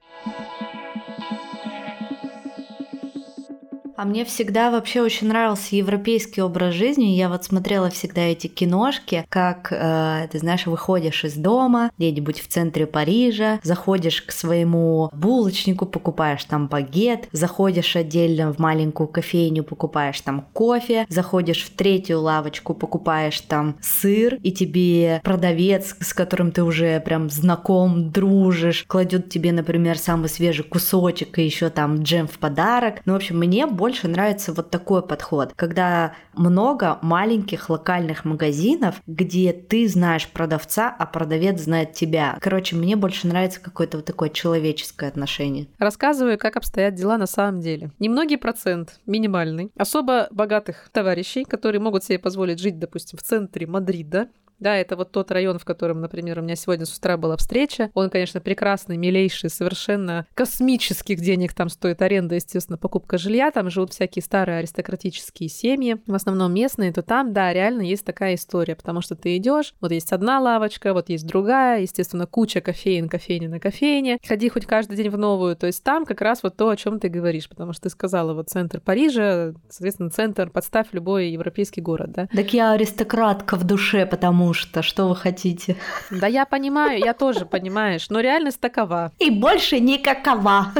А 3.96 4.04
мне 4.04 4.26
всегда 4.26 4.70
вообще 4.70 5.00
очень 5.00 5.28
нравился 5.28 5.74
европейский 5.74 6.42
образ 6.42 6.74
жизни. 6.74 7.16
Я 7.16 7.30
вот 7.30 7.44
смотрела 7.44 7.88
всегда 7.88 8.20
эти 8.22 8.46
киношки, 8.46 9.24
как, 9.30 9.68
э, 9.70 10.28
ты 10.30 10.38
знаешь, 10.38 10.66
выходишь 10.66 11.24
из 11.24 11.34
дома 11.34 11.90
где-нибудь 11.96 12.40
в 12.40 12.48
центре 12.48 12.86
Парижа, 12.86 13.58
заходишь 13.62 14.20
к 14.20 14.32
своему 14.32 15.08
булочнику, 15.14 15.86
покупаешь 15.86 16.44
там 16.44 16.68
багет, 16.68 17.28
заходишь 17.32 17.96
отдельно 17.96 18.52
в 18.52 18.58
маленькую 18.58 19.08
кофейню, 19.08 19.64
покупаешь 19.64 20.20
там 20.20 20.46
кофе, 20.52 21.06
заходишь 21.08 21.64
в 21.64 21.70
третью 21.70 22.20
лавочку, 22.20 22.74
покупаешь 22.74 23.40
там 23.40 23.78
сыр, 23.80 24.34
и 24.42 24.52
тебе 24.52 25.22
продавец, 25.24 25.96
с 26.00 26.12
которым 26.12 26.52
ты 26.52 26.62
уже 26.62 27.00
прям 27.00 27.30
знаком, 27.30 28.10
дружишь, 28.10 28.84
кладет 28.86 29.30
тебе, 29.30 29.52
например, 29.52 29.96
самый 29.96 30.28
свежий 30.28 30.64
кусочек 30.64 31.38
и 31.38 31.44
еще 31.44 31.70
там 31.70 32.02
джем 32.02 32.28
в 32.28 32.38
подарок. 32.38 32.96
Ну, 33.06 33.14
в 33.14 33.16
общем, 33.16 33.38
мне 33.38 33.66
больше 33.66 33.85
больше 33.86 34.08
нравится 34.08 34.52
вот 34.52 34.70
такой 34.70 35.00
подход, 35.00 35.52
когда 35.54 36.12
много 36.34 36.98
маленьких 37.02 37.70
локальных 37.70 38.24
магазинов, 38.24 39.00
где 39.06 39.52
ты 39.52 39.86
знаешь 39.86 40.28
продавца, 40.28 40.92
а 40.98 41.06
продавец 41.06 41.60
знает 41.60 41.92
тебя. 41.92 42.36
Короче, 42.40 42.74
мне 42.74 42.96
больше 42.96 43.28
нравится 43.28 43.60
какое-то 43.60 43.98
вот 43.98 44.06
такое 44.06 44.30
человеческое 44.30 45.08
отношение. 45.08 45.68
Рассказываю, 45.78 46.36
как 46.36 46.56
обстоят 46.56 46.96
дела 46.96 47.16
на 47.16 47.28
самом 47.28 47.60
деле. 47.60 47.92
Немногие 48.00 48.38
процент, 48.38 48.98
минимальный, 49.06 49.70
особо 49.76 50.26
богатых 50.32 50.88
товарищей, 50.90 51.44
которые 51.44 51.80
могут 51.80 52.02
себе 52.02 52.18
позволить 52.18 52.58
жить, 52.58 52.80
допустим, 52.80 53.20
в 53.20 53.22
центре 53.22 53.68
Мадрида, 53.68 54.30
Да, 54.58 54.76
это 54.76 54.96
вот 54.96 55.12
тот 55.12 55.30
район, 55.30 55.58
в 55.58 55.64
котором, 55.64 56.00
например, 56.00 56.38
у 56.38 56.42
меня 56.42 56.56
сегодня 56.56 56.86
с 56.86 56.96
утра 56.96 57.16
была 57.16 57.36
встреча. 57.36 57.90
Он, 57.94 58.10
конечно, 58.10 58.40
прекрасный, 58.40 58.96
милейший, 58.96 59.50
совершенно 59.50 60.26
космических 60.34 61.20
денег 61.20 61.52
там 61.52 61.68
стоит 61.68 62.02
аренда, 62.02 62.36
естественно, 62.36 62.78
покупка 62.78 63.18
жилья. 63.18 63.50
Там 63.50 63.70
живут 63.70 63.92
всякие 63.92 64.22
старые 64.22 64.58
аристократические 64.58 65.48
семьи, 65.48 65.96
в 66.06 66.14
основном 66.14 66.54
местные, 66.54 66.92
то 66.92 67.02
там, 67.02 67.32
да, 67.32 67.52
реально 67.52 67.82
есть 67.82 68.04
такая 68.04 68.34
история, 68.34 68.74
потому 68.74 69.00
что 69.00 69.14
ты 69.14 69.36
идешь, 69.36 69.74
вот 69.80 69.92
есть 69.92 70.12
одна 70.12 70.40
лавочка, 70.40 70.92
вот 70.94 71.08
есть 71.08 71.26
другая, 71.26 71.82
естественно, 71.82 72.26
куча 72.26 72.60
кофеин, 72.60 73.08
кофейни 73.08 73.46
на 73.46 73.60
кофейне. 73.60 74.18
Ходи 74.26 74.48
хоть 74.48 74.66
каждый 74.66 74.96
день 74.96 75.10
в 75.10 75.18
новую. 75.18 75.56
То 75.56 75.66
есть 75.66 75.82
там 75.82 76.04
как 76.04 76.20
раз 76.20 76.42
вот 76.42 76.56
то, 76.56 76.68
о 76.68 76.76
чем 76.76 77.00
ты 77.00 77.08
говоришь, 77.08 77.48
потому 77.48 77.72
что 77.72 77.82
ты 77.82 77.90
сказала, 77.90 78.34
вот 78.34 78.48
центр 78.48 78.80
Парижа, 78.80 79.54
соответственно, 79.68 80.10
центр, 80.10 80.50
подставь 80.50 80.88
любой 80.92 81.28
европейский 81.30 81.80
город, 81.80 82.12
да? 82.12 82.28
Так 82.34 82.52
я 82.52 82.72
аристократка 82.72 83.56
в 83.56 83.64
душе, 83.64 84.06
потому 84.06 84.45
что 84.52 84.82
что 84.82 85.08
вы 85.08 85.16
хотите? 85.16 85.76
Да 86.10 86.26
я 86.26 86.46
понимаю, 86.46 86.98
я 86.98 87.14
тоже 87.14 87.46
понимаешь, 87.46 88.08
но 88.10 88.20
реальность 88.20 88.60
такова. 88.60 89.12
И 89.18 89.30
больше 89.30 89.80
никакова. 89.80 90.72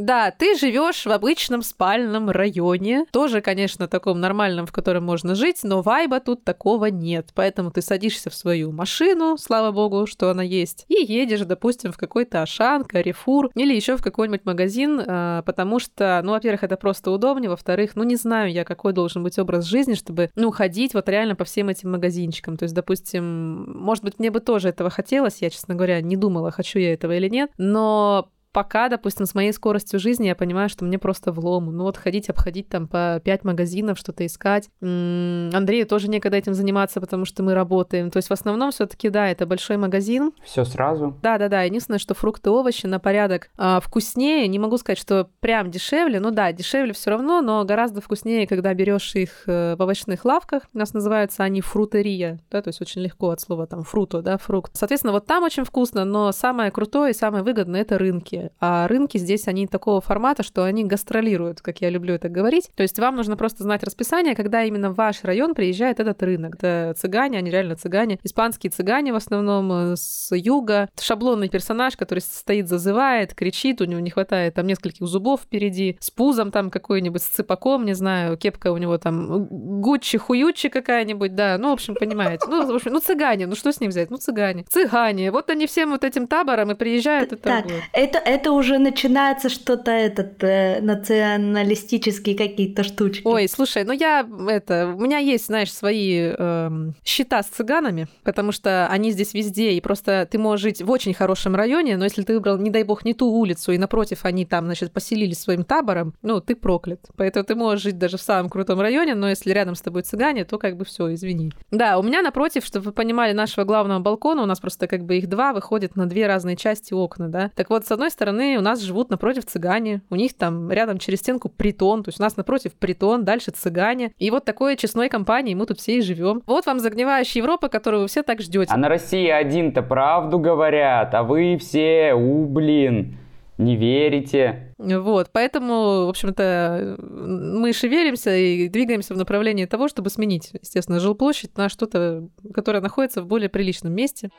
Да, 0.00 0.30
ты 0.30 0.56
живешь 0.56 1.04
в 1.04 1.10
обычном 1.10 1.60
спальном 1.60 2.30
районе, 2.30 3.04
тоже, 3.12 3.42
конечно, 3.42 3.86
таком 3.86 4.18
нормальном, 4.18 4.64
в 4.64 4.72
котором 4.72 5.04
можно 5.04 5.34
жить, 5.34 5.60
но 5.62 5.82
вайба 5.82 6.20
тут 6.20 6.42
такого 6.42 6.86
нет. 6.86 7.28
Поэтому 7.34 7.70
ты 7.70 7.82
садишься 7.82 8.30
в 8.30 8.34
свою 8.34 8.72
машину, 8.72 9.36
слава 9.36 9.72
богу, 9.72 10.06
что 10.06 10.30
она 10.30 10.42
есть, 10.42 10.86
и 10.88 10.94
едешь, 10.94 11.40
допустим, 11.40 11.92
в 11.92 11.98
какой-то 11.98 12.40
Ашан, 12.40 12.84
Карифур 12.84 13.50
или 13.54 13.74
еще 13.74 13.98
в 13.98 14.02
какой-нибудь 14.02 14.46
магазин, 14.46 15.02
а, 15.06 15.42
потому 15.42 15.78
что, 15.78 16.22
ну, 16.24 16.32
во-первых, 16.32 16.64
это 16.64 16.78
просто 16.78 17.10
удобнее, 17.10 17.50
во-вторых, 17.50 17.90
ну, 17.94 18.02
не 18.02 18.16
знаю 18.16 18.50
я, 18.50 18.64
какой 18.64 18.94
должен 18.94 19.22
быть 19.22 19.38
образ 19.38 19.66
жизни, 19.66 19.92
чтобы, 19.92 20.30
ну, 20.34 20.50
ходить 20.50 20.94
вот 20.94 21.10
реально 21.10 21.36
по 21.36 21.44
всем 21.44 21.68
этим 21.68 21.92
магазинчикам. 21.92 22.56
То 22.60 22.64
есть, 22.64 22.74
допустим, 22.74 23.72
может 23.72 24.04
быть, 24.04 24.18
мне 24.18 24.30
бы 24.30 24.38
тоже 24.40 24.68
этого 24.68 24.90
хотелось, 24.90 25.40
я, 25.40 25.48
честно 25.48 25.74
говоря, 25.74 26.02
не 26.02 26.14
думала, 26.14 26.50
хочу 26.50 26.78
я 26.78 26.92
этого 26.92 27.16
или 27.16 27.26
нет, 27.26 27.50
но 27.56 28.30
пока, 28.52 28.88
допустим, 28.88 29.26
с 29.26 29.34
моей 29.34 29.52
скоростью 29.52 30.00
жизни 30.00 30.26
я 30.26 30.34
понимаю, 30.34 30.68
что 30.68 30.84
мне 30.84 30.98
просто 30.98 31.32
влом. 31.32 31.74
Ну 31.76 31.84
вот 31.84 31.96
ходить, 31.96 32.28
обходить 32.28 32.68
там 32.68 32.88
по 32.88 33.20
пять 33.24 33.44
магазинов, 33.44 33.98
что-то 33.98 34.26
искать. 34.26 34.68
М-м, 34.80 35.54
Андрею 35.54 35.86
тоже 35.86 36.08
некогда 36.08 36.36
этим 36.36 36.54
заниматься, 36.54 37.00
потому 37.00 37.24
что 37.24 37.42
мы 37.42 37.54
работаем. 37.54 38.10
То 38.10 38.16
есть 38.18 38.28
в 38.28 38.32
основном 38.32 38.70
все 38.70 38.86
таки 38.86 39.08
да, 39.08 39.28
это 39.28 39.46
большой 39.46 39.76
магазин. 39.76 40.32
Все 40.44 40.64
сразу? 40.64 41.16
Да-да-да. 41.22 41.62
Единственное, 41.62 41.98
что 41.98 42.14
фрукты, 42.14 42.50
овощи 42.50 42.86
на 42.86 42.98
порядок 42.98 43.50
а, 43.56 43.80
вкуснее. 43.80 44.48
Не 44.48 44.58
могу 44.58 44.78
сказать, 44.78 44.98
что 44.98 45.28
прям 45.40 45.70
дешевле. 45.70 46.20
Ну 46.20 46.30
да, 46.30 46.52
дешевле 46.52 46.92
все 46.92 47.10
равно, 47.10 47.40
но 47.42 47.64
гораздо 47.64 48.00
вкуснее, 48.00 48.46
когда 48.46 48.74
берешь 48.74 49.14
их 49.14 49.44
э, 49.46 49.76
в 49.76 49.82
овощных 49.82 50.24
лавках. 50.24 50.64
У 50.74 50.78
нас 50.78 50.92
называются 50.92 51.44
они 51.44 51.60
фрутерия, 51.60 52.40
да, 52.50 52.62
то 52.62 52.68
есть 52.68 52.80
очень 52.80 53.02
легко 53.02 53.30
от 53.30 53.40
слова 53.40 53.66
там 53.66 53.84
фруто, 53.84 54.22
да, 54.22 54.38
фрукт. 54.38 54.72
Соответственно, 54.74 55.12
вот 55.12 55.26
там 55.26 55.44
очень 55.44 55.64
вкусно, 55.64 56.04
но 56.04 56.32
самое 56.32 56.70
крутое 56.70 57.12
и 57.12 57.14
самое 57.14 57.44
выгодное 57.44 57.82
это 57.82 57.98
рынки. 57.98 58.39
А 58.60 58.88
рынки 58.88 59.18
здесь, 59.18 59.48
они 59.48 59.66
такого 59.66 60.00
формата, 60.00 60.42
что 60.42 60.64
они 60.64 60.84
гастролируют, 60.84 61.60
как 61.60 61.80
я 61.80 61.90
люблю 61.90 62.14
это 62.14 62.28
говорить. 62.28 62.70
То 62.74 62.82
есть 62.82 62.98
вам 62.98 63.16
нужно 63.16 63.36
просто 63.36 63.62
знать 63.62 63.82
расписание, 63.82 64.34
когда 64.34 64.64
именно 64.64 64.90
в 64.90 64.96
ваш 64.96 65.22
район 65.24 65.54
приезжает 65.54 66.00
этот 66.00 66.22
рынок. 66.22 66.56
Это 66.56 66.94
цыгане, 66.96 67.38
они 67.38 67.50
реально 67.50 67.76
цыгане. 67.76 68.18
Испанские 68.22 68.70
цыгане 68.70 69.12
в 69.12 69.16
основном 69.16 69.72
э, 69.72 69.96
с 69.96 70.34
юга. 70.34 70.88
Шаблонный 71.00 71.48
персонаж, 71.48 71.96
который 71.96 72.20
стоит, 72.20 72.68
зазывает, 72.68 73.34
кричит, 73.34 73.80
у 73.80 73.84
него 73.84 74.00
не 74.00 74.10
хватает 74.10 74.54
там 74.54 74.66
нескольких 74.66 75.06
зубов 75.06 75.42
впереди, 75.42 75.96
с 76.00 76.10
пузом 76.10 76.50
там 76.50 76.70
какой-нибудь, 76.70 77.22
с 77.22 77.26
цыпаком, 77.26 77.84
не 77.84 77.94
знаю, 77.94 78.36
кепка 78.36 78.72
у 78.72 78.76
него 78.76 78.98
там 78.98 79.46
гуччи, 79.80 80.18
хуючи 80.18 80.68
какая-нибудь, 80.68 81.34
да, 81.34 81.56
ну, 81.58 81.70
в 81.70 81.72
общем, 81.72 81.94
понимаете. 81.94 82.46
Ну, 82.48 82.66
в 82.66 82.74
общем, 82.74 82.92
ну, 82.92 83.00
цыгане, 83.00 83.46
ну, 83.46 83.54
что 83.54 83.72
с 83.72 83.80
ним 83.80 83.90
взять? 83.90 84.10
Ну, 84.10 84.16
цыгане. 84.16 84.64
Цыгане. 84.64 85.30
Вот 85.30 85.50
они 85.50 85.66
всем 85.66 85.90
вот 85.90 86.04
этим 86.04 86.26
табором 86.26 86.70
и 86.70 86.74
приезжают 86.74 87.32
и 87.32 87.36
Так, 87.36 87.66
это, 87.92 88.18
это 88.30 88.52
уже 88.52 88.78
начинается 88.78 89.48
что-то 89.48 89.90
этот 89.90 90.42
э, 90.42 90.80
националистические 90.80 92.36
какие-то 92.36 92.84
штучки. 92.84 93.22
Ой, 93.24 93.48
слушай, 93.48 93.84
ну 93.84 93.92
я 93.92 94.26
это, 94.48 94.94
у 94.96 95.00
меня 95.00 95.18
есть, 95.18 95.46
знаешь, 95.46 95.72
свои 95.72 96.32
э, 96.36 96.70
счета 97.04 97.42
с 97.42 97.46
цыганами, 97.46 98.06
потому 98.22 98.52
что 98.52 98.86
они 98.86 99.10
здесь 99.10 99.34
везде, 99.34 99.72
и 99.72 99.80
просто 99.80 100.28
ты 100.30 100.38
можешь 100.38 100.62
жить 100.62 100.82
в 100.82 100.90
очень 100.90 101.14
хорошем 101.14 101.54
районе, 101.54 101.96
но 101.96 102.04
если 102.04 102.22
ты 102.22 102.34
выбрал, 102.34 102.58
не 102.58 102.70
дай 102.70 102.84
бог, 102.84 103.04
не 103.04 103.14
ту 103.14 103.30
улицу, 103.30 103.72
и 103.72 103.78
напротив 103.78 104.20
они 104.24 104.46
там, 104.46 104.66
значит, 104.66 104.92
поселились 104.92 105.40
своим 105.40 105.64
табором, 105.64 106.14
ну, 106.22 106.40
ты 106.40 106.54
проклят. 106.54 107.00
Поэтому 107.16 107.44
ты 107.44 107.54
можешь 107.54 107.82
жить 107.82 107.98
даже 107.98 108.16
в 108.16 108.22
самом 108.22 108.48
крутом 108.48 108.80
районе, 108.80 109.14
но 109.14 109.28
если 109.28 109.50
рядом 109.50 109.74
с 109.74 109.82
тобой 109.82 110.02
цыгане, 110.02 110.44
то 110.44 110.58
как 110.58 110.76
бы 110.76 110.84
все, 110.84 111.12
извини. 111.14 111.52
Да, 111.70 111.98
у 111.98 112.02
меня 112.02 112.22
напротив, 112.22 112.64
чтобы 112.64 112.86
вы 112.86 112.92
понимали, 112.92 113.32
нашего 113.32 113.64
главного 113.64 113.98
балкона, 114.00 114.42
у 114.42 114.46
нас 114.46 114.60
просто 114.60 114.86
как 114.86 115.04
бы 115.04 115.16
их 115.16 115.28
два 115.28 115.52
выходят 115.52 115.96
на 115.96 116.06
две 116.06 116.26
разные 116.26 116.56
части 116.56 116.94
окна, 116.94 117.28
да. 117.28 117.50
Так 117.54 117.70
вот, 117.70 117.86
с 117.86 117.90
одной 117.90 118.10
стороны, 118.10 118.19
у 118.28 118.60
нас 118.60 118.80
живут 118.80 119.10
напротив 119.10 119.46
цыгане, 119.46 120.02
у 120.10 120.16
них 120.16 120.34
там 120.34 120.70
рядом 120.70 120.98
через 120.98 121.20
стенку 121.20 121.48
притон, 121.48 122.02
то 122.02 122.08
есть 122.08 122.20
у 122.20 122.22
нас 122.22 122.36
напротив 122.36 122.72
притон, 122.74 123.24
дальше 123.24 123.50
цыгане. 123.50 124.12
И 124.18 124.30
вот 124.30 124.44
такой 124.44 124.76
честной 124.76 125.08
компании 125.08 125.54
мы 125.54 125.66
тут 125.66 125.78
все 125.80 125.98
и 125.98 126.00
живем. 126.00 126.42
Вот 126.46 126.66
вам 126.66 126.80
загнивающая 126.80 127.42
Европа, 127.42 127.68
которую 127.68 128.02
вы 128.02 128.08
все 128.08 128.22
так 128.22 128.40
ждете. 128.40 128.72
А 128.72 128.76
на 128.76 128.88
России 128.88 129.28
один-то 129.28 129.82
правду 129.82 130.38
говорят, 130.38 131.14
а 131.14 131.22
вы 131.22 131.56
все, 131.58 132.14
у, 132.14 132.46
блин, 132.46 133.16
не 133.58 133.76
верите. 133.76 134.74
Вот, 134.78 135.28
поэтому, 135.32 136.06
в 136.06 136.08
общем-то, 136.08 136.96
мы 136.98 137.72
шевелимся 137.72 138.34
и 138.34 138.68
двигаемся 138.68 139.14
в 139.14 139.18
направлении 139.18 139.66
того, 139.66 139.88
чтобы 139.88 140.10
сменить, 140.10 140.50
естественно, 140.60 140.98
жилплощадь 140.98 141.56
на 141.56 141.68
что-то, 141.68 142.28
которое 142.54 142.80
находится 142.80 143.22
в 143.22 143.26
более 143.26 143.50
приличном 143.50 143.92
месте. 143.92 144.30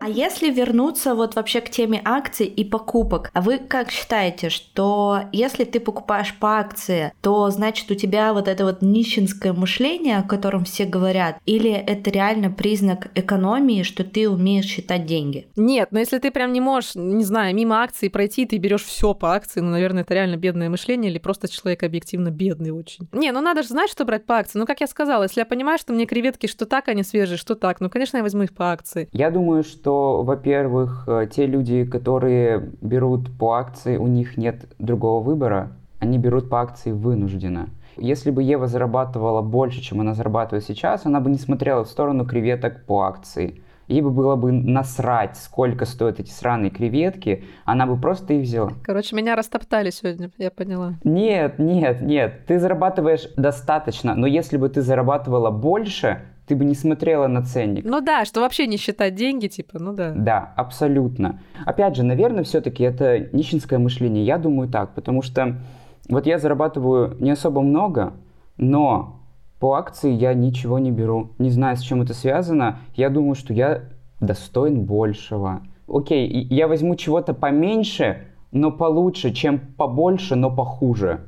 А 0.00 0.08
если 0.08 0.50
вернуться 0.50 1.14
вот 1.14 1.34
вообще 1.34 1.60
к 1.60 1.68
теме 1.68 2.00
акций 2.06 2.46
и 2.46 2.64
покупок, 2.64 3.30
а 3.34 3.42
вы 3.42 3.58
как 3.58 3.90
считаете, 3.90 4.48
что 4.48 5.24
если 5.30 5.64
ты 5.64 5.78
покупаешь 5.78 6.34
по 6.40 6.58
акции, 6.58 7.12
то 7.20 7.50
значит 7.50 7.90
у 7.90 7.94
тебя 7.94 8.32
вот 8.32 8.48
это 8.48 8.64
вот 8.64 8.80
нищенское 8.80 9.52
мышление, 9.52 10.16
о 10.16 10.22
котором 10.22 10.64
все 10.64 10.86
говорят, 10.86 11.36
или 11.44 11.70
это 11.70 12.10
реально 12.10 12.50
признак 12.50 13.10
экономии, 13.14 13.82
что 13.82 14.02
ты 14.02 14.26
умеешь 14.26 14.64
считать 14.64 15.04
деньги? 15.04 15.48
Нет, 15.56 15.88
но 15.90 15.98
если 15.98 16.18
ты 16.18 16.30
прям 16.30 16.54
не 16.54 16.62
можешь, 16.62 16.94
не 16.94 17.24
знаю, 17.24 17.54
мимо 17.54 17.82
акции 17.82 18.08
пройти, 18.08 18.46
ты 18.46 18.56
берешь 18.56 18.84
все 18.84 19.12
по 19.12 19.34
акции, 19.34 19.60
ну, 19.60 19.68
наверное, 19.68 20.02
это 20.04 20.14
реально 20.14 20.36
бедное 20.36 20.70
мышление 20.70 21.10
или 21.10 21.18
просто 21.18 21.46
человек 21.46 21.82
объективно 21.82 22.30
бедный 22.30 22.70
очень. 22.70 23.06
Не, 23.12 23.32
ну 23.32 23.42
надо 23.42 23.62
же 23.62 23.68
знать, 23.68 23.90
что 23.90 24.06
брать 24.06 24.24
по 24.24 24.38
акции. 24.38 24.58
Ну, 24.58 24.64
как 24.64 24.80
я 24.80 24.86
сказала, 24.86 25.24
если 25.24 25.40
я 25.40 25.46
понимаю, 25.46 25.78
что 25.78 25.92
мне 25.92 26.06
креветки 26.06 26.46
что 26.46 26.64
так, 26.64 26.88
они 26.88 27.02
свежие, 27.02 27.36
что 27.36 27.54
так, 27.54 27.80
ну, 27.80 27.90
конечно, 27.90 28.16
я 28.16 28.22
возьму 28.22 28.44
их 28.44 28.54
по 28.54 28.72
акции. 28.72 29.06
Я 29.12 29.30
думаю, 29.30 29.62
что 29.62 29.89
что, 29.90 30.22
во-первых, 30.22 31.04
э, 31.08 31.26
те 31.28 31.46
люди, 31.46 31.84
которые 31.84 32.70
берут 32.80 33.28
по 33.36 33.54
акции, 33.54 33.96
у 33.96 34.06
них 34.06 34.36
нет 34.36 34.66
другого 34.78 35.20
выбора, 35.20 35.72
они 35.98 36.16
берут 36.16 36.48
по 36.48 36.60
акции 36.60 36.92
вынужденно. 36.92 37.70
Если 37.96 38.30
бы 38.30 38.40
Ева 38.40 38.68
зарабатывала 38.68 39.42
больше, 39.42 39.80
чем 39.80 40.00
она 40.00 40.14
зарабатывает 40.14 40.64
сейчас, 40.64 41.06
она 41.06 41.18
бы 41.18 41.28
не 41.28 41.38
смотрела 41.38 41.82
в 41.82 41.88
сторону 41.88 42.24
креветок 42.24 42.86
по 42.86 43.00
акции. 43.00 43.62
Ей 43.88 44.00
бы 44.00 44.10
было 44.10 44.36
бы 44.36 44.52
насрать, 44.52 45.36
сколько 45.36 45.86
стоят 45.86 46.20
эти 46.20 46.30
сраные 46.30 46.70
креветки, 46.70 47.42
она 47.64 47.86
бы 47.86 47.96
просто 47.96 48.34
их 48.34 48.42
взяла. 48.42 48.70
Короче, 48.84 49.16
меня 49.16 49.34
растоптали 49.34 49.90
сегодня, 49.90 50.30
я 50.38 50.52
поняла. 50.52 50.94
Нет, 51.02 51.58
нет, 51.58 52.00
нет, 52.00 52.46
ты 52.46 52.60
зарабатываешь 52.60 53.28
достаточно, 53.36 54.14
но 54.14 54.28
если 54.28 54.56
бы 54.56 54.68
ты 54.68 54.82
зарабатывала 54.82 55.50
больше, 55.50 56.22
ты 56.50 56.56
бы 56.56 56.64
не 56.64 56.74
смотрела 56.74 57.28
на 57.28 57.42
ценник. 57.44 57.84
Ну 57.84 58.00
да, 58.00 58.24
что 58.24 58.40
вообще 58.40 58.66
не 58.66 58.76
считать 58.76 59.14
деньги, 59.14 59.46
типа, 59.46 59.78
ну 59.78 59.92
да. 59.92 60.12
Да, 60.16 60.52
абсолютно. 60.56 61.38
Опять 61.64 61.94
же, 61.94 62.02
наверное, 62.02 62.42
все-таки 62.42 62.82
это 62.82 63.28
нищенское 63.32 63.78
мышление. 63.78 64.24
Я 64.24 64.36
думаю 64.36 64.68
так, 64.68 64.96
потому 64.96 65.22
что 65.22 65.60
вот 66.08 66.26
я 66.26 66.40
зарабатываю 66.40 67.16
не 67.20 67.30
особо 67.30 67.60
много, 67.60 68.14
но 68.56 69.20
по 69.60 69.74
акции 69.74 70.10
я 70.10 70.34
ничего 70.34 70.80
не 70.80 70.90
беру. 70.90 71.30
Не 71.38 71.50
знаю, 71.50 71.76
с 71.76 71.82
чем 71.82 72.02
это 72.02 72.14
связано. 72.14 72.80
Я 72.96 73.10
думаю, 73.10 73.36
что 73.36 73.54
я 73.54 73.84
достоин 74.18 74.86
большего. 74.86 75.60
Окей, 75.86 76.28
я 76.50 76.66
возьму 76.66 76.96
чего-то 76.96 77.32
поменьше, 77.32 78.26
но 78.50 78.72
получше, 78.72 79.32
чем 79.32 79.60
побольше, 79.60 80.34
но 80.34 80.50
похуже. 80.50 81.20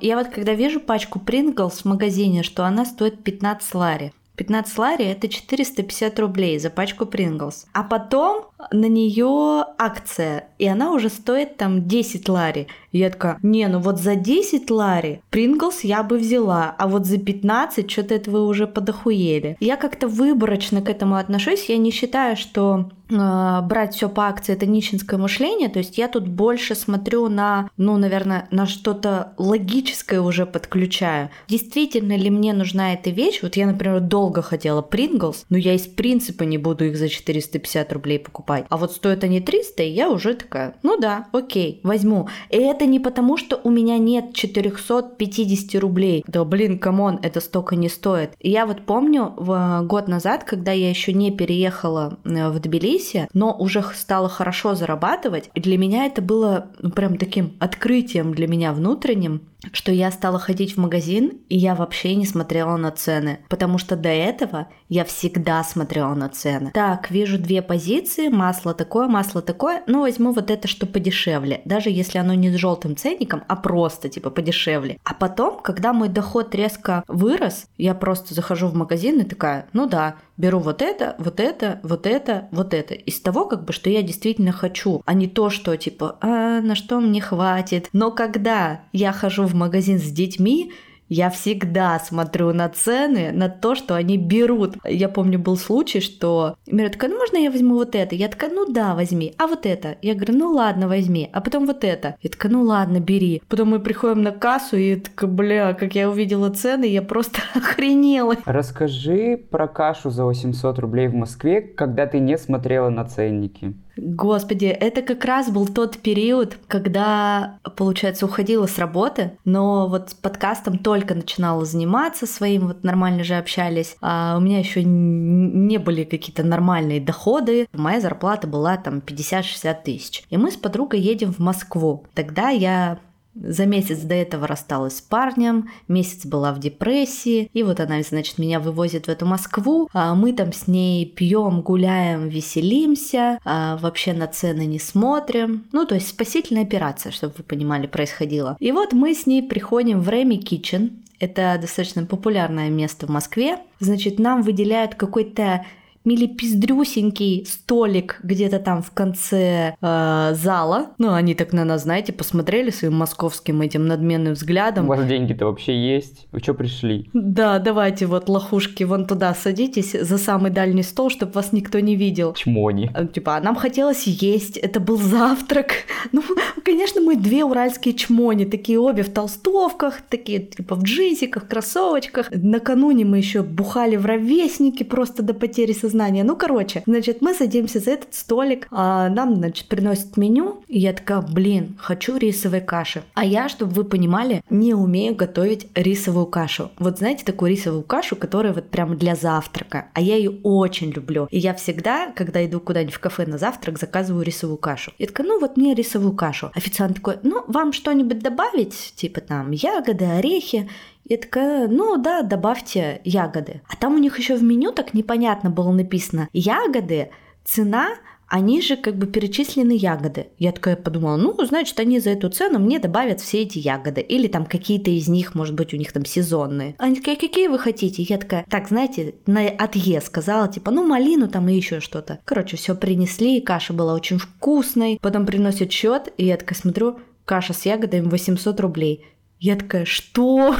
Я 0.00 0.18
вот 0.18 0.28
когда 0.28 0.52
вижу 0.52 0.78
пачку 0.78 1.18
Принглс 1.18 1.80
в 1.80 1.84
магазине, 1.86 2.42
что 2.42 2.66
она 2.66 2.84
стоит 2.84 3.24
15 3.24 3.74
лари, 3.74 4.12
15 4.38 4.78
лари– 4.78 5.04
это 5.06 5.28
450 5.28 6.18
рублей 6.20 6.58
за 6.60 6.70
пачку 6.70 7.06
Принглс. 7.06 7.66
А 7.72 7.82
потом 7.82 8.46
на 8.72 8.86
нее 8.86 9.64
акция, 9.78 10.48
и 10.58 10.66
она 10.66 10.92
уже 10.92 11.08
стоит 11.08 11.56
там 11.56 11.86
10 11.86 12.28
лари. 12.28 12.66
И 12.92 12.98
я 12.98 13.10
такая, 13.10 13.38
не, 13.42 13.66
ну 13.68 13.78
вот 13.78 13.98
за 13.98 14.16
10 14.16 14.70
лари 14.70 15.22
Pringles 15.30 15.84
я 15.84 16.02
бы 16.02 16.18
взяла, 16.18 16.74
а 16.78 16.88
вот 16.88 17.06
за 17.06 17.18
15 17.18 17.90
что-то 17.90 18.14
это 18.14 18.30
вы 18.30 18.46
уже 18.46 18.66
подохуели. 18.66 19.56
Я 19.60 19.76
как-то 19.76 20.08
выборочно 20.08 20.82
к 20.82 20.88
этому 20.88 21.16
отношусь, 21.16 21.68
я 21.68 21.76
не 21.76 21.90
считаю, 21.90 22.36
что 22.36 22.90
э, 23.10 23.60
брать 23.62 23.94
все 23.94 24.08
по 24.08 24.26
акции 24.26 24.54
это 24.54 24.66
нищенское 24.66 25.18
мышление, 25.18 25.68
то 25.68 25.78
есть 25.78 25.98
я 25.98 26.08
тут 26.08 26.26
больше 26.26 26.74
смотрю 26.74 27.28
на, 27.28 27.70
ну, 27.76 27.96
наверное, 27.96 28.48
на 28.50 28.66
что-то 28.66 29.34
логическое 29.36 30.20
уже 30.20 30.46
подключаю. 30.46 31.30
Действительно 31.46 32.16
ли 32.16 32.30
мне 32.30 32.52
нужна 32.52 32.94
эта 32.94 33.10
вещь? 33.10 33.40
Вот 33.42 33.56
я, 33.56 33.66
например, 33.66 34.00
долго 34.00 34.42
хотела 34.42 34.82
Pringles, 34.82 35.44
но 35.50 35.58
я 35.58 35.74
из 35.74 35.86
принципа 35.86 36.44
не 36.44 36.58
буду 36.58 36.86
их 36.86 36.96
за 36.96 37.08
450 37.08 37.92
рублей 37.92 38.18
покупать. 38.18 38.47
А 38.68 38.76
вот 38.76 38.92
стоят 38.92 39.24
они 39.24 39.40
300, 39.40 39.82
и 39.82 39.90
я 39.90 40.10
уже 40.10 40.34
такая, 40.34 40.76
ну 40.82 40.98
да, 40.98 41.26
окей, 41.32 41.80
возьму. 41.82 42.28
И 42.50 42.56
это 42.56 42.86
не 42.86 43.00
потому, 43.00 43.36
что 43.36 43.60
у 43.62 43.70
меня 43.70 43.98
нет 43.98 44.34
450 44.34 45.80
рублей. 45.80 46.24
Да 46.26 46.44
блин, 46.44 46.78
come 46.78 47.01
on, 47.01 47.18
это 47.22 47.40
столько 47.40 47.76
не 47.76 47.88
стоит. 47.88 48.30
И 48.40 48.50
я 48.50 48.66
вот 48.66 48.82
помню 48.82 49.34
в 49.36 49.82
год 49.84 50.08
назад, 50.08 50.44
когда 50.44 50.72
я 50.72 50.88
еще 50.88 51.12
не 51.12 51.30
переехала 51.30 52.18
э, 52.24 52.48
в 52.48 52.58
Тбилиси, 52.60 53.28
но 53.32 53.54
уже 53.56 53.82
стала 53.94 54.28
хорошо 54.28 54.74
зарабатывать, 54.74 55.50
для 55.54 55.78
меня 55.78 56.06
это 56.06 56.22
было 56.22 56.68
ну, 56.78 56.90
прям 56.90 57.16
таким 57.18 57.56
открытием 57.60 58.34
для 58.34 58.48
меня 58.48 58.72
внутренним, 58.72 59.42
что 59.72 59.92
я 59.92 60.10
стала 60.10 60.38
ходить 60.38 60.76
в 60.76 60.80
магазин, 60.80 61.38
и 61.48 61.56
я 61.56 61.74
вообще 61.74 62.14
не 62.14 62.26
смотрела 62.26 62.76
на 62.76 62.90
цены, 62.90 63.40
потому 63.48 63.78
что 63.78 63.96
до 63.96 64.08
этого 64.08 64.68
я 64.88 65.04
всегда 65.04 65.62
смотрела 65.64 66.14
на 66.14 66.28
цены. 66.28 66.70
Так, 66.72 67.10
вижу 67.10 67.38
две 67.38 67.62
позиции, 67.62 68.28
масло 68.28 68.74
такое, 68.74 69.08
масло 69.08 69.42
такое, 69.42 69.82
ну 69.86 70.00
возьму 70.00 70.32
вот 70.32 70.50
это, 70.50 70.68
что 70.68 70.86
подешевле, 70.86 71.62
даже 71.64 71.90
если 71.90 72.18
оно 72.18 72.34
не 72.34 72.50
с 72.50 72.54
желтым 72.54 72.96
ценником, 72.96 73.42
а 73.48 73.56
просто 73.56 74.08
типа 74.08 74.30
подешевле. 74.30 74.98
А 75.04 75.14
потом, 75.14 75.60
когда 75.60 75.92
мой 75.92 76.08
доход 76.08 76.54
резко 76.54 77.04
вырос, 77.08 77.66
я 77.76 77.94
просто 77.94 78.34
захожу 78.34 78.68
в 78.68 78.74
магазин 78.74 79.20
и 79.20 79.24
такая, 79.24 79.66
ну 79.72 79.88
да, 79.88 80.16
беру 80.38 80.60
вот 80.60 80.80
это, 80.80 81.16
вот 81.18 81.40
это, 81.40 81.80
вот 81.82 82.06
это, 82.06 82.48
вот 82.52 82.72
это. 82.72 82.94
Из 82.94 83.20
того, 83.20 83.44
как 83.44 83.64
бы, 83.64 83.72
что 83.72 83.90
я 83.90 84.02
действительно 84.02 84.52
хочу, 84.52 85.02
а 85.04 85.12
не 85.12 85.26
то, 85.26 85.50
что 85.50 85.76
типа, 85.76 86.16
а, 86.20 86.60
на 86.60 86.74
что 86.74 87.00
мне 87.00 87.20
хватит. 87.20 87.88
Но 87.92 88.12
когда 88.12 88.82
я 88.92 89.12
хожу 89.12 89.44
в 89.44 89.54
магазин 89.54 89.98
с 89.98 90.10
детьми, 90.10 90.72
я 91.08 91.30
всегда 91.30 91.98
смотрю 91.98 92.52
на 92.52 92.68
цены, 92.68 93.32
на 93.32 93.48
то, 93.48 93.74
что 93.74 93.94
они 93.94 94.16
берут. 94.16 94.76
Я 94.84 95.08
помню, 95.08 95.38
был 95.38 95.56
случай, 95.56 96.00
что 96.00 96.56
Мира 96.66 96.90
такая, 96.90 97.10
ну 97.10 97.18
можно 97.18 97.36
я 97.38 97.50
возьму 97.50 97.74
вот 97.74 97.94
это? 97.94 98.14
Я 98.14 98.28
такая, 98.28 98.50
ну 98.50 98.66
да, 98.66 98.94
возьми. 98.94 99.34
А 99.38 99.46
вот 99.46 99.66
это? 99.66 99.96
Я 100.02 100.14
говорю, 100.14 100.34
ну 100.34 100.52
ладно, 100.52 100.88
возьми. 100.88 101.30
А 101.32 101.40
потом 101.40 101.66
вот 101.66 101.84
это. 101.84 102.16
Я 102.22 102.30
такая, 102.30 102.52
ну 102.52 102.62
ладно, 102.62 103.00
бери. 103.00 103.42
Потом 103.48 103.70
мы 103.70 103.80
приходим 103.80 104.22
на 104.22 104.32
кассу, 104.32 104.76
и 104.76 104.96
такая, 104.96 105.30
бля, 105.30 105.74
как 105.74 105.94
я 105.94 106.10
увидела 106.10 106.50
цены, 106.50 106.84
я 106.84 107.02
просто 107.02 107.40
охренела. 107.54 108.36
Расскажи 108.44 109.36
про 109.50 109.66
кашу 109.68 110.10
за 110.10 110.24
800 110.24 110.78
рублей 110.78 111.08
в 111.08 111.14
Москве, 111.14 111.60
когда 111.60 112.06
ты 112.06 112.18
не 112.18 112.36
смотрела 112.36 112.90
на 112.90 113.04
ценники. 113.04 113.74
Господи, 113.98 114.66
это 114.66 115.02
как 115.02 115.24
раз 115.24 115.50
был 115.50 115.66
тот 115.66 115.98
период, 115.98 116.56
когда, 116.68 117.58
получается, 117.76 118.26
уходила 118.26 118.66
с 118.66 118.78
работы, 118.78 119.32
но 119.44 119.88
вот 119.88 120.10
с 120.10 120.14
подкастом 120.14 120.78
только 120.78 121.14
начинала 121.14 121.64
заниматься 121.64 122.26
своим, 122.26 122.68
вот 122.68 122.84
нормально 122.84 123.24
же 123.24 123.34
общались, 123.34 123.96
а 124.00 124.36
у 124.38 124.40
меня 124.40 124.60
еще 124.60 124.84
не 124.84 125.78
были 125.78 126.04
какие-то 126.04 126.44
нормальные 126.44 127.00
доходы. 127.00 127.66
Моя 127.72 128.00
зарплата 128.00 128.46
была 128.46 128.76
там 128.76 128.98
50-60 128.98 129.76
тысяч. 129.84 130.22
И 130.30 130.36
мы 130.36 130.50
с 130.52 130.56
подругой 130.56 131.00
едем 131.00 131.32
в 131.32 131.40
Москву. 131.40 132.06
Тогда 132.14 132.50
я 132.50 132.98
за 133.40 133.66
месяц 133.66 133.98
до 134.00 134.14
этого 134.14 134.46
рассталась 134.46 134.98
с 134.98 135.00
парнем, 135.00 135.70
месяц 135.86 136.26
была 136.26 136.52
в 136.52 136.60
депрессии, 136.60 137.50
и 137.52 137.62
вот 137.62 137.80
она, 137.80 138.02
значит, 138.02 138.38
меня 138.38 138.60
вывозит 138.60 139.06
в 139.06 139.08
эту 139.08 139.26
Москву, 139.26 139.88
а 139.92 140.14
мы 140.14 140.32
там 140.32 140.52
с 140.52 140.66
ней 140.66 141.06
пьем, 141.06 141.62
гуляем, 141.62 142.28
веселимся, 142.28 143.38
а 143.44 143.76
вообще 143.78 144.12
на 144.12 144.26
цены 144.26 144.66
не 144.66 144.78
смотрим. 144.78 145.64
Ну, 145.72 145.86
то 145.86 145.94
есть 145.94 146.08
спасительная 146.08 146.62
операция, 146.62 147.12
чтобы 147.12 147.34
вы 147.38 147.44
понимали, 147.44 147.86
происходила. 147.86 148.56
И 148.60 148.72
вот 148.72 148.92
мы 148.92 149.14
с 149.14 149.26
ней 149.26 149.42
приходим 149.42 150.00
в 150.00 150.08
Реми 150.08 150.38
Kitchen, 150.38 150.90
это 151.20 151.58
достаточно 151.60 152.04
популярное 152.06 152.68
место 152.68 153.06
в 153.06 153.10
Москве. 153.10 153.58
Значит, 153.80 154.18
нам 154.18 154.42
выделяют 154.42 154.94
какой-то 154.94 155.64
милипиздрюсенький 156.04 157.44
столик 157.46 158.20
где-то 158.22 158.58
там 158.58 158.82
в 158.82 158.90
конце 158.92 159.74
э, 159.80 160.30
зала. 160.34 160.90
Ну, 160.98 161.12
они 161.12 161.34
так 161.34 161.52
на 161.52 161.64
нас, 161.64 161.82
знаете, 161.82 162.12
посмотрели 162.12 162.70
своим 162.70 162.94
московским 162.94 163.60
этим 163.60 163.86
надменным 163.86 164.34
взглядом. 164.34 164.86
У 164.86 164.88
вас 164.88 165.06
деньги-то 165.06 165.46
вообще 165.46 165.76
есть? 165.94 166.26
Вы 166.32 166.40
что 166.40 166.54
пришли? 166.54 167.10
Да, 167.12 167.58
давайте 167.58 168.06
вот 168.06 168.28
лохушки 168.28 168.84
вон 168.84 169.06
туда 169.06 169.34
садитесь 169.34 169.92
за 169.92 170.18
самый 170.18 170.50
дальний 170.50 170.82
стол, 170.82 171.10
чтобы 171.10 171.32
вас 171.32 171.52
никто 171.52 171.80
не 171.80 171.96
видел. 171.96 172.34
Чмони. 172.34 172.90
Э, 172.94 173.06
типа, 173.06 173.36
а 173.36 173.40
нам 173.40 173.56
хотелось 173.56 174.06
есть, 174.06 174.56
это 174.56 174.80
был 174.80 174.96
завтрак. 174.96 175.72
Ну, 176.10 176.22
конечно, 176.64 177.00
мы 177.00 177.16
две 177.16 177.44
уральские 177.44 177.92
чмони, 177.94 178.44
такие 178.44 178.78
обе 178.78 179.02
в 179.02 179.12
толстовках, 179.12 180.00
такие 180.08 180.38
типа 180.38 180.74
в 180.74 180.82
джинсиках, 180.82 181.46
кроссовочках. 181.46 182.28
Накануне 182.30 183.04
мы 183.04 183.18
еще 183.18 183.42
бухали 183.42 183.96
в 183.96 184.06
ровесники 184.06 184.84
просто 184.84 185.22
до 185.22 185.34
потери 185.34 185.72
сознания 185.72 185.87
сознания. 185.88 186.24
Ну, 186.24 186.36
короче, 186.36 186.82
значит, 186.86 187.22
мы 187.22 187.34
садимся 187.34 187.80
за 187.80 187.92
этот 187.92 188.14
столик, 188.14 188.68
а 188.70 189.08
нам, 189.08 189.36
значит, 189.36 189.68
приносят 189.68 190.16
меню, 190.16 190.62
и 190.68 190.78
я 190.78 190.92
такая, 190.92 191.22
блин, 191.22 191.76
хочу 191.80 192.16
рисовой 192.16 192.60
каши. 192.60 193.02
А 193.14 193.24
я, 193.24 193.48
чтобы 193.48 193.72
вы 193.72 193.84
понимали, 193.84 194.42
не 194.50 194.74
умею 194.74 195.14
готовить 195.14 195.68
рисовую 195.74 196.26
кашу. 196.26 196.70
Вот 196.78 196.98
знаете 196.98 197.24
такую 197.24 197.50
рисовую 197.52 197.82
кашу, 197.82 198.16
которая 198.16 198.52
вот 198.52 198.68
прям 198.70 198.96
для 198.96 199.14
завтрака, 199.14 199.86
а 199.94 200.00
я 200.00 200.16
ее 200.16 200.38
очень 200.42 200.90
люблю. 200.90 201.26
И 201.30 201.38
я 201.38 201.54
всегда, 201.54 202.12
когда 202.14 202.44
иду 202.44 202.60
куда-нибудь 202.60 202.94
в 202.94 203.00
кафе 203.00 203.26
на 203.26 203.38
завтрак, 203.38 203.78
заказываю 203.78 204.24
рисовую 204.24 204.58
кашу. 204.58 204.92
Я 204.98 205.06
такая, 205.06 205.26
ну 205.26 205.40
вот 205.40 205.56
мне 205.56 205.74
рисовую 205.74 206.12
кашу. 206.12 206.50
Официант 206.54 206.96
такой, 206.96 207.16
ну 207.22 207.44
вам 207.48 207.72
что-нибудь 207.72 208.20
добавить? 208.20 208.92
Типа 208.96 209.20
там 209.20 209.50
ягоды, 209.52 210.04
орехи. 210.04 210.68
Я 211.08 211.16
такая, 211.16 211.68
ну 211.68 211.96
да, 211.96 212.22
добавьте 212.22 213.00
ягоды. 213.04 213.62
А 213.68 213.76
там 213.76 213.94
у 213.94 213.98
них 213.98 214.18
еще 214.18 214.36
в 214.36 214.42
меню 214.42 214.72
так 214.72 214.92
непонятно 214.92 215.50
было 215.50 215.72
написано. 215.72 216.28
Ягоды, 216.32 217.10
цена, 217.44 217.94
они 218.28 218.60
же 218.60 218.76
как 218.76 218.96
бы 218.96 219.06
перечислены 219.06 219.72
ягоды. 219.72 220.26
Я 220.38 220.52
такая 220.52 220.76
подумала, 220.76 221.16
ну, 221.16 221.34
значит, 221.44 221.80
они 221.80 221.98
за 221.98 222.10
эту 222.10 222.28
цену 222.28 222.58
мне 222.58 222.78
добавят 222.78 223.20
все 223.20 223.42
эти 223.42 223.58
ягоды. 223.58 224.02
Или 224.02 224.28
там 224.28 224.44
какие-то 224.44 224.90
из 224.90 225.08
них, 225.08 225.34
может 225.34 225.54
быть, 225.54 225.72
у 225.72 225.78
них 225.78 225.92
там 225.92 226.04
сезонные. 226.04 226.74
Они 226.78 226.96
такие, 226.96 227.16
какие 227.16 227.48
вы 227.48 227.58
хотите? 227.58 228.02
Я 228.02 228.18
такая, 228.18 228.44
так, 228.50 228.68
знаете, 228.68 229.14
на 229.26 229.48
от 229.48 229.76
Е 229.76 230.02
сказала, 230.02 230.46
типа, 230.48 230.70
ну, 230.70 230.86
малину 230.86 231.28
там 231.28 231.48
и 231.48 231.54
еще 231.54 231.80
что-то. 231.80 232.20
Короче, 232.26 232.58
все 232.58 232.74
принесли, 232.74 233.40
каша 233.40 233.72
была 233.72 233.94
очень 233.94 234.18
вкусной. 234.18 234.98
Потом 235.00 235.24
приносят 235.24 235.72
счет, 235.72 236.12
и 236.18 236.26
я 236.26 236.36
такая 236.36 236.58
смотрю, 236.58 236.98
каша 237.24 237.54
с 237.54 237.64
ягодами 237.64 238.08
800 238.08 238.60
рублей. 238.60 239.06
Я 239.40 239.56
такая, 239.56 239.84
что? 239.84 240.56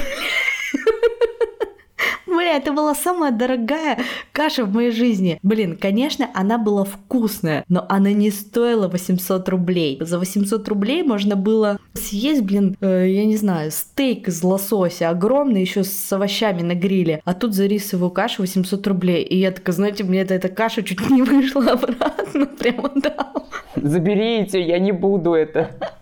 Бля, 2.48 2.56
это 2.56 2.72
была 2.72 2.94
самая 2.94 3.32
дорогая 3.32 3.98
каша 4.32 4.64
в 4.64 4.72
моей 4.72 4.90
жизни. 4.92 5.38
Блин, 5.42 5.76
конечно, 5.76 6.30
она 6.34 6.56
была 6.56 6.84
вкусная, 6.84 7.64
но 7.68 7.84
она 7.88 8.12
не 8.12 8.30
стоила 8.30 8.86
800 8.86 9.48
рублей. 9.48 9.98
За 10.00 10.18
800 10.18 10.68
рублей 10.68 11.02
можно 11.02 11.34
было 11.34 11.78
съесть, 11.94 12.42
блин, 12.42 12.76
э, 12.80 13.06
я 13.08 13.26
не 13.26 13.36
знаю, 13.36 13.70
стейк 13.72 14.28
из 14.28 14.42
лосося 14.42 15.10
огромный, 15.10 15.60
еще 15.60 15.82
с 15.82 16.12
овощами 16.12 16.62
на 16.62 16.74
гриле. 16.74 17.20
А 17.24 17.34
тут 17.34 17.54
за 17.54 17.66
рисовую 17.66 18.10
кашу 18.10 18.42
800 18.42 18.86
рублей. 18.86 19.24
И 19.24 19.36
я 19.36 19.50
такая, 19.50 19.74
знаете, 19.74 20.04
мне 20.04 20.20
эта, 20.20 20.34
эта 20.34 20.48
каша 20.48 20.82
чуть 20.82 21.10
не 21.10 21.22
вышла 21.22 21.72
обратно, 21.72 22.46
прямо 22.46 22.92
да. 22.94 23.32
Заберите, 23.74 24.62
я 24.62 24.78
не 24.78 24.92
буду 24.92 25.34
это. 25.34 25.97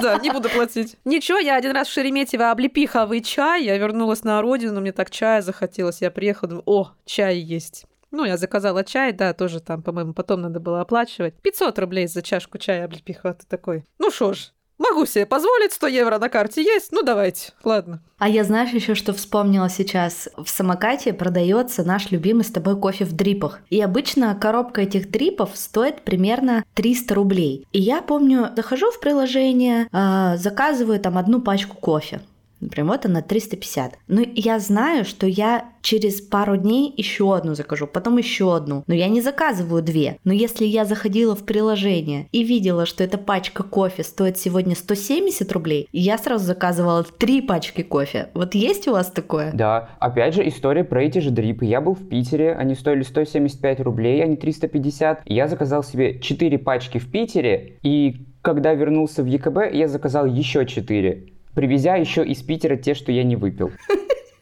Да, 0.00 0.18
не 0.18 0.30
буду 0.30 0.48
платить. 0.48 0.96
Ничего, 1.04 1.38
я 1.38 1.56
один 1.56 1.72
раз 1.72 1.88
в 1.88 1.92
Шереметьево 1.92 2.50
облепиховый 2.50 3.20
чай, 3.20 3.64
я 3.64 3.78
вернулась 3.78 4.24
на 4.24 4.40
родину, 4.42 4.80
мне 4.80 4.92
так 4.92 5.10
чая 5.10 5.42
захотелось, 5.42 6.02
я 6.02 6.10
приехала, 6.10 6.48
думаю, 6.48 6.62
о, 6.66 6.90
чай 7.04 7.38
есть. 7.38 7.86
Ну, 8.10 8.24
я 8.24 8.36
заказала 8.36 8.84
чай, 8.84 9.12
да, 9.12 9.32
тоже 9.32 9.60
там, 9.60 9.82
по-моему, 9.82 10.14
потом 10.14 10.40
надо 10.40 10.60
было 10.60 10.80
оплачивать. 10.80 11.34
500 11.42 11.78
рублей 11.80 12.06
за 12.06 12.22
чашку 12.22 12.58
чая 12.58 12.84
облепиха. 12.84 13.34
Ты 13.34 13.44
такой, 13.46 13.84
ну 13.98 14.10
шо 14.12 14.34
ж, 14.34 14.52
Могу 14.90 15.06
себе 15.06 15.24
позволить, 15.24 15.72
100 15.72 15.86
евро 15.86 16.18
на 16.18 16.28
карте 16.28 16.62
есть, 16.62 16.92
ну 16.92 17.02
давайте, 17.02 17.52
ладно. 17.62 18.00
А 18.18 18.28
я 18.28 18.44
знаешь 18.44 18.70
еще, 18.70 18.94
что 18.94 19.12
вспомнила 19.12 19.68
сейчас? 19.68 20.28
В 20.36 20.48
самокате 20.48 21.12
продается 21.12 21.84
наш 21.84 22.10
любимый 22.10 22.44
с 22.44 22.50
тобой 22.50 22.78
кофе 22.78 23.04
в 23.04 23.12
дрипах. 23.12 23.60
И 23.70 23.80
обычно 23.80 24.34
коробка 24.34 24.82
этих 24.82 25.10
дрипов 25.10 25.50
стоит 25.54 26.02
примерно 26.02 26.64
300 26.74 27.14
рублей. 27.14 27.66
И 27.72 27.80
я 27.80 28.02
помню, 28.02 28.50
захожу 28.56 28.90
в 28.90 29.00
приложение, 29.00 29.88
э, 29.90 30.36
заказываю 30.36 31.00
там 31.00 31.18
одну 31.18 31.40
пачку 31.40 31.76
кофе. 31.76 32.20
Например, 32.60 32.92
вот 32.92 33.06
она 33.06 33.22
350. 33.22 33.98
Но 34.08 34.22
я 34.34 34.58
знаю, 34.58 35.04
что 35.04 35.26
я 35.26 35.64
через 35.82 36.20
пару 36.20 36.56
дней 36.56 36.92
еще 36.96 37.36
одну 37.36 37.54
закажу, 37.54 37.86
потом 37.86 38.16
еще 38.16 38.56
одну. 38.56 38.84
Но 38.86 38.94
я 38.94 39.08
не 39.08 39.20
заказываю 39.20 39.82
две. 39.82 40.18
Но 40.24 40.32
если 40.32 40.64
я 40.64 40.84
заходила 40.84 41.36
в 41.36 41.44
приложение 41.44 42.26
и 42.32 42.42
видела, 42.42 42.86
что 42.86 43.04
эта 43.04 43.18
пачка 43.18 43.62
кофе 43.62 44.02
стоит 44.02 44.38
сегодня 44.38 44.74
170 44.74 45.52
рублей, 45.52 45.88
я 45.92 46.16
сразу 46.16 46.44
заказывала 46.46 47.04
три 47.04 47.42
пачки 47.42 47.82
кофе. 47.82 48.30
Вот 48.34 48.54
есть 48.54 48.88
у 48.88 48.92
вас 48.92 49.10
такое? 49.10 49.52
Да. 49.52 49.90
Опять 50.00 50.34
же, 50.34 50.48
история 50.48 50.84
про 50.84 51.02
эти 51.02 51.18
же 51.18 51.30
дрипы. 51.30 51.66
Я 51.66 51.80
был 51.80 51.94
в 51.94 52.08
Питере, 52.08 52.54
они 52.54 52.74
стоили 52.74 53.02
175 53.02 53.80
рублей, 53.80 54.22
а 54.22 54.26
не 54.26 54.36
350. 54.36 55.22
Я 55.26 55.48
заказал 55.48 55.84
себе 55.84 56.18
4 56.18 56.58
пачки 56.58 56.98
в 56.98 57.10
Питере, 57.10 57.78
и 57.82 58.26
когда 58.42 58.74
вернулся 58.74 59.22
в 59.22 59.26
ЕКБ, 59.26 59.72
я 59.72 59.88
заказал 59.88 60.26
еще 60.26 60.66
4 60.66 61.33
привезя 61.54 61.96
еще 61.96 62.24
из 62.24 62.42
Питера 62.42 62.76
те, 62.76 62.94
что 62.94 63.12
я 63.12 63.24
не 63.24 63.36
выпил. 63.36 63.70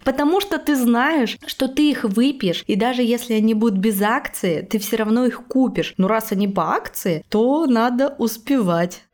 Потому 0.05 0.41
что 0.41 0.59
ты 0.59 0.75
знаешь, 0.75 1.39
что 1.47 1.69
ты 1.69 1.91
их 1.91 2.05
выпьешь, 2.05 2.65
и 2.67 2.75
даже 2.75 3.03
если 3.03 3.35
они 3.35 3.55
будут 3.55 3.79
без 3.79 4.03
акции, 4.03 4.63
ты 4.63 4.79
все 4.81 4.97
равно 4.97 5.27
их 5.27 5.47
купишь. 5.47 5.95
Но 5.97 6.09
раз 6.09 6.33
они 6.33 6.49
по 6.49 6.75
акции, 6.75 7.25
то 7.29 7.67
надо 7.67 8.15
успевать. 8.19 9.05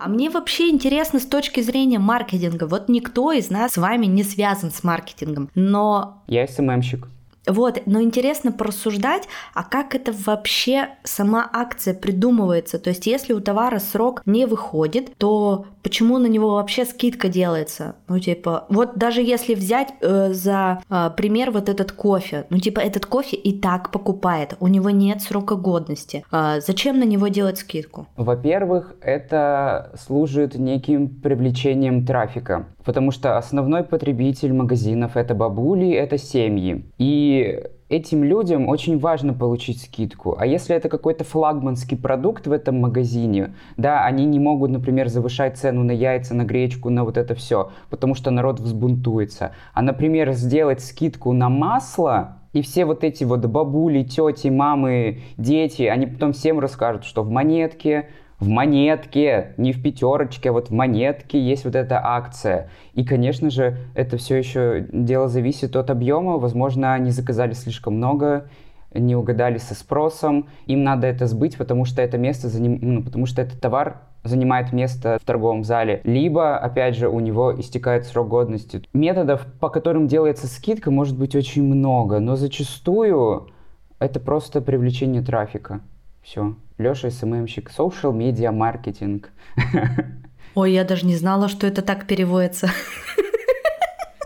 А 0.00 0.08
мне 0.08 0.30
вообще 0.30 0.68
интересно 0.68 1.20
с 1.20 1.26
точки 1.26 1.60
зрения 1.60 2.00
маркетинга. 2.00 2.64
Вот 2.66 2.88
никто 2.88 3.30
из 3.30 3.50
нас 3.50 3.74
с 3.74 3.76
вами 3.76 4.06
не 4.06 4.24
связан 4.24 4.72
с 4.72 4.82
маркетингом, 4.82 5.48
но... 5.54 6.24
Я 6.26 6.48
СММщик. 6.48 7.06
Вот, 7.46 7.82
но 7.86 8.00
интересно 8.00 8.52
порассуждать, 8.52 9.28
а 9.54 9.64
как 9.64 9.94
это 9.94 10.12
вообще 10.26 10.90
сама 11.02 11.48
акция 11.52 11.94
придумывается? 11.94 12.78
То 12.78 12.90
есть, 12.90 13.06
если 13.06 13.32
у 13.32 13.40
товара 13.40 13.78
срок 13.78 14.22
не 14.26 14.46
выходит, 14.46 15.16
то 15.16 15.66
почему 15.82 16.18
на 16.18 16.26
него 16.26 16.54
вообще 16.54 16.84
скидка 16.84 17.28
делается? 17.28 17.96
Ну, 18.08 18.18
типа, 18.18 18.66
вот 18.68 18.96
даже 18.96 19.22
если 19.22 19.54
взять 19.54 19.88
э, 20.00 20.32
за 20.32 20.82
э, 20.88 21.10
пример 21.16 21.50
вот 21.50 21.68
этот 21.68 21.92
кофе, 21.92 22.46
ну, 22.50 22.58
типа, 22.58 22.80
этот 22.80 23.06
кофе 23.06 23.36
и 23.36 23.58
так 23.58 23.90
покупает, 23.90 24.56
у 24.60 24.68
него 24.68 24.90
нет 24.90 25.22
срока 25.22 25.56
годности. 25.56 26.24
Э, 26.30 26.60
зачем 26.60 26.98
на 26.98 27.04
него 27.04 27.28
делать 27.28 27.58
скидку? 27.58 28.06
Во-первых, 28.16 28.94
это 29.00 29.92
служит 29.98 30.54
неким 30.54 31.08
привлечением 31.08 32.06
трафика, 32.06 32.66
потому 32.84 33.10
что 33.10 33.38
основной 33.38 33.84
потребитель 33.84 34.52
магазинов 34.52 35.16
это 35.16 35.34
бабули, 35.34 35.90
это 35.90 36.18
семьи. 36.18 36.84
И 36.98 37.62
этим 37.92 38.24
людям 38.24 38.68
очень 38.68 38.98
важно 38.98 39.34
получить 39.34 39.82
скидку. 39.82 40.36
А 40.38 40.46
если 40.46 40.74
это 40.74 40.88
какой-то 40.88 41.24
флагманский 41.24 41.96
продукт 41.96 42.46
в 42.46 42.52
этом 42.52 42.80
магазине, 42.80 43.54
да, 43.76 44.04
они 44.04 44.24
не 44.24 44.38
могут, 44.38 44.70
например, 44.70 45.08
завышать 45.08 45.58
цену 45.58 45.84
на 45.84 45.92
яйца, 45.92 46.34
на 46.34 46.44
гречку, 46.44 46.90
на 46.90 47.04
вот 47.04 47.16
это 47.16 47.34
все, 47.34 47.70
потому 47.90 48.14
что 48.14 48.30
народ 48.30 48.60
взбунтуется. 48.60 49.52
А, 49.74 49.82
например, 49.82 50.32
сделать 50.32 50.82
скидку 50.82 51.32
на 51.32 51.48
масло, 51.48 52.38
и 52.52 52.60
все 52.60 52.84
вот 52.84 53.02
эти 53.04 53.24
вот 53.24 53.44
бабули, 53.46 54.02
тети, 54.02 54.48
мамы, 54.48 55.20
дети, 55.36 55.82
они 55.84 56.06
потом 56.06 56.32
всем 56.32 56.60
расскажут, 56.60 57.04
что 57.04 57.22
в 57.22 57.30
монетке 57.30 58.08
в 58.42 58.48
монетке, 58.48 59.54
не 59.56 59.72
в 59.72 59.80
пятерочке, 59.80 60.50
а 60.50 60.52
вот 60.52 60.68
в 60.68 60.72
монетке 60.72 61.40
есть 61.40 61.64
вот 61.64 61.76
эта 61.76 62.00
акция. 62.02 62.70
И, 62.92 63.04
конечно 63.04 63.50
же, 63.50 63.76
это 63.94 64.16
все 64.16 64.36
еще 64.36 64.84
дело 64.92 65.28
зависит 65.28 65.76
от 65.76 65.90
объема. 65.90 66.38
Возможно, 66.38 66.92
они 66.92 67.12
заказали 67.12 67.52
слишком 67.52 67.94
много, 67.94 68.48
не 68.92 69.14
угадали 69.14 69.58
со 69.58 69.76
спросом. 69.76 70.48
Им 70.66 70.82
надо 70.82 71.06
это 71.06 71.28
сбыть, 71.28 71.56
потому 71.56 71.84
что 71.84 72.02
это 72.02 72.18
место 72.18 72.48
заним... 72.48 72.80
ну, 72.82 73.04
потому 73.04 73.26
что 73.26 73.42
этот 73.42 73.60
товар 73.60 74.00
занимает 74.24 74.72
место 74.72 75.18
в 75.22 75.24
торговом 75.24 75.62
зале, 75.62 76.00
либо, 76.02 76.56
опять 76.56 76.96
же, 76.96 77.08
у 77.08 77.20
него 77.20 77.54
истекает 77.56 78.06
срок 78.06 78.28
годности. 78.28 78.82
Методов, 78.92 79.46
по 79.60 79.68
которым 79.68 80.08
делается 80.08 80.48
скидка, 80.48 80.90
может 80.90 81.16
быть 81.16 81.36
очень 81.36 81.62
много, 81.62 82.18
но 82.18 82.34
зачастую 82.34 83.50
это 84.00 84.18
просто 84.18 84.60
привлечение 84.60 85.22
трафика. 85.22 85.80
Все. 86.22 86.54
Леша 86.78 87.10
СММщик. 87.10 87.70
Social 87.70 88.12
Media 88.12 88.52
Marketing. 88.52 89.24
Ой, 90.54 90.72
я 90.72 90.84
даже 90.84 91.06
не 91.06 91.16
знала, 91.16 91.48
что 91.48 91.66
это 91.66 91.82
так 91.82 92.06
переводится. 92.06 92.70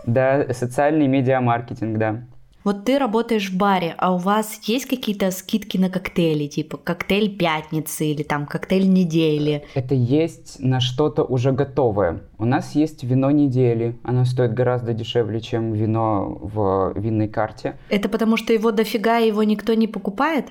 Да, 0.07 0.47
социальный 0.53 1.05
медиа-маркетинг, 1.05 1.97
да. 1.97 2.23
Вот 2.63 2.85
ты 2.85 2.97
работаешь 2.97 3.49
в 3.49 3.57
баре, 3.57 3.93
а 3.97 4.13
у 4.13 4.17
вас 4.17 4.59
есть 4.63 4.85
какие-то 4.85 5.31
скидки 5.31 5.77
на 5.77 5.89
коктейли, 5.89 6.47
типа 6.47 6.77
коктейль 6.77 7.37
пятницы 7.37 8.05
или 8.05 8.23
там 8.23 8.45
коктейль 8.45 8.89
недели? 8.89 9.63
Это 9.73 9.95
есть 9.95 10.59
на 10.59 10.79
что-то 10.79 11.23
уже 11.23 11.51
готовое. 11.51 12.21
У 12.37 12.45
нас 12.45 12.73
есть 12.75 13.03
вино 13.03 13.31
недели. 13.31 13.97
Оно 14.03 14.25
стоит 14.25 14.53
гораздо 14.53 14.93
дешевле, 14.93 15.39
чем 15.41 15.73
вино 15.73 16.39
в 16.41 16.93
винной 16.97 17.27
карте. 17.27 17.77
Это 17.89 18.09
потому 18.09 18.37
что 18.37 18.53
его 18.53 18.71
дофига, 18.71 19.17
его 19.17 19.43
никто 19.43 19.73
не 19.73 19.87
покупает? 19.87 20.47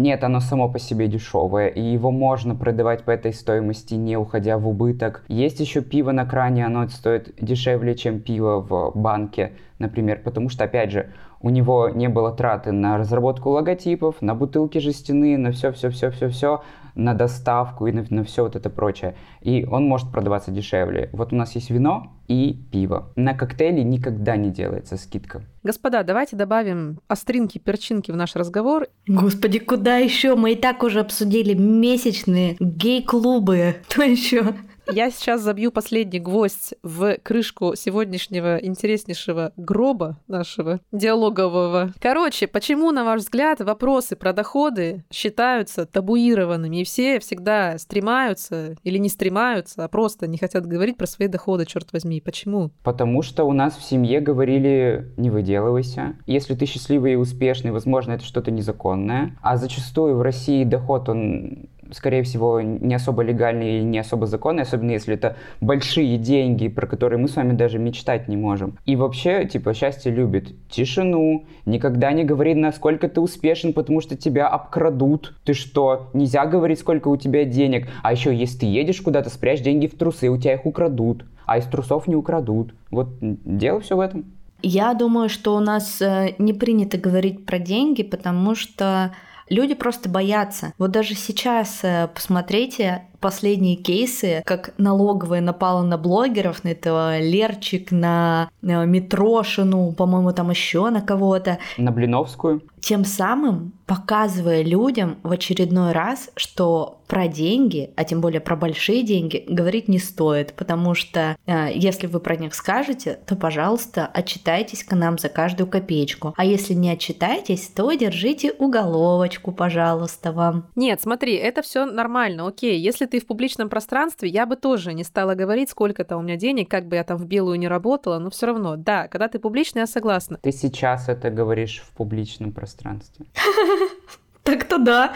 Нет, 0.00 0.24
оно 0.24 0.40
само 0.40 0.66
по 0.70 0.78
себе 0.78 1.08
дешевое, 1.08 1.68
и 1.68 1.82
его 1.82 2.10
можно 2.10 2.54
продавать 2.54 3.04
по 3.04 3.10
этой 3.10 3.34
стоимости, 3.34 3.92
не 3.92 4.16
уходя 4.16 4.56
в 4.56 4.66
убыток. 4.66 5.22
Есть 5.28 5.60
еще 5.60 5.82
пиво 5.82 6.10
на 6.10 6.24
кране, 6.24 6.64
оно 6.64 6.88
стоит 6.88 7.34
дешевле, 7.38 7.94
чем 7.94 8.18
пиво 8.18 8.66
в 8.66 8.92
банке, 8.94 9.52
например, 9.78 10.22
потому 10.24 10.48
что, 10.48 10.64
опять 10.64 10.90
же, 10.90 11.10
у 11.42 11.50
него 11.50 11.90
не 11.90 12.08
было 12.08 12.32
траты 12.32 12.72
на 12.72 12.96
разработку 12.96 13.50
логотипов, 13.50 14.22
на 14.22 14.34
бутылки 14.34 14.78
жестяные, 14.78 15.36
на 15.36 15.52
все-все-все-все-все, 15.52 16.62
на 16.94 17.14
доставку 17.14 17.86
и 17.86 17.92
на, 17.92 18.04
на 18.10 18.24
все 18.24 18.42
вот 18.42 18.56
это 18.56 18.70
прочее. 18.70 19.14
И 19.40 19.64
он 19.64 19.84
может 19.84 20.10
продаваться 20.10 20.50
дешевле. 20.50 21.10
Вот 21.12 21.32
у 21.32 21.36
нас 21.36 21.54
есть 21.54 21.70
вино 21.70 22.12
и 22.28 22.62
пиво. 22.70 23.12
На 23.16 23.34
коктейли 23.34 23.80
никогда 23.80 24.36
не 24.36 24.50
делается 24.50 24.96
скидка. 24.96 25.42
Господа, 25.62 26.02
давайте 26.04 26.36
добавим 26.36 27.00
остринки, 27.08 27.58
перчинки 27.58 28.10
в 28.10 28.16
наш 28.16 28.36
разговор. 28.36 28.86
Господи, 29.06 29.58
куда 29.58 29.96
еще? 29.96 30.36
Мы 30.36 30.52
и 30.52 30.56
так 30.56 30.82
уже 30.82 31.00
обсудили 31.00 31.54
месячные 31.54 32.56
гей-клубы. 32.60 33.76
Что 33.88 34.02
еще? 34.02 34.54
Я 34.92 35.10
сейчас 35.10 35.40
забью 35.42 35.70
последний 35.70 36.18
гвоздь 36.18 36.74
в 36.82 37.16
крышку 37.22 37.74
сегодняшнего 37.76 38.56
интереснейшего 38.56 39.52
гроба 39.56 40.18
нашего 40.26 40.80
диалогового. 40.90 41.92
Короче, 42.00 42.46
почему, 42.46 42.90
на 42.90 43.04
ваш 43.04 43.20
взгляд, 43.22 43.60
вопросы 43.60 44.16
про 44.16 44.32
доходы 44.32 45.04
считаются 45.12 45.86
табуированными, 45.86 46.78
и 46.78 46.84
все 46.84 47.20
всегда 47.20 47.78
стремаются 47.78 48.76
или 48.82 48.98
не 48.98 49.08
стремаются, 49.08 49.84
а 49.84 49.88
просто 49.88 50.26
не 50.26 50.38
хотят 50.38 50.66
говорить 50.66 50.96
про 50.96 51.06
свои 51.06 51.28
доходы, 51.28 51.66
черт 51.66 51.92
возьми. 51.92 52.20
Почему? 52.20 52.70
Потому 52.82 53.22
что 53.22 53.44
у 53.44 53.52
нас 53.52 53.76
в 53.76 53.84
семье 53.84 54.20
говорили, 54.20 55.12
не 55.16 55.30
выделывайся. 55.30 56.16
Если 56.26 56.54
ты 56.54 56.66
счастливый 56.66 57.12
и 57.12 57.16
успешный, 57.16 57.70
возможно, 57.70 58.12
это 58.12 58.24
что-то 58.24 58.50
незаконное. 58.50 59.36
А 59.42 59.56
зачастую 59.56 60.16
в 60.16 60.22
России 60.22 60.64
доход, 60.64 61.08
он 61.08 61.68
скорее 61.92 62.22
всего, 62.22 62.60
не 62.60 62.94
особо 62.94 63.22
легальные 63.22 63.78
или 63.78 63.84
не 63.84 63.98
особо 63.98 64.26
законные, 64.26 64.62
особенно 64.62 64.92
если 64.92 65.14
это 65.14 65.36
большие 65.60 66.18
деньги, 66.18 66.68
про 66.68 66.86
которые 66.86 67.18
мы 67.18 67.28
с 67.28 67.36
вами 67.36 67.52
даже 67.52 67.78
мечтать 67.78 68.28
не 68.28 68.36
можем. 68.36 68.78
И 68.86 68.96
вообще, 68.96 69.44
типа, 69.46 69.74
счастье 69.74 70.12
любит 70.12 70.54
тишину, 70.68 71.46
никогда 71.66 72.12
не 72.12 72.24
говори, 72.24 72.54
насколько 72.54 73.08
ты 73.08 73.20
успешен, 73.20 73.72
потому 73.72 74.00
что 74.00 74.16
тебя 74.16 74.48
обкрадут. 74.48 75.34
Ты 75.44 75.54
что, 75.54 76.10
нельзя 76.12 76.46
говорить, 76.46 76.78
сколько 76.78 77.08
у 77.08 77.16
тебя 77.16 77.44
денег. 77.44 77.88
А 78.02 78.12
еще, 78.12 78.34
если 78.34 78.60
ты 78.60 78.66
едешь 78.66 79.00
куда-то, 79.00 79.30
спрячь 79.30 79.62
деньги 79.62 79.86
в 79.86 79.96
трусы, 79.96 80.28
у 80.28 80.38
тебя 80.38 80.54
их 80.54 80.66
украдут. 80.66 81.24
А 81.46 81.58
из 81.58 81.64
трусов 81.64 82.06
не 82.06 82.14
украдут. 82.14 82.74
Вот 82.90 83.08
дело 83.20 83.80
все 83.80 83.96
в 83.96 84.00
этом. 84.00 84.24
Я 84.62 84.94
думаю, 84.94 85.28
что 85.28 85.56
у 85.56 85.60
нас 85.60 86.02
э, 86.02 86.34
не 86.38 86.52
принято 86.52 86.98
говорить 86.98 87.46
про 87.46 87.58
деньги, 87.58 88.02
потому 88.02 88.54
что 88.54 89.12
Люди 89.50 89.74
просто 89.74 90.08
боятся. 90.08 90.72
Вот 90.78 90.92
даже 90.92 91.14
сейчас 91.14 91.80
э, 91.82 92.08
посмотрите 92.14 93.02
последние 93.20 93.76
кейсы, 93.76 94.42
как 94.44 94.74
налоговая 94.78 95.40
напала 95.40 95.82
на 95.82 95.98
блогеров, 95.98 96.64
на 96.64 96.68
этого 96.68 97.20
Лерчик, 97.20 97.92
на 97.92 98.50
Митрошину, 98.62 99.92
по-моему, 99.92 100.32
там 100.32 100.50
еще 100.50 100.90
на 100.90 101.00
кого-то. 101.00 101.58
На 101.76 101.92
Блиновскую. 101.92 102.62
Тем 102.80 103.04
самым 103.04 103.72
показывая 103.90 104.62
людям 104.62 105.18
в 105.24 105.32
очередной 105.32 105.90
раз, 105.90 106.30
что 106.36 107.00
про 107.08 107.26
деньги, 107.26 107.90
а 107.96 108.04
тем 108.04 108.20
более 108.20 108.40
про 108.40 108.54
большие 108.54 109.02
деньги, 109.02 109.44
говорить 109.48 109.88
не 109.88 109.98
стоит, 109.98 110.52
потому 110.52 110.94
что 110.94 111.36
э, 111.44 111.70
если 111.74 112.06
вы 112.06 112.20
про 112.20 112.36
них 112.36 112.54
скажете, 112.54 113.18
то, 113.26 113.34
пожалуйста, 113.34 114.06
отчитайтесь 114.06 114.84
к 114.84 114.94
нам 114.94 115.18
за 115.18 115.28
каждую 115.28 115.66
копеечку. 115.66 116.34
А 116.36 116.44
если 116.44 116.72
не 116.72 116.88
отчитаетесь, 116.88 117.66
то 117.66 117.92
держите 117.94 118.52
уголовочку, 118.52 119.50
пожалуйста, 119.50 120.30
вам. 120.30 120.68
Нет, 120.76 121.00
смотри, 121.02 121.34
это 121.34 121.62
все 121.62 121.84
нормально, 121.84 122.46
окей. 122.46 122.78
Если 122.78 123.06
ты 123.10 123.20
в 123.20 123.26
публичном 123.26 123.68
пространстве, 123.68 124.28
я 124.28 124.46
бы 124.46 124.56
тоже 124.56 124.94
не 124.94 125.04
стала 125.04 125.34
говорить, 125.34 125.70
сколько-то 125.70 126.16
у 126.16 126.22
меня 126.22 126.36
денег, 126.36 126.70
как 126.70 126.86
бы 126.86 126.96
я 126.96 127.04
там 127.04 127.18
в 127.18 127.26
белую 127.26 127.58
не 127.58 127.68
работала, 127.68 128.18
но 128.18 128.30
все 128.30 128.46
равно, 128.46 128.76
да, 128.76 129.08
когда 129.08 129.28
ты 129.28 129.38
публичный, 129.38 129.80
я 129.80 129.86
согласна. 129.86 130.38
Ты 130.42 130.52
сейчас 130.52 131.08
это 131.08 131.30
говоришь 131.30 131.82
в 131.84 131.90
публичном 131.96 132.52
пространстве. 132.52 133.26
Так-то 134.42 134.78
да. 134.78 135.14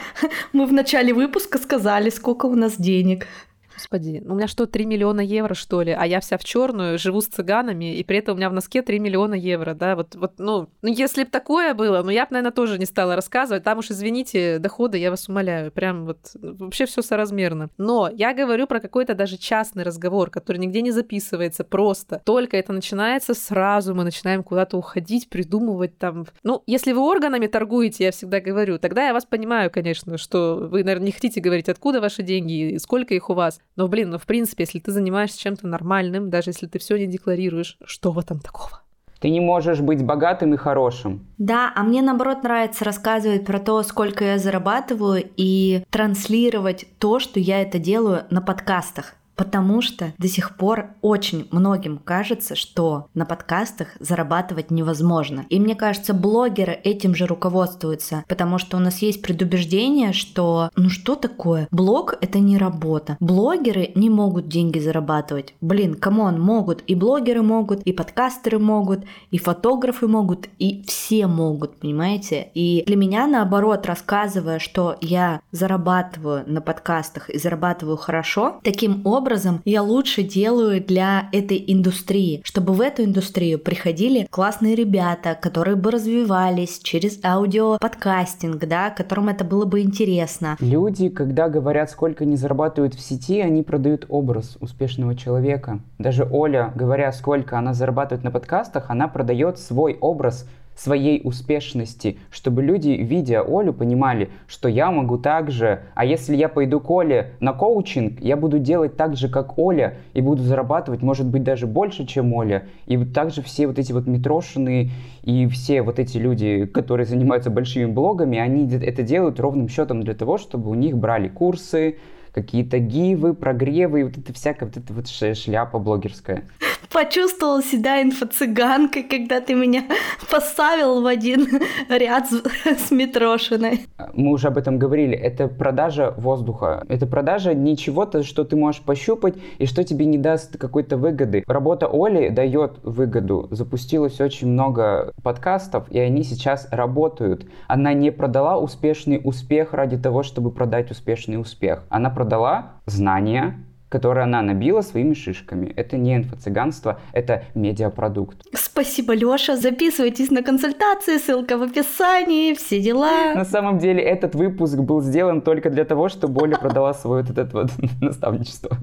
Мы 0.53 0.67
в 0.67 0.73
начале 0.73 1.15
выпуска 1.15 1.59
сказали, 1.59 2.11
сколько 2.11 2.47
у 2.47 2.55
нас 2.55 2.77
денег. 2.77 3.27
Господи, 3.75 4.23
ну 4.25 4.35
у 4.35 4.37
меня 4.37 4.47
что, 4.47 4.67
3 4.67 4.87
миллиона 4.87 5.21
евро, 5.21 5.55
что 5.55 5.83
ли? 5.83 5.93
А 5.93 6.07
я 6.07 6.21
вся 6.21 6.39
в 6.39 6.45
черную, 6.45 6.99
живу 6.99 7.21
с 7.21 7.27
цыганами, 7.27 7.97
и 7.97 8.05
при 8.05 8.19
этом 8.19 8.35
у 8.35 8.37
меня 8.37 8.49
в 8.49 8.53
носке 8.53 8.83
3 8.83 8.99
миллиона 9.01 9.35
евро, 9.35 9.75
да? 9.75 9.97
Вот, 9.97 10.15
вот 10.15 10.35
ну, 10.39 10.69
ну, 10.83 10.89
если 10.89 11.25
бы 11.25 11.31
такое 11.31 11.75
было, 11.75 12.03
ну, 12.03 12.11
я 12.11 12.25
бы, 12.25 12.33
наверное, 12.33 12.53
тоже 12.53 12.79
не 12.79 12.87
стала 12.87 13.17
рассказывать. 13.17 13.65
Там 13.65 13.79
уж, 13.79 13.91
извините, 13.91 14.59
доходы, 14.59 14.99
я 14.99 15.11
вас 15.11 15.29
умоляю. 15.29 15.73
Прям 15.73 16.07
вот 16.07 16.19
вообще 16.35 16.87
все 16.87 17.03
соразмерно. 17.03 17.69
Но 17.77 18.09
я 18.13 18.33
говорю 18.33 18.67
про 18.67 18.81
какой-то 18.81 19.15
даже 19.15 19.37
частный 19.37 19.83
разговор, 19.83 20.31
который 20.31 20.59
нигде 20.59 20.81
не 20.81 20.93
записывается, 20.93 21.65
просто. 21.65 22.23
Только 22.25 22.57
это 22.57 22.73
начинается, 22.73 23.35
сразу 23.35 23.95
мы 23.95 24.05
начинаем 24.05 24.45
куда-то 24.45 24.77
уходить, 24.77 25.29
придумывать 25.29 25.99
там. 25.99 26.27
Ну, 26.45 26.63
если 26.67 26.93
вы 26.93 27.01
органами 27.01 27.49
торгуете, 27.49 28.05
я 28.05 28.13
всегда 28.13 28.41
говорю, 28.41 28.79
тогда 28.79 29.07
я 29.07 29.13
вас 29.13 29.25
понимаю, 29.25 29.71
конечно, 29.71 30.17
что 30.17 30.69
вы, 30.71 30.85
наверное, 30.85 31.07
не 31.07 31.13
хотите 31.13 31.41
говорить, 31.41 31.69
откуда 31.69 32.01
ваши 32.01 32.23
деньги 32.23 32.71
и 32.73 32.79
сколько 32.79 33.15
их 33.15 33.31
у 33.31 33.35
вас. 33.35 33.61
Но, 33.77 33.89
блин, 33.89 34.11
ну, 34.11 34.19
в 34.19 34.27
принципе, 34.27 34.65
если 34.65 34.79
ты 34.79 34.93
занимаешься 34.93 35.41
чем-то 35.41 35.67
нормальным, 35.67 36.31
даже 36.31 36.51
если 36.51 36.67
ты 36.67 36.79
все 36.79 36.97
не 36.97 37.07
декларируешь, 37.07 37.79
что 37.85 38.13
в 38.13 38.19
этом 38.19 38.39
такого? 38.39 38.81
Ты 39.21 39.31
не 39.31 39.41
можешь 39.41 39.81
быть 39.81 40.05
богатым 40.05 40.53
и 40.53 40.59
хорошим. 40.59 41.27
Да, 41.39 41.73
а 41.75 41.83
мне 41.83 42.03
наоборот 42.03 42.43
нравится 42.43 42.85
рассказывать 42.85 43.47
про 43.47 43.59
то, 43.59 43.83
сколько 43.83 44.23
я 44.25 44.39
зарабатываю 44.39 45.25
и 45.37 45.83
транслировать 45.91 46.87
то, 46.99 47.19
что 47.19 47.41
я 47.41 47.63
это 47.63 47.79
делаю 47.79 48.25
на 48.31 48.43
подкастах. 48.43 49.15
Потому 49.37 49.83
что 49.83 50.13
до 50.19 50.29
сих 50.29 50.57
пор 50.57 50.91
очень 51.03 51.49
многим 51.51 51.99
кажется, 51.99 52.55
что 52.55 53.09
на 53.15 53.25
подкастах 53.25 53.89
зарабатывать 53.99 54.71
невозможно. 54.71 55.45
И 55.49 55.59
мне 55.59 55.75
кажется, 55.75 56.15
блогеры 56.15 56.73
этим 56.73 57.15
же 57.15 57.27
руководствуются, 57.27 58.25
потому 58.29 58.59
что 58.59 58.77
у 58.77 58.81
нас 58.81 58.99
есть 58.99 59.23
предубеждение, 59.23 60.13
что 60.13 60.71
ну 60.77 60.89
что 60.89 61.17
такое? 61.17 61.69
Блог 61.71 62.15
это 62.21 62.39
не 62.39 62.59
работа. 62.59 63.17
Блогеры 63.21 63.91
не 63.95 64.11
могут 64.11 64.49
деньги 64.49 64.79
зарабатывать. 64.79 65.55
Блин, 65.61 65.95
come 65.95 66.21
on, 66.21 66.41
могут. 66.41 66.83
И 66.87 66.95
блогеры 66.95 67.43
могут, 67.43 67.83
и 67.83 67.93
подкастеры 67.93 68.59
могут, 68.59 69.05
и 69.31 69.39
фотографы 69.39 70.07
могут, 70.07 70.49
и 70.59 70.85
все 70.87 71.27
могут, 71.27 71.81
понимаете? 71.81 72.51
И 72.55 72.85
для 72.87 72.97
меня 72.97 73.27
наоборот, 73.27 73.87
рассказывая, 73.87 74.59
что 74.59 74.97
я 75.01 75.41
зарабатываю 75.51 76.45
на 76.47 76.61
подкастах 76.61 77.31
и 77.31 77.39
зарабатываю 77.39 77.97
хорошо, 77.97 78.61
таким 78.63 79.03
образом 79.05 79.24
образом 79.25 79.63
я 79.65 79.83
лучше 79.83 80.23
делаю 80.23 80.85
для 80.85 81.29
этой 81.33 81.65
индустрии, 81.67 82.43
чтобы 82.45 82.75
в 82.75 82.83
эту 82.83 83.05
индустрию 83.05 83.59
приходили 83.59 84.27
классные 84.31 84.75
ребята, 84.75 85.35
которые 85.41 85.77
бы 85.77 85.91
развивались 85.91 86.79
через 86.83 87.25
аудио-подкастинг, 87.25 88.67
да, 88.67 88.91
которым 88.91 89.31
это 89.31 89.43
было 89.43 89.65
бы 89.65 89.81
интересно. 89.81 90.59
Люди, 90.61 91.09
когда 91.09 91.49
говорят, 91.49 91.91
сколько 91.91 92.25
они 92.25 92.37
зарабатывают 92.37 92.95
в 92.95 93.01
сети, 93.01 93.41
они 93.41 93.63
продают 93.63 94.05
образ 94.11 94.59
успешного 94.61 95.17
человека. 95.17 95.81
Даже 95.99 96.29
Оля, 96.31 96.71
говоря, 96.75 97.11
сколько 97.13 97.59
она 97.59 97.73
зарабатывает 97.73 98.25
на 98.25 98.31
подкастах, 98.31 98.91
она 98.91 99.09
продает 99.09 99.59
свой 99.59 99.97
образ 100.03 100.47
своей 100.77 101.21
успешности, 101.25 102.19
чтобы 102.31 102.63
люди, 102.63 102.89
видя 102.91 103.43
Олю, 103.43 103.73
понимали, 103.73 104.31
что 104.47 104.69
я 104.69 104.91
могу 104.91 105.19
так 105.19 105.51
же, 105.51 105.83
а 105.95 106.05
если 106.05 106.37
я 106.37 106.49
пойду 106.49 106.81
к 106.81 106.91
Оле 106.91 107.33
на 107.41 107.53
коучинг, 107.53 108.21
я 108.21 108.37
буду 108.37 108.59
делать 108.59 108.97
так 108.97 109.17
же, 109.17 109.29
как 109.29 109.59
Оля, 109.59 109.99
и 110.13 110.21
буду 110.21 110.43
зарабатывать, 110.43 111.03
может 111.03 111.27
быть, 111.27 111.43
даже 111.43 111.67
больше, 111.67 112.07
чем 112.07 112.33
Оля. 112.35 112.65
И 112.87 113.03
также 113.05 113.43
все 113.43 113.67
вот 113.67 113.79
эти 113.79 113.93
вот 113.93 114.07
метрошины 114.07 114.91
и 115.23 115.47
все 115.47 115.83
вот 115.83 115.99
эти 115.99 116.19
люди, 116.19 116.67
которые 116.67 117.07
занимаются 117.07 117.51
большими 117.51 117.87
блогами, 117.87 118.39
они 118.39 118.69
это 118.69 119.03
делают 119.03 119.41
ровным 119.41 119.69
счетом 119.69 120.03
для 120.03 120.15
того, 120.15 120.39
чтобы 120.39 120.71
у 120.71 120.75
них 120.75 120.97
брали 120.97 121.29
курсы, 121.29 121.99
какие-то 122.33 122.79
гивы, 122.81 123.33
прогревы, 123.33 124.01
и 124.01 124.03
вот 124.05 124.19
это 124.19 124.33
всякая 124.33 124.67
вот 124.67 124.77
эта 124.77 124.93
вот 124.93 125.07
шляпа 125.09 125.79
блогерская. 125.79 126.45
Почувствовал 126.91 127.63
себя 127.63 128.03
инфо-цыганкой, 128.03 129.03
когда 129.03 129.41
ты 129.41 129.55
меня 129.55 129.85
поставил 130.31 131.03
в 131.03 131.07
один 131.07 131.47
ряд 131.89 132.27
с 132.65 132.91
Митрошиной. 132.91 133.87
Мы 134.13 134.33
уже 134.33 134.49
об 134.49 134.59
этом 134.59 134.79
говорили. 134.79 135.17
Это 135.17 135.49
продажа 135.49 136.15
воздуха. 136.17 136.85
Это 136.89 137.07
продажа 137.07 137.55
не 137.55 137.77
чего-то, 137.77 138.23
что 138.23 138.45
ты 138.45 138.57
можешь 138.57 138.83
пощупать 138.83 139.35
и 139.59 139.67
что 139.67 139.85
тебе 139.85 140.07
не 140.07 140.19
даст 140.19 140.57
какой-то 140.59 140.97
выгоды. 140.97 141.45
Работа 141.47 141.87
Оли 141.87 142.29
дает 142.29 142.79
выгоду. 142.83 143.49
Запустилось 143.51 144.21
очень 144.21 144.49
много 144.49 145.13
подкастов, 145.23 145.91
и 145.91 145.99
они 145.99 146.23
сейчас 146.23 146.69
работают. 146.71 147.47
Она 147.69 147.93
не 147.93 148.11
продала 148.11 148.59
успешный 148.59 149.21
успех 149.23 149.73
ради 149.73 149.97
того, 149.97 150.23
чтобы 150.23 150.51
продать 150.51 150.91
успешный 150.91 151.41
успех. 151.41 151.85
Она 151.89 152.11
продала 152.11 152.73
знания, 152.87 153.65
которые 153.95 154.25
она 154.25 154.43
набила 154.43 154.83
своими 154.83 155.15
шишками. 155.15 155.73
Это 155.77 155.97
не 155.97 156.17
инфо-цыганство, 156.17 156.99
это 157.13 157.45
медиапродукт. 157.55 158.43
Спасибо, 158.53 159.15
Лёша. 159.15 159.57
Записывайтесь 159.57 160.33
на 160.33 160.43
консультации, 160.43 161.19
ссылка 161.19 161.57
в 161.57 161.63
описании, 161.63 162.55
все 162.55 162.81
дела. 162.81 163.35
На 163.37 163.45
самом 163.45 163.79
деле 163.79 164.03
этот 164.03 164.35
выпуск 164.35 164.79
был 164.79 165.01
сделан 165.01 165.43
только 165.43 165.71
для 165.71 165.85
того, 165.85 166.09
чтобы 166.09 166.43
Оля 166.43 166.57
продала 166.57 166.93
свое 166.93 167.23
вот 167.23 167.39
это 167.39 167.57
вот 167.57 167.71
наставничество. 168.01 168.77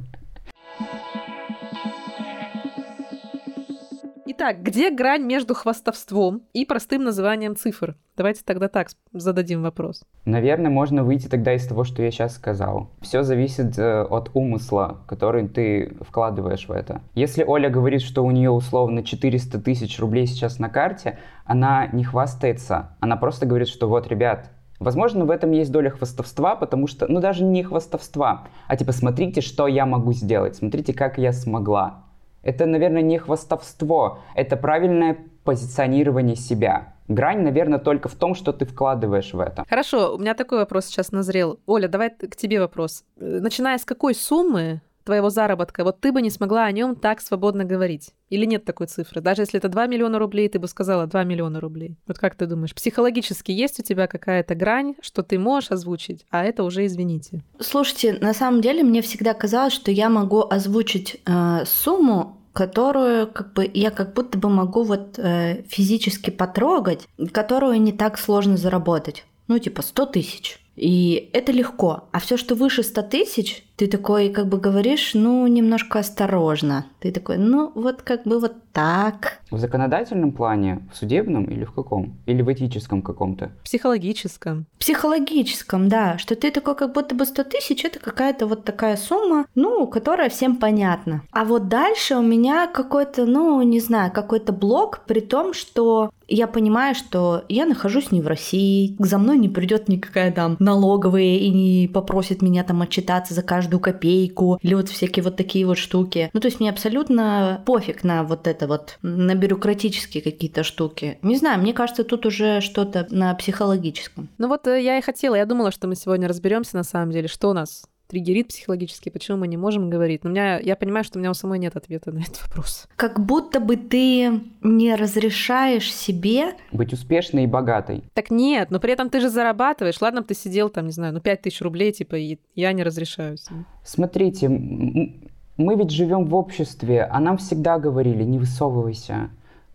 Итак, 4.23 4.61
где 4.61 4.91
грань 4.91 5.23
между 5.23 5.55
хвастовством 5.55 6.43
и 6.53 6.63
простым 6.63 7.03
называнием 7.03 7.55
цифр? 7.55 7.95
Давайте 8.15 8.41
тогда 8.45 8.67
так 8.67 8.89
зададим 9.11 9.63
вопрос. 9.63 10.03
Наверное, 10.25 10.69
можно 10.69 11.03
выйти 11.03 11.27
тогда 11.27 11.55
из 11.55 11.65
того, 11.65 11.83
что 11.83 12.03
я 12.03 12.11
сейчас 12.11 12.35
сказал. 12.35 12.91
Все 13.01 13.23
зависит 13.23 13.79
э, 13.79 14.03
от 14.03 14.29
умысла, 14.35 15.01
который 15.07 15.47
ты 15.47 15.97
вкладываешь 16.01 16.67
в 16.67 16.71
это. 16.71 17.01
Если 17.15 17.43
Оля 17.43 17.69
говорит, 17.69 18.03
что 18.03 18.23
у 18.23 18.29
нее 18.29 18.51
условно 18.51 19.03
400 19.03 19.59
тысяч 19.59 19.99
рублей 19.99 20.27
сейчас 20.27 20.59
на 20.59 20.69
карте, 20.69 21.17
она 21.45 21.87
не 21.87 22.03
хвастается. 22.03 22.95
Она 22.99 23.17
просто 23.17 23.47
говорит, 23.47 23.69
что 23.69 23.87
вот, 23.87 24.07
ребят, 24.07 24.51
Возможно, 24.79 25.25
в 25.25 25.29
этом 25.29 25.51
есть 25.51 25.71
доля 25.71 25.91
хвастовства, 25.91 26.55
потому 26.55 26.87
что, 26.87 27.05
ну 27.07 27.19
даже 27.19 27.43
не 27.43 27.61
хвастовства, 27.61 28.47
а 28.67 28.75
типа 28.75 28.93
смотрите, 28.93 29.39
что 29.39 29.67
я 29.67 29.85
могу 29.85 30.11
сделать, 30.11 30.55
смотрите, 30.55 30.91
как 30.91 31.19
я 31.19 31.33
смогла. 31.33 32.05
Это, 32.43 32.65
наверное, 32.65 33.01
не 33.01 33.17
хвастовство, 33.17 34.19
это 34.35 34.57
правильное 34.57 35.17
позиционирование 35.43 36.35
себя. 36.35 36.93
Грань, 37.07 37.41
наверное, 37.41 37.79
только 37.79 38.07
в 38.07 38.15
том, 38.15 38.35
что 38.35 38.53
ты 38.53 38.65
вкладываешь 38.65 39.33
в 39.33 39.39
это. 39.39 39.65
Хорошо, 39.69 40.15
у 40.15 40.17
меня 40.17 40.33
такой 40.33 40.59
вопрос 40.59 40.85
сейчас 40.85 41.11
назрел. 41.11 41.59
Оля, 41.65 41.87
давай 41.87 42.09
к 42.09 42.35
тебе 42.35 42.59
вопрос. 42.59 43.03
Э, 43.17 43.39
начиная 43.41 43.77
с 43.77 43.85
какой 43.85 44.15
суммы 44.15 44.81
твоего 45.03 45.29
заработка, 45.29 45.83
вот 45.83 45.99
ты 45.99 46.11
бы 46.11 46.21
не 46.21 46.29
смогла 46.29 46.65
о 46.65 46.71
нем 46.71 46.95
так 46.95 47.21
свободно 47.21 47.65
говорить? 47.65 48.11
Или 48.29 48.45
нет 48.45 48.63
такой 48.65 48.87
цифры? 48.87 49.21
Даже 49.21 49.41
если 49.41 49.57
это 49.57 49.69
2 49.69 49.87
миллиона 49.87 50.19
рублей, 50.19 50.47
ты 50.47 50.59
бы 50.59 50.67
сказала 50.67 51.07
2 51.07 51.23
миллиона 51.23 51.59
рублей. 51.59 51.97
Вот 52.07 52.17
как 52.17 52.35
ты 52.35 52.45
думаешь, 52.45 52.73
психологически 52.73 53.51
есть 53.51 53.79
у 53.79 53.83
тебя 53.83 54.07
какая-то 54.07 54.55
грань, 54.55 54.95
что 55.01 55.23
ты 55.23 55.37
можешь 55.37 55.71
озвучить, 55.71 56.25
а 56.29 56.43
это 56.43 56.63
уже 56.63 56.85
извините? 56.85 57.43
Слушайте, 57.59 58.17
на 58.21 58.33
самом 58.33 58.61
деле 58.61 58.83
мне 58.83 59.01
всегда 59.01 59.33
казалось, 59.33 59.73
что 59.73 59.91
я 59.91 60.09
могу 60.09 60.45
озвучить 60.49 61.21
э, 61.25 61.65
сумму, 61.65 62.37
которую 62.53 63.27
как 63.27 63.53
бы 63.53 63.69
я 63.73 63.91
как 63.91 64.13
будто 64.13 64.37
бы 64.37 64.49
могу 64.49 64.83
вот 64.83 65.17
э, 65.17 65.63
физически 65.67 66.29
потрогать, 66.29 67.07
которую 67.31 67.81
не 67.81 67.91
так 67.91 68.17
сложно 68.17 68.57
заработать. 68.57 69.25
Ну, 69.47 69.59
типа 69.59 69.81
100 69.81 70.05
тысяч. 70.07 70.59
И 70.75 71.29
это 71.33 71.51
легко. 71.51 72.05
А 72.11 72.19
все, 72.19 72.37
что 72.37 72.55
выше 72.55 72.83
100 72.83 73.01
тысяч, 73.03 73.65
ты 73.75 73.87
такой 73.87 74.29
как 74.29 74.47
бы 74.47 74.57
говоришь, 74.57 75.11
ну, 75.13 75.47
немножко 75.47 75.99
осторожно. 75.99 76.85
Ты 76.99 77.11
такой, 77.11 77.37
ну, 77.37 77.71
вот 77.75 78.01
как 78.01 78.23
бы 78.23 78.39
вот 78.39 78.53
так. 78.73 79.39
В 79.49 79.57
законодательном 79.57 80.31
плане, 80.31 80.87
в 80.93 80.97
судебном 80.97 81.45
или 81.45 81.65
в 81.65 81.73
каком? 81.73 82.17
Или 82.25 82.41
в 82.41 82.51
этическом 82.51 83.01
каком-то? 83.01 83.51
Психологическом. 83.63 84.65
Психологическом, 84.79 85.89
да. 85.89 86.17
Что 86.17 86.35
ты 86.35 86.51
такой, 86.51 86.75
как 86.75 86.93
будто 86.93 87.15
бы 87.15 87.25
100 87.25 87.43
тысяч, 87.45 87.83
это 87.83 87.99
какая-то 87.99 88.45
вот 88.47 88.63
такая 88.63 88.97
сумма, 88.97 89.45
ну, 89.55 89.87
которая 89.87 90.29
всем 90.29 90.57
понятна. 90.57 91.23
А 91.31 91.43
вот 91.43 91.67
дальше 91.67 92.15
у 92.15 92.21
меня 92.21 92.67
какой-то, 92.67 93.25
ну, 93.25 93.61
не 93.61 93.79
знаю, 93.79 94.11
какой-то 94.11 94.53
блок, 94.53 95.01
при 95.07 95.19
том, 95.19 95.53
что 95.53 96.11
я 96.31 96.47
понимаю, 96.47 96.95
что 96.95 97.43
я 97.49 97.65
нахожусь 97.65 98.11
не 98.11 98.21
в 98.21 98.27
России, 98.27 98.95
за 98.99 99.17
мной 99.17 99.37
не 99.37 99.49
придет 99.49 99.89
никакая 99.89 100.31
там 100.31 100.55
налоговая 100.59 101.35
и 101.35 101.49
не 101.49 101.89
попросит 101.89 102.41
меня 102.41 102.63
там 102.63 102.81
отчитаться 102.81 103.33
за 103.33 103.41
каждую 103.61 103.79
копейку, 103.79 104.57
или 104.63 104.73
вот 104.73 104.89
всякие 104.89 105.23
вот 105.23 105.35
такие 105.35 105.65
вот 105.67 105.77
штуки. 105.77 106.31
Ну, 106.33 106.39
то 106.39 106.47
есть 106.47 106.59
мне 106.59 106.71
абсолютно 106.71 107.61
пофиг 107.65 108.03
на 108.03 108.23
вот 108.23 108.47
это 108.47 108.67
вот, 108.67 108.97
на 109.03 109.35
бюрократические 109.35 110.23
какие-то 110.23 110.63
штуки. 110.63 111.19
Не 111.21 111.37
знаю, 111.37 111.61
мне 111.61 111.73
кажется, 111.73 112.03
тут 112.03 112.25
уже 112.25 112.61
что-то 112.61 113.07
на 113.11 113.35
психологическом. 113.35 114.29
Ну 114.39 114.47
вот 114.47 114.65
э, 114.65 114.81
я 114.81 114.97
и 114.97 115.01
хотела, 115.01 115.35
я 115.35 115.45
думала, 115.45 115.71
что 115.71 115.87
мы 115.87 115.95
сегодня 115.95 116.27
разберемся 116.27 116.75
на 116.75 116.83
самом 116.83 117.11
деле, 117.11 117.27
что 117.27 117.49
у 117.49 117.53
нас 117.53 117.83
триггерит 118.11 118.49
психологически, 118.49 119.07
почему 119.07 119.37
мы 119.37 119.47
не 119.47 119.55
можем 119.55 119.89
говорить. 119.89 120.25
Но 120.25 120.29
у 120.29 120.33
меня, 120.33 120.59
я 120.59 120.75
понимаю, 120.75 121.05
что 121.05 121.17
у 121.17 121.21
меня 121.21 121.31
у 121.31 121.33
самой 121.33 121.59
нет 121.59 121.77
ответа 121.77 122.11
на 122.11 122.19
этот 122.19 122.41
вопрос. 122.45 122.87
Как 122.97 123.25
будто 123.25 123.61
бы 123.61 123.77
ты 123.77 124.41
не 124.61 124.95
разрешаешь 124.95 125.93
себе... 125.93 126.55
Быть 126.73 126.91
успешной 126.91 127.45
и 127.45 127.47
богатой. 127.47 128.03
Так 128.13 128.29
нет, 128.29 128.69
но 128.69 128.81
при 128.81 128.91
этом 128.91 129.09
ты 129.09 129.21
же 129.21 129.29
зарабатываешь. 129.29 130.01
Ладно, 130.01 130.23
ты 130.23 130.35
сидел 130.35 130.69
там, 130.69 130.87
не 130.87 130.91
знаю, 130.91 131.13
ну 131.13 131.21
5 131.21 131.41
тысяч 131.41 131.61
рублей, 131.61 131.93
типа, 131.93 132.15
и 132.15 132.37
я 132.53 132.73
не 132.73 132.83
разрешаю 132.83 133.37
себе. 133.37 133.63
Смотрите, 133.85 134.49
мы 134.49 135.75
ведь 135.75 135.91
живем 135.91 136.25
в 136.25 136.35
обществе, 136.35 137.03
а 137.03 137.21
нам 137.21 137.37
всегда 137.37 137.79
говорили, 137.79 138.23
не 138.23 138.39
высовывайся. 138.39 139.29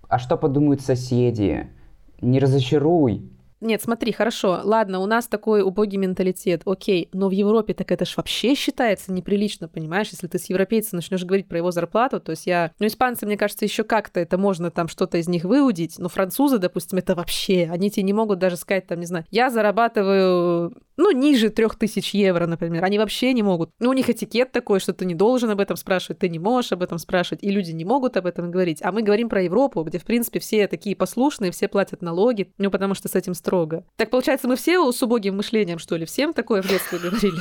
А 0.08 0.18
что 0.18 0.36
подумают 0.36 0.82
соседи? 0.82 1.68
Не 2.20 2.38
разочаруй. 2.38 3.30
Нет, 3.60 3.82
смотри, 3.82 4.12
хорошо, 4.12 4.60
ладно, 4.62 5.00
у 5.00 5.06
нас 5.06 5.26
такой 5.28 5.62
убогий 5.62 5.96
менталитет, 5.98 6.62
окей, 6.66 7.08
но 7.12 7.28
в 7.28 7.32
Европе 7.32 7.72
так 7.72 7.90
это 7.90 8.04
ж 8.04 8.16
вообще 8.16 8.54
считается 8.54 9.12
неприлично, 9.12 9.66
понимаешь, 9.66 10.08
если 10.10 10.26
ты 10.26 10.38
с 10.38 10.50
европейцем 10.50 10.96
начнешь 10.96 11.24
говорить 11.24 11.48
про 11.48 11.58
его 11.58 11.70
зарплату, 11.70 12.20
то 12.20 12.30
есть 12.30 12.46
я, 12.46 12.72
ну, 12.78 12.86
испанцы, 12.86 13.24
мне 13.24 13.38
кажется, 13.38 13.64
еще 13.64 13.82
как-то 13.82 14.20
это 14.20 14.36
можно 14.36 14.70
там 14.70 14.88
что-то 14.88 15.16
из 15.16 15.26
них 15.26 15.44
выудить, 15.44 15.98
но 15.98 16.08
французы, 16.10 16.58
допустим, 16.58 16.98
это 16.98 17.14
вообще, 17.14 17.68
они 17.72 17.90
тебе 17.90 18.02
не 18.02 18.12
могут 18.12 18.38
даже 18.38 18.56
сказать, 18.56 18.86
там, 18.86 19.00
не 19.00 19.06
знаю, 19.06 19.24
я 19.30 19.50
зарабатываю 19.50 20.74
ну, 20.96 21.10
ниже 21.10 21.50
трех 21.50 21.76
тысяч 21.76 22.14
евро, 22.14 22.46
например. 22.46 22.84
Они 22.84 22.98
вообще 22.98 23.32
не 23.32 23.42
могут. 23.42 23.70
Ну, 23.78 23.90
у 23.90 23.92
них 23.92 24.08
этикет 24.08 24.52
такой, 24.52 24.80
что 24.80 24.94
ты 24.94 25.04
не 25.04 25.14
должен 25.14 25.50
об 25.50 25.60
этом 25.60 25.76
спрашивать, 25.76 26.18
ты 26.18 26.28
не 26.28 26.38
можешь 26.38 26.72
об 26.72 26.82
этом 26.82 26.98
спрашивать, 26.98 27.42
и 27.42 27.50
люди 27.50 27.70
не 27.72 27.84
могут 27.84 28.16
об 28.16 28.26
этом 28.26 28.50
говорить. 28.50 28.78
А 28.82 28.92
мы 28.92 29.02
говорим 29.02 29.28
про 29.28 29.42
Европу, 29.42 29.82
где, 29.82 29.98
в 29.98 30.04
принципе, 30.04 30.38
все 30.38 30.66
такие 30.68 30.96
послушные, 30.96 31.50
все 31.50 31.68
платят 31.68 32.02
налоги, 32.02 32.52
ну, 32.58 32.70
потому 32.70 32.94
что 32.94 33.08
с 33.08 33.14
этим 33.14 33.34
строго. 33.46 33.84
Так 33.96 34.10
получается, 34.10 34.48
мы 34.48 34.56
все 34.56 34.90
с 34.90 35.02
убогим 35.02 35.36
мышлением, 35.36 35.78
что 35.78 35.96
ли? 35.96 36.04
Всем 36.04 36.32
такое 36.32 36.62
в 36.62 36.68
детстве 36.68 36.98
говорили? 36.98 37.40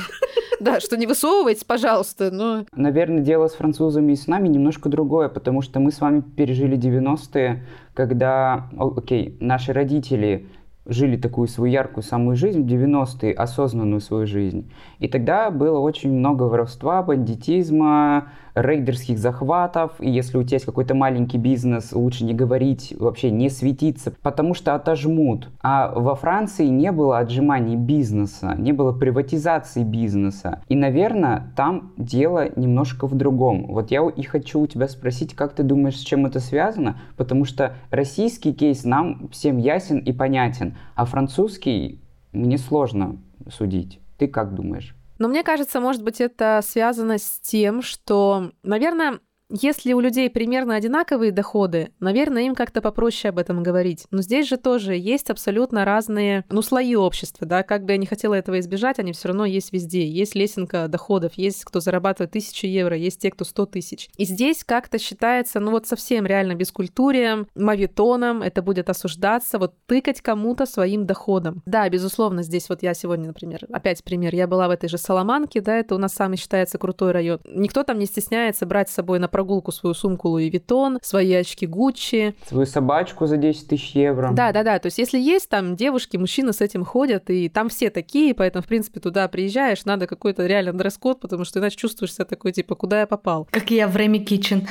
Да, 0.58 0.80
что 0.80 0.96
не 0.96 1.06
высовывайтесь, 1.06 1.64
пожалуйста, 1.64 2.30
но... 2.30 2.64
Наверное, 2.74 3.22
дело 3.22 3.46
с 3.46 3.52
французами 3.52 4.12
и 4.12 4.16
с 4.16 4.26
нами 4.26 4.48
немножко 4.48 4.88
другое, 4.88 5.28
потому 5.28 5.60
что 5.60 5.80
мы 5.80 5.92
с 5.92 6.00
вами 6.00 6.22
пережили 6.22 6.78
90-е, 6.78 7.62
когда, 7.92 8.70
окей, 8.78 9.36
наши 9.38 9.74
родители 9.74 10.48
жили 10.86 11.16
такую 11.16 11.48
свою 11.48 11.72
яркую 11.72 12.04
самую 12.04 12.36
жизнь 12.36 12.62
в 12.62 12.66
90-е, 12.66 13.32
осознанную 13.32 14.00
свою 14.00 14.26
жизнь. 14.26 14.72
И 14.98 15.08
тогда 15.08 15.50
было 15.50 15.78
очень 15.78 16.12
много 16.12 16.44
воровства, 16.44 17.02
бандитизма, 17.02 18.32
рейдерских 18.56 19.18
захватов, 19.18 19.92
и 20.00 20.10
если 20.10 20.38
у 20.38 20.42
тебя 20.42 20.56
есть 20.56 20.64
какой-то 20.64 20.94
маленький 20.94 21.36
бизнес, 21.36 21.92
лучше 21.92 22.24
не 22.24 22.32
говорить, 22.32 22.94
вообще 22.98 23.30
не 23.30 23.50
светиться, 23.50 24.12
потому 24.22 24.54
что 24.54 24.74
отожмут. 24.74 25.50
А 25.62 25.92
во 25.94 26.14
Франции 26.14 26.66
не 26.66 26.90
было 26.90 27.18
отжиманий 27.18 27.76
бизнеса, 27.76 28.54
не 28.58 28.72
было 28.72 28.92
приватизации 28.92 29.84
бизнеса. 29.84 30.62
И, 30.68 30.74
наверное, 30.74 31.52
там 31.54 31.92
дело 31.98 32.48
немножко 32.56 33.06
в 33.06 33.14
другом. 33.14 33.66
Вот 33.68 33.90
я 33.90 34.06
и 34.08 34.22
хочу 34.22 34.60
у 34.60 34.66
тебя 34.66 34.88
спросить, 34.88 35.34
как 35.34 35.52
ты 35.52 35.62
думаешь, 35.62 35.98
с 35.98 36.02
чем 36.02 36.24
это 36.24 36.40
связано? 36.40 36.98
Потому 37.16 37.44
что 37.44 37.74
российский 37.90 38.54
кейс 38.54 38.84
нам 38.84 39.28
всем 39.30 39.58
ясен 39.58 39.98
и 39.98 40.12
понятен, 40.12 40.76
а 40.94 41.04
французский 41.04 42.00
мне 42.32 42.56
сложно 42.56 43.16
судить. 43.50 44.00
Ты 44.16 44.28
как 44.28 44.54
думаешь? 44.54 44.96
Но 45.18 45.28
мне 45.28 45.42
кажется, 45.42 45.80
может 45.80 46.02
быть, 46.02 46.20
это 46.20 46.60
связано 46.62 47.18
с 47.18 47.40
тем, 47.40 47.82
что, 47.82 48.52
наверное, 48.62 49.20
если 49.48 49.92
у 49.92 50.00
людей 50.00 50.28
примерно 50.28 50.74
одинаковые 50.74 51.30
доходы, 51.30 51.92
наверное, 52.00 52.42
им 52.42 52.54
как-то 52.54 52.82
попроще 52.82 53.30
об 53.30 53.38
этом 53.38 53.62
говорить. 53.62 54.06
Но 54.10 54.22
здесь 54.22 54.48
же 54.48 54.56
тоже 54.56 54.96
есть 54.96 55.30
абсолютно 55.30 55.84
разные, 55.84 56.44
ну, 56.50 56.62
слои 56.62 56.96
общества, 56.96 57.46
да, 57.46 57.62
как 57.62 57.84
бы 57.84 57.92
я 57.92 57.98
не 57.98 58.06
хотела 58.06 58.34
этого 58.34 58.58
избежать, 58.58 58.98
они 58.98 59.12
все 59.12 59.28
равно 59.28 59.44
есть 59.44 59.72
везде. 59.72 60.06
Есть 60.06 60.34
лесенка 60.34 60.88
доходов, 60.88 61.34
есть 61.36 61.64
кто 61.64 61.80
зарабатывает 61.80 62.32
тысячи 62.32 62.66
евро, 62.66 62.96
есть 62.96 63.20
те, 63.20 63.30
кто 63.30 63.44
сто 63.44 63.66
тысяч. 63.66 64.08
И 64.16 64.24
здесь 64.24 64.64
как-то 64.64 64.98
считается, 64.98 65.60
ну, 65.60 65.70
вот 65.70 65.86
совсем 65.86 66.26
реально 66.26 66.54
бескультурием, 66.54 67.46
мавитоном, 67.54 68.42
это 68.42 68.62
будет 68.62 68.90
осуждаться, 68.90 69.58
вот 69.58 69.74
тыкать 69.86 70.20
кому-то 70.20 70.66
своим 70.66 71.06
доходом. 71.06 71.62
Да, 71.66 71.88
безусловно, 71.88 72.42
здесь 72.42 72.68
вот 72.68 72.82
я 72.82 72.94
сегодня, 72.94 73.28
например, 73.28 73.66
опять 73.72 74.02
пример, 74.02 74.34
я 74.34 74.46
была 74.46 74.66
в 74.66 74.72
этой 74.72 74.88
же 74.88 74.98
Соломанке, 74.98 75.60
да, 75.60 75.76
это 75.76 75.94
у 75.94 75.98
нас 75.98 76.14
самый 76.14 76.36
считается 76.36 76.78
крутой 76.78 77.12
район. 77.12 77.40
Никто 77.44 77.84
там 77.84 77.98
не 77.98 78.06
стесняется 78.06 78.66
брать 78.66 78.90
с 78.90 78.94
собой 78.94 79.18
на 79.18 79.28
прогулку 79.36 79.70
свою 79.70 79.92
сумку 79.92 80.30
Луи 80.30 80.48
Виттон, 80.48 80.98
свои 81.02 81.34
очки 81.34 81.66
Гуччи. 81.66 82.34
Свою 82.48 82.64
собачку 82.64 83.26
за 83.26 83.36
10 83.36 83.68
тысяч 83.68 83.94
евро. 83.94 84.30
Да, 84.32 84.50
да, 84.50 84.62
да. 84.62 84.78
То 84.78 84.86
есть, 84.86 84.96
если 84.96 85.18
есть 85.18 85.50
там 85.50 85.76
девушки, 85.76 86.16
мужчины 86.16 86.54
с 86.54 86.62
этим 86.62 86.86
ходят, 86.86 87.28
и 87.28 87.50
там 87.50 87.68
все 87.68 87.90
такие, 87.90 88.32
поэтому, 88.32 88.62
в 88.62 88.66
принципе, 88.66 88.98
туда 88.98 89.28
приезжаешь, 89.28 89.84
надо 89.84 90.06
какой-то 90.06 90.46
реально 90.46 90.72
дресс-код, 90.72 91.20
потому 91.20 91.44
что 91.44 91.58
иначе 91.58 91.76
чувствуешь 91.76 92.14
себя 92.14 92.24
такой, 92.24 92.52
типа, 92.52 92.74
куда 92.76 93.00
я 93.00 93.06
попал. 93.06 93.46
Как 93.50 93.70
я 93.70 93.88
в 93.88 93.96
Рэми 93.96 94.18
Китчен. 94.20 94.66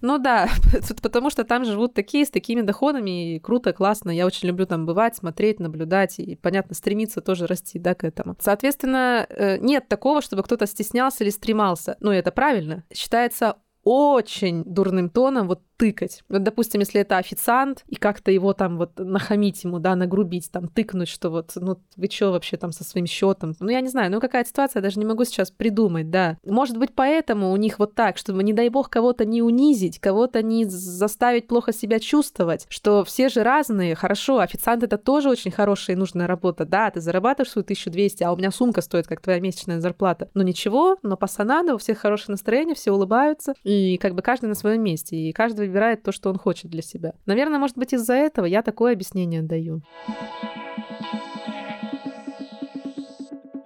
Ну 0.00 0.18
да, 0.18 0.48
потому 1.02 1.30
что 1.30 1.44
там 1.44 1.64
живут 1.64 1.94
такие, 1.94 2.24
с 2.24 2.30
такими 2.30 2.60
доходами, 2.60 3.36
и 3.36 3.38
круто, 3.38 3.72
классно. 3.72 4.10
Я 4.10 4.26
очень 4.26 4.48
люблю 4.48 4.66
там 4.66 4.86
бывать, 4.86 5.16
смотреть, 5.16 5.60
наблюдать, 5.60 6.18
и, 6.18 6.36
понятно, 6.36 6.74
стремиться 6.74 7.20
тоже 7.20 7.46
расти, 7.46 7.78
да, 7.78 7.94
к 7.94 8.04
этому. 8.04 8.36
Соответственно, 8.40 9.26
э, 9.28 9.58
нет 9.58 9.88
такого, 9.88 10.22
чтобы 10.22 10.42
кто-то 10.42 10.66
стеснялся 10.66 11.24
или 11.24 11.30
стремался. 11.30 11.96
Ну, 12.00 12.10
это 12.10 12.30
правильно. 12.32 12.84
Считается 12.92 13.56
очень 13.86 14.64
дурным 14.64 15.08
тоном 15.08 15.46
вот 15.46 15.62
тыкать. 15.76 16.22
Вот, 16.28 16.42
допустим, 16.42 16.80
если 16.80 17.00
это 17.00 17.18
официант, 17.18 17.84
и 17.88 17.96
как-то 17.96 18.30
его 18.30 18.52
там 18.52 18.78
вот 18.78 18.92
нахамить 18.98 19.64
ему, 19.64 19.78
да, 19.78 19.94
нагрубить, 19.94 20.50
там, 20.50 20.68
тыкнуть, 20.68 21.08
что 21.08 21.30
вот, 21.30 21.52
ну, 21.56 21.78
вы 21.96 22.08
что 22.10 22.30
вообще 22.32 22.56
там 22.56 22.72
со 22.72 22.84
своим 22.84 23.06
счетом? 23.06 23.54
Ну, 23.60 23.68
я 23.68 23.80
не 23.80 23.88
знаю, 23.88 24.10
ну, 24.10 24.20
какая 24.20 24.44
ситуация, 24.44 24.80
я 24.80 24.82
даже 24.82 24.98
не 24.98 25.06
могу 25.06 25.24
сейчас 25.24 25.50
придумать, 25.50 26.10
да. 26.10 26.38
Может 26.44 26.78
быть, 26.78 26.94
поэтому 26.94 27.52
у 27.52 27.56
них 27.56 27.78
вот 27.78 27.94
так, 27.94 28.16
чтобы, 28.16 28.42
не 28.42 28.52
дай 28.52 28.68
бог, 28.68 28.90
кого-то 28.90 29.24
не 29.24 29.42
унизить, 29.42 29.98
кого-то 29.98 30.42
не 30.42 30.64
заставить 30.64 31.46
плохо 31.46 31.72
себя 31.72 31.98
чувствовать, 32.00 32.66
что 32.68 33.04
все 33.04 33.28
же 33.28 33.42
разные, 33.42 33.94
хорошо, 33.94 34.38
официант 34.38 34.82
это 34.82 34.98
тоже 34.98 35.28
очень 35.28 35.50
хорошая 35.50 35.96
и 35.96 35.98
нужная 35.98 36.26
работа, 36.26 36.64
да, 36.64 36.90
ты 36.90 37.00
зарабатываешь 37.00 37.50
свою 37.50 37.64
1200, 37.64 38.22
а 38.22 38.32
у 38.32 38.36
меня 38.36 38.50
сумка 38.50 38.80
стоит, 38.80 39.06
как 39.06 39.20
твоя 39.20 39.40
месячная 39.40 39.80
зарплата. 39.80 40.28
Ну, 40.34 40.42
ничего, 40.42 40.96
но 41.02 41.16
пасанада, 41.16 41.74
у 41.74 41.78
всех 41.78 41.98
хорошее 41.98 42.32
настроение, 42.32 42.74
все 42.74 42.92
улыбаются, 42.92 43.54
и 43.64 43.98
как 43.98 44.14
бы 44.14 44.22
каждый 44.22 44.46
на 44.46 44.54
своем 44.54 44.82
месте, 44.82 45.16
и 45.16 45.32
каждый 45.32 45.65
выбирает 45.66 46.02
то, 46.02 46.12
что 46.12 46.30
он 46.30 46.38
хочет 46.38 46.70
для 46.70 46.82
себя. 46.82 47.14
Наверное, 47.26 47.58
может 47.58 47.76
быть, 47.76 47.92
из-за 47.92 48.14
этого 48.14 48.46
я 48.46 48.62
такое 48.62 48.92
объяснение 48.92 49.42
даю. 49.42 49.82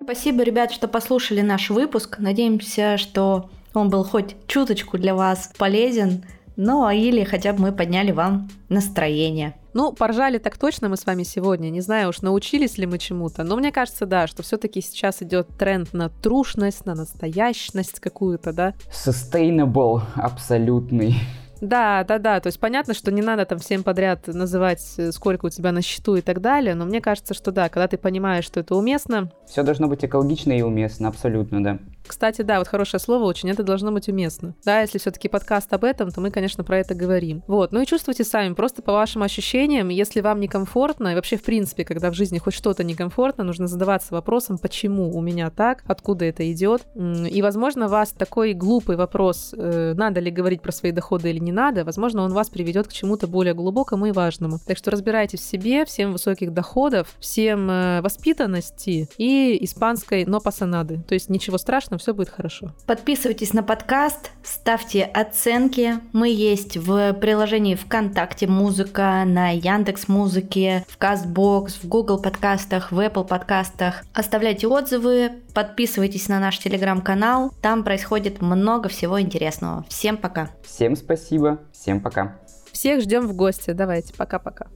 Спасибо, 0.02 0.42
ребят, 0.42 0.72
что 0.72 0.88
послушали 0.88 1.40
наш 1.40 1.70
выпуск. 1.70 2.18
Надеемся, 2.18 2.96
что 2.96 3.48
он 3.74 3.90
был 3.90 4.02
хоть 4.02 4.34
чуточку 4.48 4.98
для 4.98 5.14
вас 5.14 5.52
полезен, 5.56 6.24
ну 6.56 6.84
а 6.84 6.92
или 6.92 7.22
хотя 7.22 7.52
бы 7.52 7.60
мы 7.62 7.72
подняли 7.72 8.10
вам 8.10 8.48
настроение. 8.68 9.54
Ну, 9.72 9.92
поржали 9.92 10.38
так 10.38 10.58
точно 10.58 10.88
мы 10.88 10.96
с 10.96 11.06
вами 11.06 11.22
сегодня. 11.22 11.70
Не 11.70 11.80
знаю 11.80 12.08
уж, 12.08 12.22
научились 12.22 12.76
ли 12.76 12.86
мы 12.86 12.98
чему-то. 12.98 13.44
Но 13.44 13.56
мне 13.56 13.70
кажется, 13.70 14.04
да, 14.04 14.26
что 14.26 14.42
все-таки 14.42 14.80
сейчас 14.80 15.22
идет 15.22 15.46
тренд 15.56 15.92
на 15.92 16.08
трушность, 16.08 16.86
на 16.86 16.94
настоящность 16.94 18.00
какую-то, 18.00 18.52
да. 18.52 18.74
Sustainable, 18.90 20.02
абсолютный. 20.16 21.14
Да, 21.60 22.04
да, 22.04 22.18
да. 22.18 22.40
То 22.40 22.46
есть 22.48 22.58
понятно, 22.58 22.94
что 22.94 23.12
не 23.12 23.22
надо 23.22 23.44
там 23.44 23.58
всем 23.58 23.82
подряд 23.82 24.26
называть, 24.26 24.82
э, 24.96 25.12
сколько 25.12 25.46
у 25.46 25.50
тебя 25.50 25.72
на 25.72 25.82
счету 25.82 26.16
и 26.16 26.20
так 26.20 26.40
далее. 26.40 26.74
Но 26.74 26.84
мне 26.84 27.00
кажется, 27.00 27.34
что 27.34 27.52
да, 27.52 27.68
когда 27.68 27.88
ты 27.88 27.98
понимаешь, 27.98 28.44
что 28.44 28.60
это 28.60 28.74
уместно. 28.74 29.30
Все 29.46 29.62
должно 29.62 29.86
быть 29.86 30.04
экологично 30.04 30.52
и 30.52 30.62
уместно, 30.62 31.08
абсолютно, 31.08 31.62
да. 31.62 31.78
Кстати, 32.10 32.42
да, 32.42 32.58
вот 32.58 32.66
хорошее 32.66 33.00
слово 33.00 33.22
очень, 33.22 33.50
это 33.50 33.62
должно 33.62 33.92
быть 33.92 34.08
уместно. 34.08 34.56
Да, 34.64 34.80
если 34.80 34.98
все-таки 34.98 35.28
подкаст 35.28 35.72
об 35.72 35.84
этом, 35.84 36.10
то 36.10 36.20
мы, 36.20 36.32
конечно, 36.32 36.64
про 36.64 36.78
это 36.78 36.92
говорим. 36.92 37.44
Вот, 37.46 37.70
ну 37.70 37.80
и 37.80 37.86
чувствуйте 37.86 38.24
сами, 38.24 38.52
просто 38.52 38.82
по 38.82 38.92
вашим 38.92 39.22
ощущениям, 39.22 39.90
если 39.90 40.20
вам 40.20 40.40
некомфортно, 40.40 41.12
и 41.12 41.14
вообще, 41.14 41.36
в 41.36 41.44
принципе, 41.44 41.84
когда 41.84 42.10
в 42.10 42.14
жизни 42.14 42.38
хоть 42.38 42.54
что-то 42.54 42.82
некомфортно, 42.82 43.44
нужно 43.44 43.68
задаваться 43.68 44.12
вопросом, 44.12 44.58
почему 44.58 45.16
у 45.16 45.20
меня 45.20 45.50
так, 45.50 45.84
откуда 45.86 46.24
это 46.24 46.50
идет. 46.50 46.82
И, 46.96 47.42
возможно, 47.42 47.86
вас 47.86 48.10
такой 48.10 48.54
глупый 48.54 48.96
вопрос, 48.96 49.54
э, 49.56 49.94
надо 49.96 50.18
ли 50.18 50.32
говорить 50.32 50.62
про 50.62 50.72
свои 50.72 50.90
доходы 50.90 51.30
или 51.30 51.38
не 51.38 51.52
надо, 51.52 51.84
возможно, 51.84 52.22
он 52.22 52.32
вас 52.32 52.50
приведет 52.50 52.88
к 52.88 52.92
чему-то 52.92 53.28
более 53.28 53.54
глубокому 53.54 54.06
и 54.06 54.10
важному. 54.10 54.58
Так 54.66 54.78
что 54.78 54.90
разбирайтесь 54.90 55.38
в 55.38 55.44
себе, 55.44 55.84
всем 55.84 56.10
высоких 56.10 56.52
доходов, 56.52 57.14
всем 57.20 57.70
э, 57.70 58.00
воспитанности 58.00 59.08
и 59.16 59.56
испанской 59.60 60.24
но 60.24 60.40
пасанады. 60.40 61.04
То 61.06 61.14
есть 61.14 61.28
ничего 61.28 61.56
страшного, 61.56 61.99
все 62.00 62.14
будет 62.14 62.30
хорошо. 62.30 62.72
Подписывайтесь 62.86 63.52
на 63.52 63.62
подкаст, 63.62 64.32
ставьте 64.42 65.04
оценки. 65.04 66.00
Мы 66.12 66.30
есть 66.30 66.76
в 66.76 67.12
приложении 67.14 67.74
ВКонтакте 67.74 68.46
Музыка, 68.46 69.22
на 69.24 69.50
Яндекс 69.50 70.08
Музыке, 70.08 70.84
в 70.88 70.96
Кастбокс, 70.96 71.74
в 71.82 71.88
Google 71.88 72.20
подкастах, 72.20 72.90
в 72.90 72.98
Apple 72.98 73.26
подкастах. 73.26 74.02
Оставляйте 74.12 74.66
отзывы, 74.66 75.32
подписывайтесь 75.54 76.28
на 76.28 76.40
наш 76.40 76.58
телеграм-канал. 76.58 77.52
Там 77.62 77.84
происходит 77.84 78.40
много 78.40 78.88
всего 78.88 79.20
интересного. 79.20 79.84
Всем 79.88 80.16
пока. 80.16 80.50
Всем 80.64 80.96
спасибо. 80.96 81.60
Всем 81.72 82.00
пока. 82.00 82.36
Всех 82.72 83.02
ждем 83.02 83.26
в 83.26 83.34
гости. 83.34 83.72
Давайте. 83.72 84.14
Пока-пока. 84.14 84.66